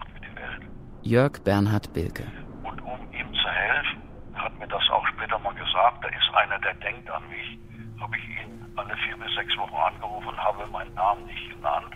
Jörg 1.03 1.43
Bernhard 1.45 1.93
Bilke. 1.93 2.25
Und 2.63 2.81
um 2.83 3.01
ihm 3.13 3.33
zu 3.35 3.49
helfen, 3.49 4.03
hat 4.35 4.59
mir 4.59 4.69
das 4.69 4.83
auch 4.91 5.07
später 5.09 5.39
mal 5.39 5.55
gesagt, 5.55 6.05
da 6.05 6.09
ist 6.09 6.35
einer, 6.35 6.59
der 6.61 6.75
denkt 6.75 7.11
an 7.11 7.23
mich, 7.29 7.59
habe 8.01 8.17
ich 8.17 8.25
ihn 8.25 8.65
alle 8.77 8.97
vier 8.97 9.17
bis 9.17 9.35
sechs 9.35 9.57
Wochen 9.57 9.75
angerufen 9.75 10.29
und 10.29 10.39
habe 10.39 10.67
meinen 10.67 10.95
Namen 10.95 11.25
nicht 11.27 11.51
genannt. 11.51 11.95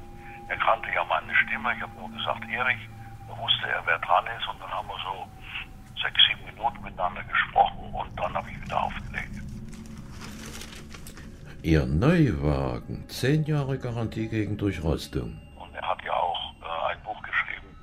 Er 0.48 0.56
kannte 0.58 0.88
ja 0.94 1.04
meine 1.04 1.34
Stimme, 1.34 1.72
ich 1.74 1.82
habe 1.82 1.92
nur 1.98 2.10
gesagt, 2.10 2.44
Erich, 2.50 2.88
da 3.28 3.38
wusste 3.38 3.68
er, 3.68 3.82
wer 3.86 3.98
dran 4.00 4.24
ist 4.38 4.48
und 4.48 4.60
dann 4.60 4.70
haben 4.70 4.88
wir 4.88 4.98
so 5.04 5.28
sechs, 6.02 6.20
sieben 6.28 6.44
Minuten 6.44 6.82
miteinander 6.82 7.22
gesprochen 7.24 7.94
und 7.94 8.20
dann 8.20 8.34
habe 8.34 8.50
ich 8.50 8.60
wieder 8.62 8.82
aufgelegt. 8.82 9.40
Ihr 11.62 11.86
Neuwagen, 11.86 13.08
zehn 13.08 13.44
Jahre 13.44 13.78
Garantie 13.78 14.28
gegen 14.28 14.58
Durchrostung. 14.58 15.40
Und 15.56 15.74
er 15.74 15.88
hat 15.88 16.02
ja 16.04 16.12
auch 16.12 16.52
äh, 16.60 16.92
ein 16.92 17.02
Buch 17.02 17.22
geschrieben, 17.22 17.74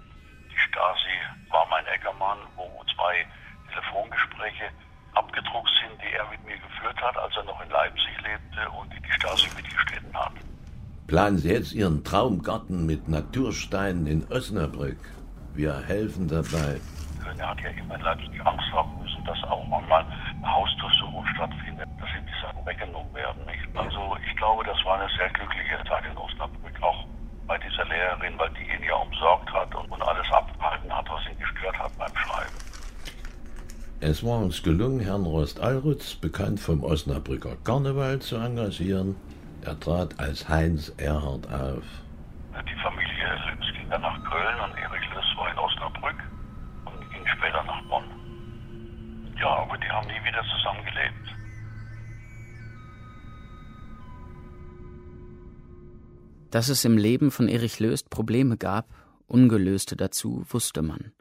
Die 0.52 0.60
Stasi 0.60 1.18
war 1.50 1.66
mein 1.68 1.86
Eckermann, 1.88 2.38
wo 2.56 2.70
zwei 2.94 3.26
Telefongespräche 3.74 4.70
abgedruckt 5.16 5.72
sind, 5.82 6.00
die 6.00 6.14
er 6.14 6.30
mit 6.30 6.46
mir 6.46 6.58
geführt 6.58 7.02
hat, 7.02 7.18
als 7.18 7.36
er 7.36 7.44
noch 7.46 7.60
in 7.64 7.72
Leipzig 7.72 8.14
lebte 8.22 8.70
und 8.70 8.94
die 8.94 9.02
die 9.02 9.12
Stasi 9.14 9.50
mitgestritten 9.56 10.14
hat. 10.14 10.34
Planen 11.12 11.40
Sie 11.40 11.50
jetzt 11.50 11.74
Ihren 11.74 12.06
Traumgarten 12.06 12.86
mit 12.86 13.10
Natursteinen 13.10 14.08
in 14.08 14.24
Osnabrück. 14.32 14.96
Wir 15.54 15.78
helfen 15.82 16.30
dabei. 16.30 16.80
Er 17.38 17.50
hat 17.50 17.60
ja 17.60 17.70
immer 17.72 17.96
in 17.96 18.02
Leipzig 18.02 18.40
Angst 18.46 18.72
haben 18.72 18.98
müssen, 18.98 19.22
dass 19.26 19.44
auch 19.44 19.68
manchmal 19.68 20.06
eine 20.06 20.50
Hausdurchsuchung 20.50 21.26
stattfindet, 21.36 21.90
dass 22.00 22.08
ihm 22.16 22.26
die 22.26 22.42
Sachen 22.42 22.66
weggenommen 22.66 23.14
werden. 23.14 23.44
Nicht? 23.46 23.60
Also 23.76 24.16
ich 24.26 24.38
glaube, 24.38 24.64
das 24.64 24.78
war 24.86 25.02
eine 25.02 25.10
sehr 25.18 25.28
glückliche 25.32 25.84
Zeit 25.84 26.06
in 26.10 26.16
Osnabrück, 26.16 26.82
auch 26.82 27.06
bei 27.46 27.58
dieser 27.58 27.84
Lehrerin, 27.92 28.40
weil 28.40 28.52
die 28.52 28.74
ihn 28.74 28.88
ja 28.88 28.96
umsorgt 28.96 29.52
hat 29.52 29.76
und, 29.76 29.92
und 29.92 30.02
alles 30.02 30.32
abgehalten 30.32 30.96
hat, 30.96 31.10
was 31.10 31.28
ihn 31.30 31.38
gestört 31.38 31.78
hat 31.78 31.92
beim 31.98 32.16
Schreiben. 32.16 32.56
Es 34.00 34.26
war 34.26 34.40
uns 34.40 34.64
gelungen, 34.64 35.02
Herrn 35.02 35.26
Rost 35.26 35.60
Alrutz, 35.60 36.16
bekannt 36.16 36.62
vom 36.62 36.86
Osnabrücker 36.86 37.58
Karneval, 37.66 38.20
zu 38.20 38.38
engagieren. 38.38 39.18
Er 39.82 39.86
trat 39.86 40.20
als 40.20 40.48
Heinz 40.48 40.94
Erhard 40.98 41.52
auf. 41.52 41.84
Die 42.54 42.82
Familie 42.84 43.36
Lübs 43.50 43.66
ging 43.74 43.90
dann 43.90 44.02
nach 44.02 44.24
Köln 44.30 44.60
und 44.64 44.78
Erich 44.78 45.10
Lüss 45.10 45.26
war 45.36 45.52
in 45.52 45.58
Osnabrück 45.58 46.16
und 46.86 47.12
ging 47.12 47.26
später 47.26 47.64
nach 47.64 47.82
Bonn. 47.90 48.04
Ja, 49.40 49.48
aber 49.48 49.76
die 49.80 49.90
haben 49.90 50.06
nie 50.06 50.24
wieder 50.24 50.44
zusammengelebt. 50.56 51.36
Dass 56.52 56.70
es 56.70 56.86
im 56.86 56.98
Leben 56.98 57.32
von 57.32 57.48
Erich 57.48 57.80
Löst 57.80 58.12
Probleme 58.12 58.58
gab, 58.58 58.94
ungelöste 59.26 59.96
dazu, 59.96 60.46
wusste 60.48 60.84
man. 60.84 61.12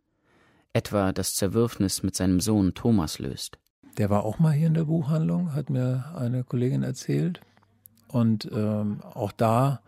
Etwa 0.74 1.12
das 1.12 1.34
Zerwürfnis 1.34 2.02
mit 2.02 2.14
seinem 2.14 2.40
Sohn 2.40 2.74
Thomas 2.74 3.20
Löst. 3.20 3.58
Der 3.96 4.10
war 4.10 4.24
auch 4.24 4.38
mal 4.38 4.52
hier 4.52 4.66
in 4.66 4.74
der 4.74 4.84
Buchhandlung, 4.84 5.54
hat 5.54 5.70
mir 5.70 6.14
eine 6.14 6.44
Kollegin 6.44 6.82
erzählt. 6.82 7.40
Und 8.12 8.50
ähm, 8.52 9.02
auch 9.02 9.32
da 9.32 9.80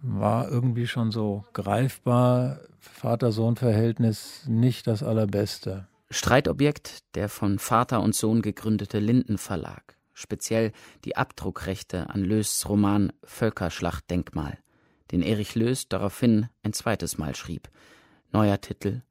war 0.00 0.48
irgendwie 0.50 0.86
schon 0.86 1.10
so 1.10 1.44
greifbar, 1.52 2.60
Vater-Sohn-Verhältnis 2.78 4.44
nicht 4.46 4.86
das 4.86 5.02
allerbeste. 5.02 5.86
Streitobjekt 6.10 7.04
der 7.14 7.28
von 7.28 7.58
Vater 7.58 8.02
und 8.02 8.14
Sohn 8.14 8.42
gegründete 8.42 8.98
Linden 8.98 9.38
Verlag, 9.38 9.96
speziell 10.12 10.72
die 11.04 11.16
Abdruckrechte 11.16 12.10
an 12.10 12.22
Lösts 12.22 12.68
Roman 12.68 13.12
Völkerschlachtdenkmal, 13.24 14.58
den 15.10 15.22
Erich 15.22 15.54
Löst 15.54 15.92
daraufhin 15.92 16.48
ein 16.62 16.72
zweites 16.72 17.18
Mal 17.18 17.34
schrieb. 17.34 17.70
Neuer 18.32 18.60
Titel 18.60 19.02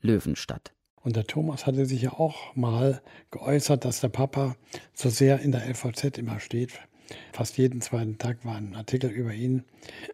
Löwenstadt. 0.00 0.72
Und 1.02 1.16
der 1.16 1.26
Thomas 1.26 1.66
hatte 1.66 1.86
sich 1.86 2.02
ja 2.02 2.12
auch 2.12 2.54
mal 2.56 3.02
geäußert, 3.30 3.84
dass 3.84 4.00
der 4.00 4.08
Papa 4.08 4.56
so 4.94 5.08
sehr 5.08 5.40
in 5.40 5.52
der 5.52 5.66
LVZ 5.68 6.18
immer 6.18 6.40
steht 6.40 6.72
Fast 7.32 7.58
jeden 7.58 7.80
zweiten 7.80 8.18
Tag 8.18 8.44
war 8.44 8.56
ein 8.56 8.74
Artikel 8.74 9.10
über 9.10 9.32
ihn 9.32 9.64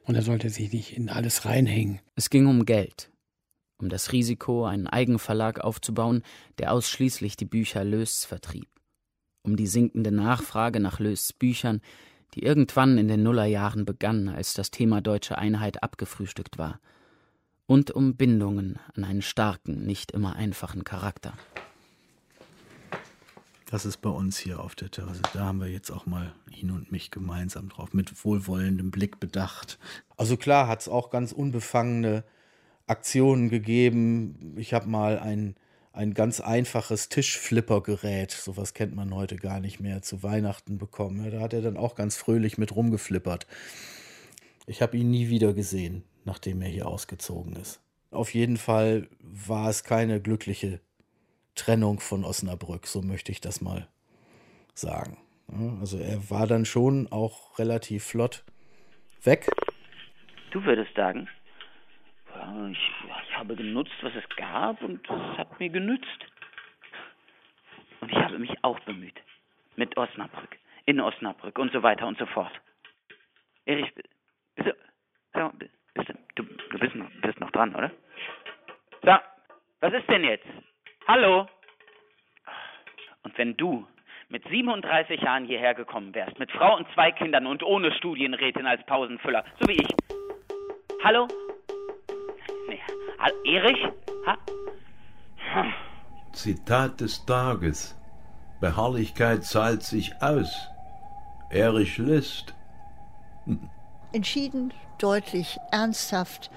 und 0.04 0.14
er 0.14 0.22
sollte 0.22 0.50
sich 0.50 0.72
nicht 0.72 0.96
in 0.96 1.08
alles 1.08 1.44
reinhängen. 1.44 2.00
Es 2.14 2.30
ging 2.30 2.46
um 2.46 2.64
Geld, 2.64 3.10
um 3.78 3.88
das 3.88 4.12
Risiko, 4.12 4.64
einen 4.64 4.86
Eigenverlag 4.86 5.60
aufzubauen, 5.60 6.22
der 6.58 6.72
ausschließlich 6.72 7.36
die 7.36 7.44
Bücher 7.44 7.84
Lösts 7.84 8.24
vertrieb, 8.24 8.68
um 9.42 9.56
die 9.56 9.66
sinkende 9.66 10.12
Nachfrage 10.12 10.80
nach 10.80 10.98
Lösts 11.00 11.32
Büchern, 11.32 11.80
die 12.34 12.42
irgendwann 12.42 12.98
in 12.98 13.08
den 13.08 13.22
Nullerjahren 13.22 13.84
begann, 13.84 14.28
als 14.28 14.54
das 14.54 14.70
Thema 14.70 15.00
deutsche 15.00 15.38
Einheit 15.38 15.82
abgefrühstückt 15.82 16.58
war, 16.58 16.80
und 17.66 17.90
um 17.90 18.16
Bindungen 18.16 18.78
an 18.94 19.04
einen 19.04 19.22
starken, 19.22 19.84
nicht 19.84 20.12
immer 20.12 20.36
einfachen 20.36 20.84
Charakter. 20.84 21.34
Das 23.68 23.84
ist 23.84 23.96
bei 23.96 24.10
uns 24.10 24.38
hier 24.38 24.60
auf 24.60 24.76
der 24.76 24.92
Terrasse. 24.92 25.22
Da 25.32 25.40
haben 25.40 25.60
wir 25.60 25.66
jetzt 25.66 25.90
auch 25.90 26.06
mal 26.06 26.32
ihn 26.56 26.70
und 26.70 26.92
mich 26.92 27.10
gemeinsam 27.10 27.68
drauf, 27.68 27.92
mit 27.92 28.24
wohlwollendem 28.24 28.92
Blick 28.92 29.18
bedacht. 29.18 29.78
Also 30.16 30.36
klar 30.36 30.68
hat 30.68 30.82
es 30.82 30.88
auch 30.88 31.10
ganz 31.10 31.32
unbefangene 31.32 32.22
Aktionen 32.86 33.48
gegeben. 33.48 34.54
Ich 34.56 34.72
habe 34.72 34.88
mal 34.88 35.18
ein, 35.18 35.56
ein 35.92 36.14
ganz 36.14 36.40
einfaches 36.40 37.08
Tischflippergerät, 37.08 38.30
sowas 38.30 38.72
kennt 38.72 38.94
man 38.94 39.12
heute 39.12 39.34
gar 39.34 39.58
nicht 39.58 39.80
mehr, 39.80 40.00
zu 40.00 40.22
Weihnachten 40.22 40.78
bekommen. 40.78 41.28
Da 41.32 41.40
hat 41.40 41.52
er 41.52 41.62
dann 41.62 41.76
auch 41.76 41.96
ganz 41.96 42.16
fröhlich 42.16 42.58
mit 42.58 42.76
rumgeflippert. 42.76 43.48
Ich 44.66 44.80
habe 44.80 44.96
ihn 44.96 45.10
nie 45.10 45.28
wieder 45.28 45.52
gesehen, 45.54 46.04
nachdem 46.24 46.62
er 46.62 46.68
hier 46.68 46.86
ausgezogen 46.86 47.56
ist. 47.56 47.80
Auf 48.12 48.32
jeden 48.32 48.58
Fall 48.58 49.08
war 49.20 49.68
es 49.68 49.82
keine 49.82 50.20
glückliche 50.20 50.80
Trennung 51.56 52.00
von 52.00 52.24
Osnabrück, 52.24 52.86
so 52.86 53.02
möchte 53.02 53.32
ich 53.32 53.40
das 53.40 53.60
mal 53.60 53.88
sagen. 54.74 55.18
Also 55.80 55.98
er 55.98 56.30
war 56.30 56.46
dann 56.46 56.64
schon 56.64 57.08
auch 57.10 57.58
relativ 57.58 58.04
flott 58.04 58.44
weg. 59.24 59.48
Du 60.50 60.64
würdest 60.64 60.94
sagen, 60.94 61.28
ich, 62.70 62.90
ich 63.28 63.36
habe 63.36 63.56
genutzt, 63.56 63.92
was 64.02 64.12
es 64.14 64.36
gab 64.36 64.82
und 64.82 65.04
es 65.04 65.38
hat 65.38 65.58
mir 65.58 65.68
genützt. 65.70 66.26
Und 68.00 68.10
ich 68.10 68.18
habe 68.18 68.38
mich 68.38 68.52
auch 68.62 68.78
bemüht. 68.80 69.20
Mit 69.76 69.96
Osnabrück, 69.96 70.56
in 70.84 71.00
Osnabrück 71.00 71.58
und 71.58 71.72
so 71.72 71.82
weiter 71.82 72.06
und 72.06 72.18
so 72.18 72.26
fort. 72.26 72.52
Erich, 73.66 73.92
bist 73.94 74.68
du, 74.68 75.50
bist 75.94 76.08
du, 76.34 76.42
du 76.42 76.78
bist, 76.78 76.94
bist 77.22 77.40
noch 77.40 77.50
dran, 77.50 77.74
oder? 77.74 77.90
So, 79.02 79.14
was 79.80 79.92
ist 79.92 80.08
denn 80.08 80.24
jetzt? 80.24 80.46
Hallo? 81.08 81.46
Und 83.22 83.38
wenn 83.38 83.56
du 83.56 83.86
mit 84.28 84.42
37 84.48 85.20
Jahren 85.20 85.44
hierher 85.44 85.74
gekommen 85.74 86.12
wärst, 86.12 86.36
mit 86.40 86.50
Frau 86.50 86.76
und 86.76 86.86
zwei 86.94 87.12
Kindern 87.12 87.46
und 87.46 87.62
ohne 87.62 87.92
Studienrätin 87.92 88.66
als 88.66 88.84
Pausenfüller, 88.86 89.44
so 89.60 89.68
wie 89.68 89.74
ich. 89.74 89.88
Hallo? 91.04 91.28
Nee. 92.68 92.80
Hall 93.20 93.32
Erich? 93.44 93.78
Ha? 94.26 94.36
Hm. 95.52 95.72
Zitat 96.32 97.00
des 97.00 97.24
Tages. 97.24 97.96
Beharrlichkeit 98.60 99.44
zahlt 99.44 99.84
sich 99.84 100.12
aus. 100.20 100.68
Erich 101.50 101.98
List. 101.98 102.52
Entschieden, 104.12 104.72
deutlich, 104.98 105.56
ernsthaft, 105.70 106.50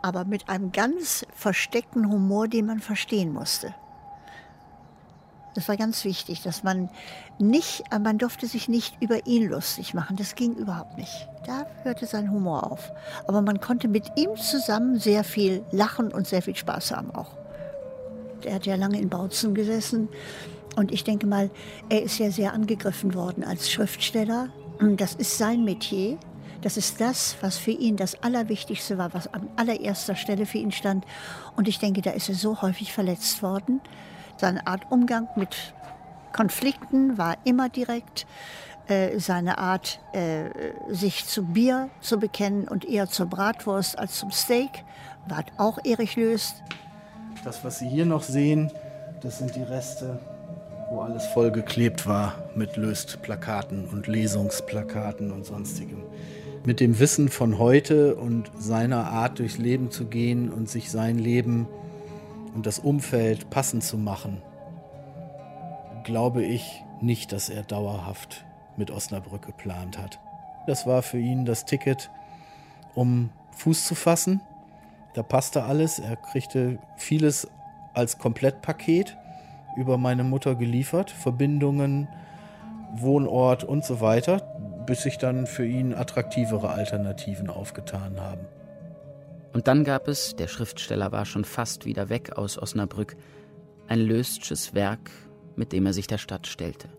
aber 0.00 0.24
mit 0.24 0.48
einem 0.48 0.70
ganz 0.70 1.26
versteckten 1.34 2.08
Humor, 2.08 2.46
den 2.46 2.66
man 2.66 2.78
verstehen 2.78 3.32
musste. 3.32 3.74
Das 5.56 5.68
war 5.68 5.78
ganz 5.78 6.04
wichtig, 6.04 6.42
dass 6.42 6.62
man 6.62 6.90
nicht, 7.38 7.82
man 7.90 8.18
durfte 8.18 8.46
sich 8.46 8.68
nicht 8.68 8.94
über 9.00 9.26
ihn 9.26 9.48
lustig 9.48 9.94
machen. 9.94 10.16
Das 10.16 10.34
ging 10.34 10.52
überhaupt 10.54 10.98
nicht. 10.98 11.28
Da 11.46 11.66
hörte 11.82 12.04
sein 12.04 12.30
Humor 12.30 12.70
auf. 12.70 12.92
Aber 13.26 13.40
man 13.40 13.58
konnte 13.58 13.88
mit 13.88 14.04
ihm 14.16 14.36
zusammen 14.36 14.98
sehr 14.98 15.24
viel 15.24 15.64
lachen 15.72 16.12
und 16.12 16.26
sehr 16.26 16.42
viel 16.42 16.54
Spaß 16.54 16.92
haben 16.92 17.10
auch. 17.14 17.30
Er 18.44 18.56
hat 18.56 18.66
ja 18.66 18.74
lange 18.74 19.00
in 19.00 19.08
Bautzen 19.08 19.54
gesessen. 19.54 20.10
Und 20.76 20.92
ich 20.92 21.04
denke 21.04 21.26
mal, 21.26 21.50
er 21.88 22.02
ist 22.02 22.18
ja 22.18 22.30
sehr 22.30 22.52
angegriffen 22.52 23.14
worden 23.14 23.42
als 23.42 23.70
Schriftsteller. 23.70 24.50
Das 24.78 25.14
ist 25.14 25.38
sein 25.38 25.64
Metier. 25.64 26.18
Das 26.60 26.76
ist 26.76 27.00
das, 27.00 27.34
was 27.40 27.56
für 27.56 27.70
ihn 27.70 27.96
das 27.96 28.22
Allerwichtigste 28.22 28.98
war, 28.98 29.14
was 29.14 29.32
an 29.32 29.48
allererster 29.56 30.16
Stelle 30.16 30.44
für 30.44 30.58
ihn 30.58 30.72
stand. 30.72 31.06
Und 31.56 31.66
ich 31.66 31.78
denke, 31.78 32.02
da 32.02 32.10
ist 32.10 32.28
er 32.28 32.34
so 32.34 32.60
häufig 32.60 32.92
verletzt 32.92 33.42
worden. 33.42 33.80
Seine 34.36 34.66
Art 34.66 34.90
Umgang 34.90 35.28
mit 35.36 35.74
Konflikten 36.32 37.16
war 37.16 37.36
immer 37.44 37.68
direkt. 37.68 38.26
Äh, 38.88 39.18
seine 39.18 39.58
Art, 39.58 39.98
äh, 40.12 40.44
sich 40.88 41.26
zu 41.26 41.44
Bier 41.44 41.90
zu 42.00 42.20
bekennen 42.20 42.68
und 42.68 42.84
eher 42.84 43.08
zur 43.08 43.26
Bratwurst 43.26 43.98
als 43.98 44.18
zum 44.18 44.30
Steak, 44.30 44.84
war 45.26 45.44
auch 45.56 45.78
Erich 45.84 46.14
Löst. 46.14 46.62
Das, 47.42 47.64
was 47.64 47.80
Sie 47.80 47.88
hier 47.88 48.06
noch 48.06 48.22
sehen, 48.22 48.70
das 49.22 49.38
sind 49.38 49.56
die 49.56 49.62
Reste, 49.62 50.20
wo 50.90 51.00
alles 51.00 51.26
vollgeklebt 51.26 52.06
war 52.06 52.34
mit 52.54 52.76
Löst-Plakaten 52.76 53.86
und 53.86 54.06
Lesungsplakaten 54.06 55.32
und 55.32 55.44
sonstigem. 55.44 56.04
Mit 56.64 56.78
dem 56.78 57.00
Wissen 57.00 57.28
von 57.28 57.58
heute 57.58 58.14
und 58.14 58.52
seiner 58.56 59.06
Art 59.10 59.40
durchs 59.40 59.58
Leben 59.58 59.90
zu 59.90 60.04
gehen 60.04 60.52
und 60.52 60.68
sich 60.68 60.92
sein 60.92 61.18
Leben 61.18 61.66
und 62.56 62.64
das 62.64 62.78
Umfeld 62.78 63.50
passend 63.50 63.84
zu 63.84 63.98
machen, 63.98 64.40
glaube 66.04 66.42
ich 66.42 66.82
nicht, 67.02 67.30
dass 67.32 67.50
er 67.50 67.62
dauerhaft 67.62 68.46
mit 68.78 68.90
Osnabrück 68.90 69.44
geplant 69.44 69.98
hat. 69.98 70.18
Das 70.66 70.86
war 70.86 71.02
für 71.02 71.18
ihn 71.18 71.44
das 71.44 71.66
Ticket, 71.66 72.10
um 72.94 73.28
Fuß 73.50 73.86
zu 73.86 73.94
fassen. 73.94 74.40
Da 75.12 75.22
passte 75.22 75.64
alles. 75.64 75.98
Er 75.98 76.16
kriegte 76.16 76.78
vieles 76.96 77.46
als 77.92 78.16
Komplettpaket 78.16 79.18
über 79.76 79.98
meine 79.98 80.24
Mutter 80.24 80.54
geliefert. 80.54 81.10
Verbindungen, 81.10 82.08
Wohnort 82.94 83.64
und 83.64 83.84
so 83.84 84.00
weiter, 84.00 84.38
bis 84.86 85.02
sich 85.02 85.18
dann 85.18 85.46
für 85.46 85.66
ihn 85.66 85.92
attraktivere 85.92 86.70
Alternativen 86.70 87.50
aufgetan 87.50 88.18
haben. 88.18 88.46
Und 89.56 89.68
dann 89.68 89.84
gab 89.84 90.06
es, 90.06 90.36
der 90.36 90.48
Schriftsteller 90.48 91.12
war 91.12 91.24
schon 91.24 91.46
fast 91.46 91.86
wieder 91.86 92.10
weg 92.10 92.36
aus 92.36 92.58
Osnabrück, 92.58 93.16
ein 93.88 94.00
Löstsches 94.00 94.74
Werk, 94.74 95.10
mit 95.54 95.72
dem 95.72 95.86
er 95.86 95.94
sich 95.94 96.06
der 96.06 96.18
Stadt 96.18 96.46
stellte. 96.46 96.90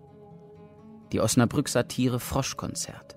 Die 1.11 1.21
Osnabrück-Satire 1.21 2.19
Froschkonzert. 2.19 3.15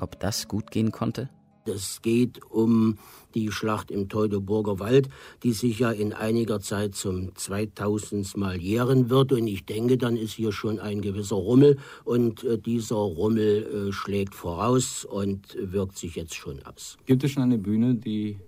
Ob 0.00 0.18
das 0.18 0.48
gut 0.48 0.70
gehen 0.70 0.92
konnte? 0.92 1.28
Es 1.66 2.02
geht 2.02 2.40
um 2.50 2.98
die 3.34 3.50
Schlacht 3.50 3.90
im 3.90 4.08
Teutoburger 4.08 4.78
Wald, 4.78 5.08
die 5.42 5.52
sich 5.52 5.78
ja 5.78 5.90
in 5.90 6.12
einiger 6.12 6.60
Zeit 6.60 6.94
zum 6.94 7.34
2000. 7.34 8.36
Mal 8.36 8.60
jähren 8.60 9.10
wird. 9.10 9.32
Und 9.32 9.46
ich 9.46 9.64
denke, 9.64 9.96
dann 9.96 10.16
ist 10.16 10.32
hier 10.32 10.52
schon 10.52 10.78
ein 10.78 11.00
gewisser 11.00 11.36
Rummel. 11.36 11.78
Und 12.04 12.44
äh, 12.44 12.58
dieser 12.58 12.96
Rummel 12.96 13.88
äh, 13.88 13.92
schlägt 13.92 14.34
voraus 14.34 15.04
und 15.04 15.56
wirkt 15.58 15.96
sich 15.96 16.16
jetzt 16.16 16.34
schon 16.34 16.62
aus. 16.64 16.98
Gibt 17.06 17.24
es 17.24 17.30
schon 17.30 17.42
eine 17.42 17.58
Bühne, 17.58 17.94
die 17.94 18.38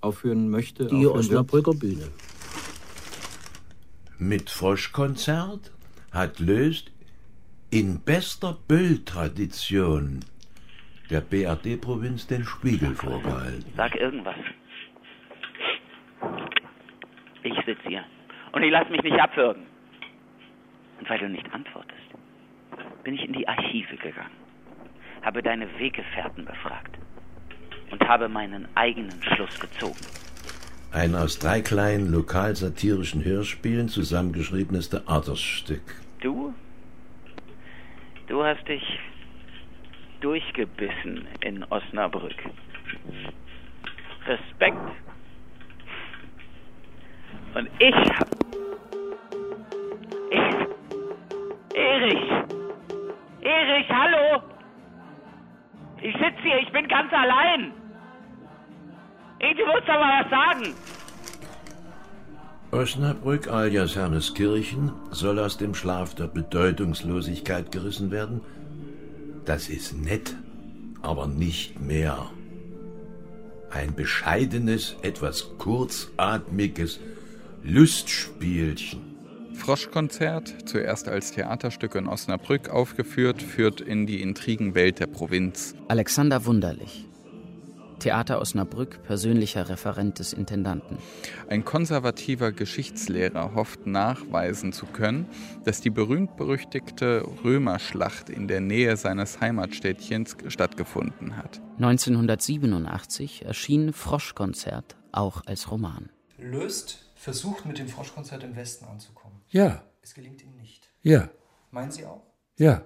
aufführen 0.00 0.50
möchte? 0.50 0.86
Die 0.86 1.06
Osnabrücker 1.06 1.74
Bühne. 1.74 2.08
Mit 4.18 4.50
Froschkonzert 4.50 5.72
hat 6.10 6.38
Löst 6.38 6.92
in 7.70 8.00
bester 8.00 8.58
Böll-Tradition 8.68 10.20
der 11.14 11.20
BRD-Provinz 11.20 12.26
den 12.26 12.44
Spiegel 12.44 12.92
vorgehalten. 12.96 13.72
Sag 13.76 13.94
irgendwas. 13.94 14.34
Ich 17.44 17.54
sitze 17.64 17.88
hier 17.88 18.04
und 18.50 18.64
ich 18.64 18.72
lasse 18.72 18.90
mich 18.90 19.02
nicht 19.04 19.20
abwürgen. 19.20 19.62
Und 20.98 21.08
weil 21.08 21.18
du 21.18 21.28
nicht 21.28 21.46
antwortest, 21.52 21.94
bin 23.04 23.14
ich 23.14 23.24
in 23.24 23.32
die 23.32 23.46
Archive 23.46 23.96
gegangen, 23.96 24.34
habe 25.22 25.40
deine 25.40 25.68
Weggefährten 25.78 26.44
befragt 26.46 26.98
und 27.92 28.02
habe 28.08 28.28
meinen 28.28 28.66
eigenen 28.74 29.22
Schluss 29.22 29.60
gezogen. 29.60 30.00
Ein 30.90 31.14
aus 31.14 31.38
drei 31.38 31.60
kleinen 31.60 32.10
lokal-satirischen 32.10 33.24
Hörspielen 33.24 33.88
zusammengeschriebenes 33.88 34.90
Theaterstück. 34.90 35.82
Du? 36.20 36.54
Du 38.26 38.42
hast 38.42 38.66
dich 38.66 38.82
durchgebissen 40.24 41.28
in 41.42 41.64
Osnabrück. 41.64 42.34
Respekt. 44.26 44.78
Und 47.54 47.68
ich 47.78 47.94
hab. 47.94 48.28
Ich. 50.30 51.76
Erich! 51.76 52.30
Erich, 53.42 53.88
hallo! 53.90 54.42
Ich 56.00 56.14
sitze 56.14 56.42
hier, 56.42 56.58
ich 56.58 56.72
bin 56.72 56.88
ganz 56.88 57.12
allein! 57.12 57.72
Ich, 59.40 59.56
du 59.58 59.66
musst 59.66 59.86
doch 59.86 60.00
mal 60.00 60.24
was 60.24 60.30
sagen! 60.30 60.74
Osnabrück 62.70 63.48
alias 63.48 63.94
Hermeskirchen 63.94 64.90
soll 65.10 65.38
aus 65.38 65.58
dem 65.58 65.74
Schlaf 65.74 66.14
der 66.14 66.28
Bedeutungslosigkeit 66.28 67.70
gerissen 67.70 68.10
werden 68.10 68.40
Das 69.44 69.68
ist 69.68 69.94
nett, 69.94 70.34
aber 71.02 71.26
nicht 71.26 71.80
mehr. 71.80 72.30
Ein 73.70 73.94
bescheidenes, 73.94 74.96
etwas 75.02 75.58
kurzatmiges 75.58 77.00
Lustspielchen. 77.62 79.14
Froschkonzert, 79.54 80.68
zuerst 80.68 81.08
als 81.08 81.32
Theaterstück 81.32 81.94
in 81.94 82.06
Osnabrück 82.06 82.68
aufgeführt, 82.70 83.42
führt 83.42 83.80
in 83.80 84.06
die 84.06 84.20
Intrigenwelt 84.20 84.98
der 84.98 85.06
Provinz. 85.06 85.74
Alexander 85.88 86.44
Wunderlich. 86.44 87.06
Theater 87.98 88.40
Osnabrück, 88.40 89.02
persönlicher 89.02 89.68
Referent 89.68 90.18
des 90.18 90.32
Intendanten. 90.32 90.98
Ein 91.48 91.64
konservativer 91.64 92.52
Geschichtslehrer 92.52 93.54
hofft 93.54 93.86
nachweisen 93.86 94.72
zu 94.72 94.86
können, 94.86 95.26
dass 95.64 95.80
die 95.80 95.90
berühmt-berüchtigte 95.90 97.26
Römerschlacht 97.44 98.30
in 98.30 98.48
der 98.48 98.60
Nähe 98.60 98.96
seines 98.96 99.40
Heimatstädtchens 99.40 100.36
stattgefunden 100.48 101.36
hat. 101.36 101.60
1987 101.76 103.44
erschien 103.44 103.92
Froschkonzert 103.92 104.96
auch 105.12 105.42
als 105.46 105.70
Roman. 105.70 106.10
Löst 106.38 107.10
versucht 107.14 107.64
mit 107.64 107.78
dem 107.78 107.88
Froschkonzert 107.88 108.42
im 108.42 108.56
Westen 108.56 108.84
anzukommen. 108.84 109.40
Ja. 109.48 109.82
Es 110.02 110.14
gelingt 110.14 110.42
ihm 110.42 110.54
nicht. 110.56 110.90
Ja. 111.02 111.30
Meinen 111.70 111.90
Sie 111.90 112.04
auch? 112.04 112.22
Ja. 112.56 112.82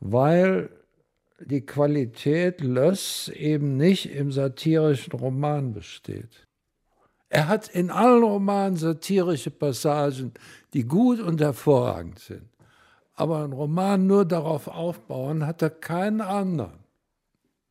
Weil 0.00 0.70
die 1.40 1.64
Qualität 1.64 2.60
Löss 2.60 3.28
eben 3.28 3.76
nicht 3.76 4.10
im 4.10 4.32
satirischen 4.32 5.12
Roman 5.12 5.72
besteht. 5.72 6.46
Er 7.28 7.48
hat 7.48 7.68
in 7.68 7.90
allen 7.90 8.22
Romanen 8.22 8.76
satirische 8.76 9.50
Passagen, 9.50 10.32
die 10.72 10.84
gut 10.84 11.20
und 11.20 11.40
hervorragend 11.40 12.18
sind. 12.20 12.48
Aber 13.14 13.44
ein 13.44 13.52
Roman 13.52 14.06
nur 14.06 14.24
darauf 14.24 14.68
aufbauen, 14.68 15.46
hat 15.46 15.62
er 15.62 15.70
keinen 15.70 16.20
anderen. 16.20 16.78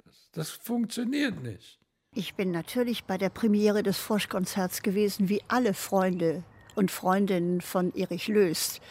Das, 0.03 0.30
das 0.34 0.49
funktioniert 0.49 1.41
nicht. 1.41 1.80
Ich 2.13 2.36
bin 2.36 2.51
natürlich 2.51 3.05
bei 3.05 3.18
der 3.18 3.30
Premiere 3.30 3.84
des 3.84 3.97
Froschkonzerts 3.97 4.82
gewesen, 4.82 5.30
wie 5.30 5.41
alle 5.47 5.74
Freunde 5.74 6.43
und 6.76 6.91
Freundinnen 6.91 7.61
von 7.61 7.93
Erich 7.93 8.28
Löst. 8.28 8.82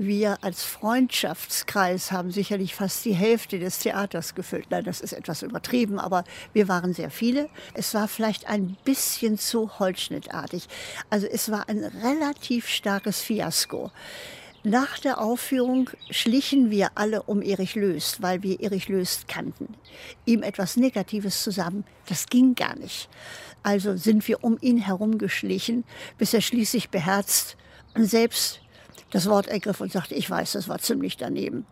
Wir 0.00 0.38
als 0.44 0.62
Freundschaftskreis 0.62 2.12
haben 2.12 2.30
sicherlich 2.30 2.72
fast 2.76 3.04
die 3.04 3.14
Hälfte 3.14 3.58
des 3.58 3.80
Theaters 3.80 4.36
gefüllt. 4.36 4.66
Nein, 4.70 4.84
das 4.84 5.00
ist 5.00 5.12
etwas 5.12 5.42
übertrieben, 5.42 5.98
aber 5.98 6.22
wir 6.52 6.68
waren 6.68 6.94
sehr 6.94 7.10
viele. 7.10 7.48
Es 7.74 7.94
war 7.94 8.06
vielleicht 8.06 8.46
ein 8.46 8.76
bisschen 8.84 9.38
zu 9.38 9.80
holzschnittartig. 9.80 10.68
Also 11.10 11.26
es 11.26 11.50
war 11.50 11.68
ein 11.68 11.82
relativ 11.82 12.68
starkes 12.68 13.20
Fiasko. 13.22 13.90
Nach 14.62 15.00
der 15.00 15.20
Aufführung 15.20 15.90
schlichen 16.10 16.70
wir 16.70 16.90
alle 16.94 17.24
um 17.24 17.42
Erich 17.42 17.74
Löst, 17.74 18.22
weil 18.22 18.44
wir 18.44 18.60
Erich 18.60 18.88
Löst 18.88 19.26
kannten. 19.26 19.74
Ihm 20.26 20.44
etwas 20.44 20.76
Negatives 20.76 21.42
zu 21.42 21.50
sagen, 21.50 21.84
das 22.06 22.26
ging 22.26 22.54
gar 22.54 22.76
nicht. 22.76 23.08
Also 23.64 23.96
sind 23.96 24.28
wir 24.28 24.44
um 24.44 24.58
ihn 24.60 24.78
herumgeschlichen, 24.78 25.82
bis 26.18 26.34
er 26.34 26.40
schließlich 26.40 26.90
beherzt 26.90 27.56
und 27.94 28.04
selbst 28.04 28.60
das 29.10 29.28
Wort 29.28 29.48
ergriff 29.48 29.80
und 29.80 29.92
sagte, 29.92 30.14
ich 30.14 30.28
weiß, 30.28 30.52
das 30.52 30.68
war 30.68 30.78
ziemlich 30.78 31.16
daneben. 31.16 31.64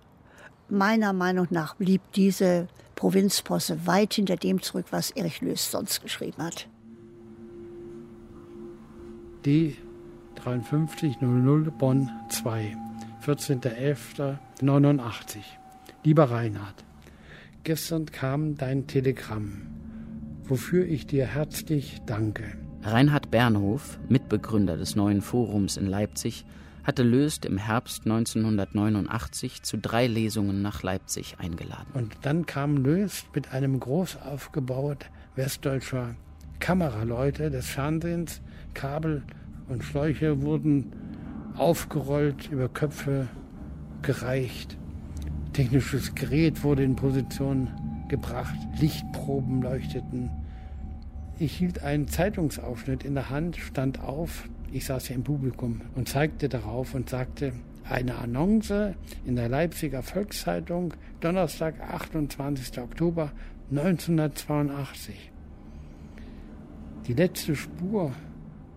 Meiner 0.69 1.13
Meinung 1.13 1.47
nach 1.51 1.77
blieb 1.77 2.01
diese 2.15 2.67
Provinzposse 2.97 3.87
weit 3.87 4.15
hinter 4.15 4.35
dem 4.37 4.61
zurück, 4.63 4.87
was 4.91 5.13
Erich 5.13 5.41
Löst 5.41 5.71
sonst 5.71 6.03
geschrieben 6.03 6.43
hat. 6.43 6.67
D 9.45 9.77
5300 10.43 11.79
Bonn 11.79 12.11
2, 12.31 12.77
14.11.89. 13.25 15.37
Lieber 16.05 16.31
Reinhard, 16.31 16.85
gestern 17.65 18.07
kam 18.07 18.57
dein 18.57 18.87
Telegramm, 18.87 19.67
wofür 20.45 20.87
ich 20.87 21.07
dir 21.07 21.27
herzlich 21.27 22.01
danke. 22.07 22.45
Reinhard 22.83 23.31
Bernhof, 23.31 23.99
Mitbegründer 24.09 24.77
des 24.77 24.97
neuen 24.97 25.23
Forums 25.23 25.77
in 25.77 25.87
Leipzig, 25.87 26.45
hatte 26.87 27.03
Löst 27.03 27.45
im 27.45 27.59
Herbst 27.59 28.05
1989 28.05 29.63
zu 29.63 29.77
drei 29.77 30.07
Lesungen 30.07 30.63
nach 30.63 30.83
Leipzig 30.85 31.37
eingeladen. 31.39 31.89
Und 31.95 32.17
dann 32.23 32.47
kam 32.47 32.77
Löst 32.77 33.27
mit 33.35 33.53
einem 33.53 33.81
groß 33.81 34.19
aufgebaut 34.23 35.07
westdeutscher 35.35 36.15
Kameraleute 36.61 37.51
des 37.51 37.67
Fernsehens. 37.67 38.41
Kabel 38.75 39.23
und 39.69 39.83
Schläuche 39.85 40.43
wurden 40.43 40.93
aufgerollt, 41.57 42.51
über 42.51 42.69
Köpfe 42.69 43.29
gereicht. 44.03 44.77
Technisches 45.53 46.15
Gerät 46.15 46.63
wurde 46.63 46.85
in 46.85 46.97
Position 46.97 47.69
gebracht. 48.09 48.57
Lichtproben 48.79 49.63
leuchteten. 49.63 50.31
Ich 51.39 51.57
hielt 51.57 51.83
einen 51.83 52.09
Zeitungsausschnitt 52.09 53.05
in 53.05 53.15
der 53.15 53.29
Hand, 53.29 53.57
stand 53.57 54.01
auf, 54.01 54.49
ich 54.73 54.85
saß 54.85 55.09
ja 55.09 55.15
im 55.15 55.25
Publikum 55.25 55.81
und 55.95 56.09
zeigte 56.09 56.49
darauf 56.49 56.95
und 56.95 57.09
sagte, 57.09 57.53
eine 57.89 58.17
Annonce 58.17 58.95
in 59.25 59.37
der 59.37 59.49
Leipziger 59.49 60.03
Volkszeitung, 60.03 60.95
Donnerstag, 61.21 61.81
28. 61.81 62.79
Oktober 62.81 63.33
1982. 63.71 65.33
Die 67.07 67.15
letzte 67.15 67.55
Spur 67.55 68.13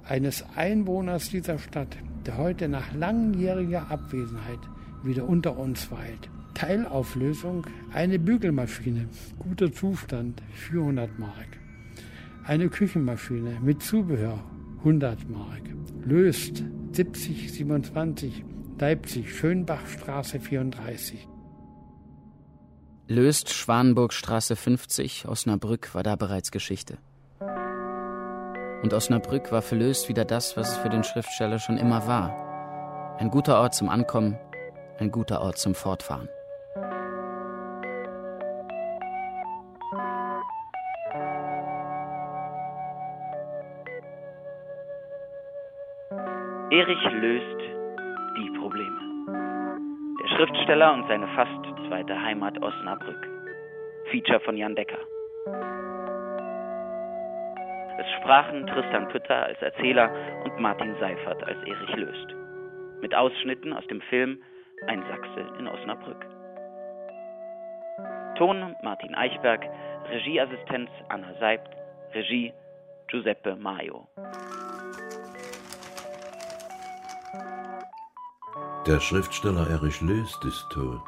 eines 0.04 0.46
Einwohners 0.56 1.30
dieser 1.30 1.58
Stadt, 1.58 1.98
der 2.26 2.38
heute 2.38 2.70
nach 2.70 2.94
langjähriger 2.94 3.90
Abwesenheit 3.90 4.60
wieder 5.04 5.28
unter 5.28 5.58
uns 5.58 5.92
weilt. 5.92 6.30
Teilauflösung, 6.54 7.66
eine 7.94 8.20
Bügelmaschine, 8.20 9.08
guter 9.40 9.72
Zustand, 9.72 10.42
400 10.54 11.18
Mark. 11.18 11.48
Eine 12.44 12.70
Küchenmaschine 12.70 13.60
mit 13.62 13.82
Zubehör, 13.82 14.44
100 14.80 15.30
Mark. 15.30 15.64
Löst 16.06 16.64
7027 16.94 18.46
Leipzig, 18.80 19.36
Schönbachstraße 19.36 20.40
34. 20.40 21.28
Löst 23.08 23.50
Schwanenburgstraße 23.50 24.56
50, 24.56 25.28
Osnabrück 25.28 25.94
war 25.96 26.04
da 26.04 26.16
bereits 26.16 26.52
Geschichte. 26.52 26.98
Und 28.82 28.94
Osnabrück 28.94 29.52
war 29.52 29.62
für 29.62 29.76
Löst 29.76 30.08
wieder 30.08 30.24
das, 30.24 30.56
was 30.56 30.72
es 30.72 30.78
für 30.78 30.90
den 30.90 31.04
Schriftsteller 31.04 31.60
schon 31.60 31.78
immer 31.78 32.08
war. 32.08 33.18
Ein 33.20 33.30
guter 33.30 33.60
Ort 33.60 33.76
zum 33.76 33.90
Ankommen, 33.90 34.38
ein 34.98 35.12
guter 35.12 35.42
Ort 35.42 35.58
zum 35.58 35.76
Fortfahren. 35.76 36.30
Erich 46.80 47.12
löst 47.12 47.60
die 48.38 48.58
Probleme. 48.58 49.02
Der 50.22 50.28
Schriftsteller 50.30 50.94
und 50.94 51.06
seine 51.10 51.28
fast 51.36 51.90
zweite 51.90 52.18
Heimat 52.22 52.58
Osnabrück. 52.62 53.28
Feature 54.10 54.40
von 54.40 54.56
Jan 54.56 54.76
Decker. 54.76 55.00
Es 57.98 58.06
sprachen 58.22 58.66
Tristan 58.66 59.10
Pütter 59.10 59.48
als 59.48 59.62
Erzähler 59.62 60.10
und 60.46 60.58
Martin 60.62 60.96
Seifert 61.02 61.44
als 61.44 61.58
Erich 61.68 61.96
Löst. 61.98 62.28
Mit 63.02 63.14
Ausschnitten 63.14 63.74
aus 63.74 63.86
dem 63.88 64.00
Film 64.04 64.42
Ein 64.88 65.02
Sachse 65.02 65.54
in 65.60 65.68
Osnabrück. 65.68 66.26
Ton 68.38 68.74
Martin 68.84 69.16
Eichberg, 69.16 69.68
Regieassistenz 70.10 70.90
Anna 71.10 71.34
Seibt, 71.42 71.76
Regie 72.14 72.54
Giuseppe 73.08 73.58
Maio. 73.58 74.08
Der 78.90 79.00
Schriftsteller 79.00 79.70
Erich 79.70 80.02
Löst 80.02 80.44
ist 80.46 80.66
tot. 80.72 81.04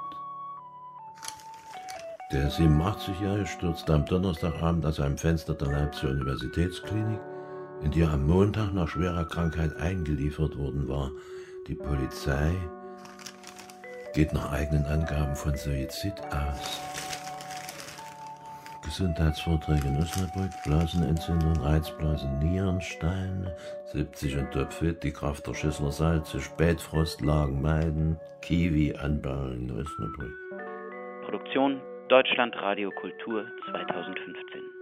Der 2.31 2.51
87-Jährige 2.51 3.47
stürzte 3.47 3.95
am 3.95 4.05
Donnerstagabend 4.05 4.85
aus 4.85 4.99
einem 4.99 5.17
Fenster 5.17 5.55
der 5.55 5.69
Leipziger 5.69 6.11
Universitätsklinik, 6.11 7.19
in 7.81 7.89
die 7.89 8.01
er 8.01 8.11
am 8.11 8.27
Montag 8.27 8.71
nach 8.75 8.87
schwerer 8.87 9.25
Krankheit 9.25 9.75
eingeliefert 9.77 10.55
worden 10.59 10.87
war. 10.87 11.09
Die 11.67 11.73
Polizei 11.73 12.53
geht 14.13 14.31
nach 14.31 14.51
eigenen 14.51 14.85
Angaben 14.85 15.35
von 15.35 15.55
Suizid 15.57 16.13
aus. 16.29 16.90
Gesundheitsvorträge 18.83 19.87
in 19.87 19.97
Osnabrück, 19.97 20.51
Blasenentzündung, 20.63 21.55
Reizblasen, 21.61 22.39
Nierensteine, 22.39 23.55
70 23.85 24.37
und 24.37 24.51
topfit, 24.51 25.03
die 25.03 25.11
Kraft 25.11 25.47
der 25.47 25.53
Schüsseler 25.53 25.91
Salze, 25.91 26.41
Spätfrostlagen 26.41 27.61
meiden, 27.61 28.17
Kiwi 28.41 28.95
anbauen 28.95 29.69
in 29.69 29.79
Osnabrück. 29.79 30.33
Produktion 31.23 31.81
Deutschland 32.09 32.55
Radio 32.57 32.91
Kultur 32.91 33.45
2015. 33.71 34.80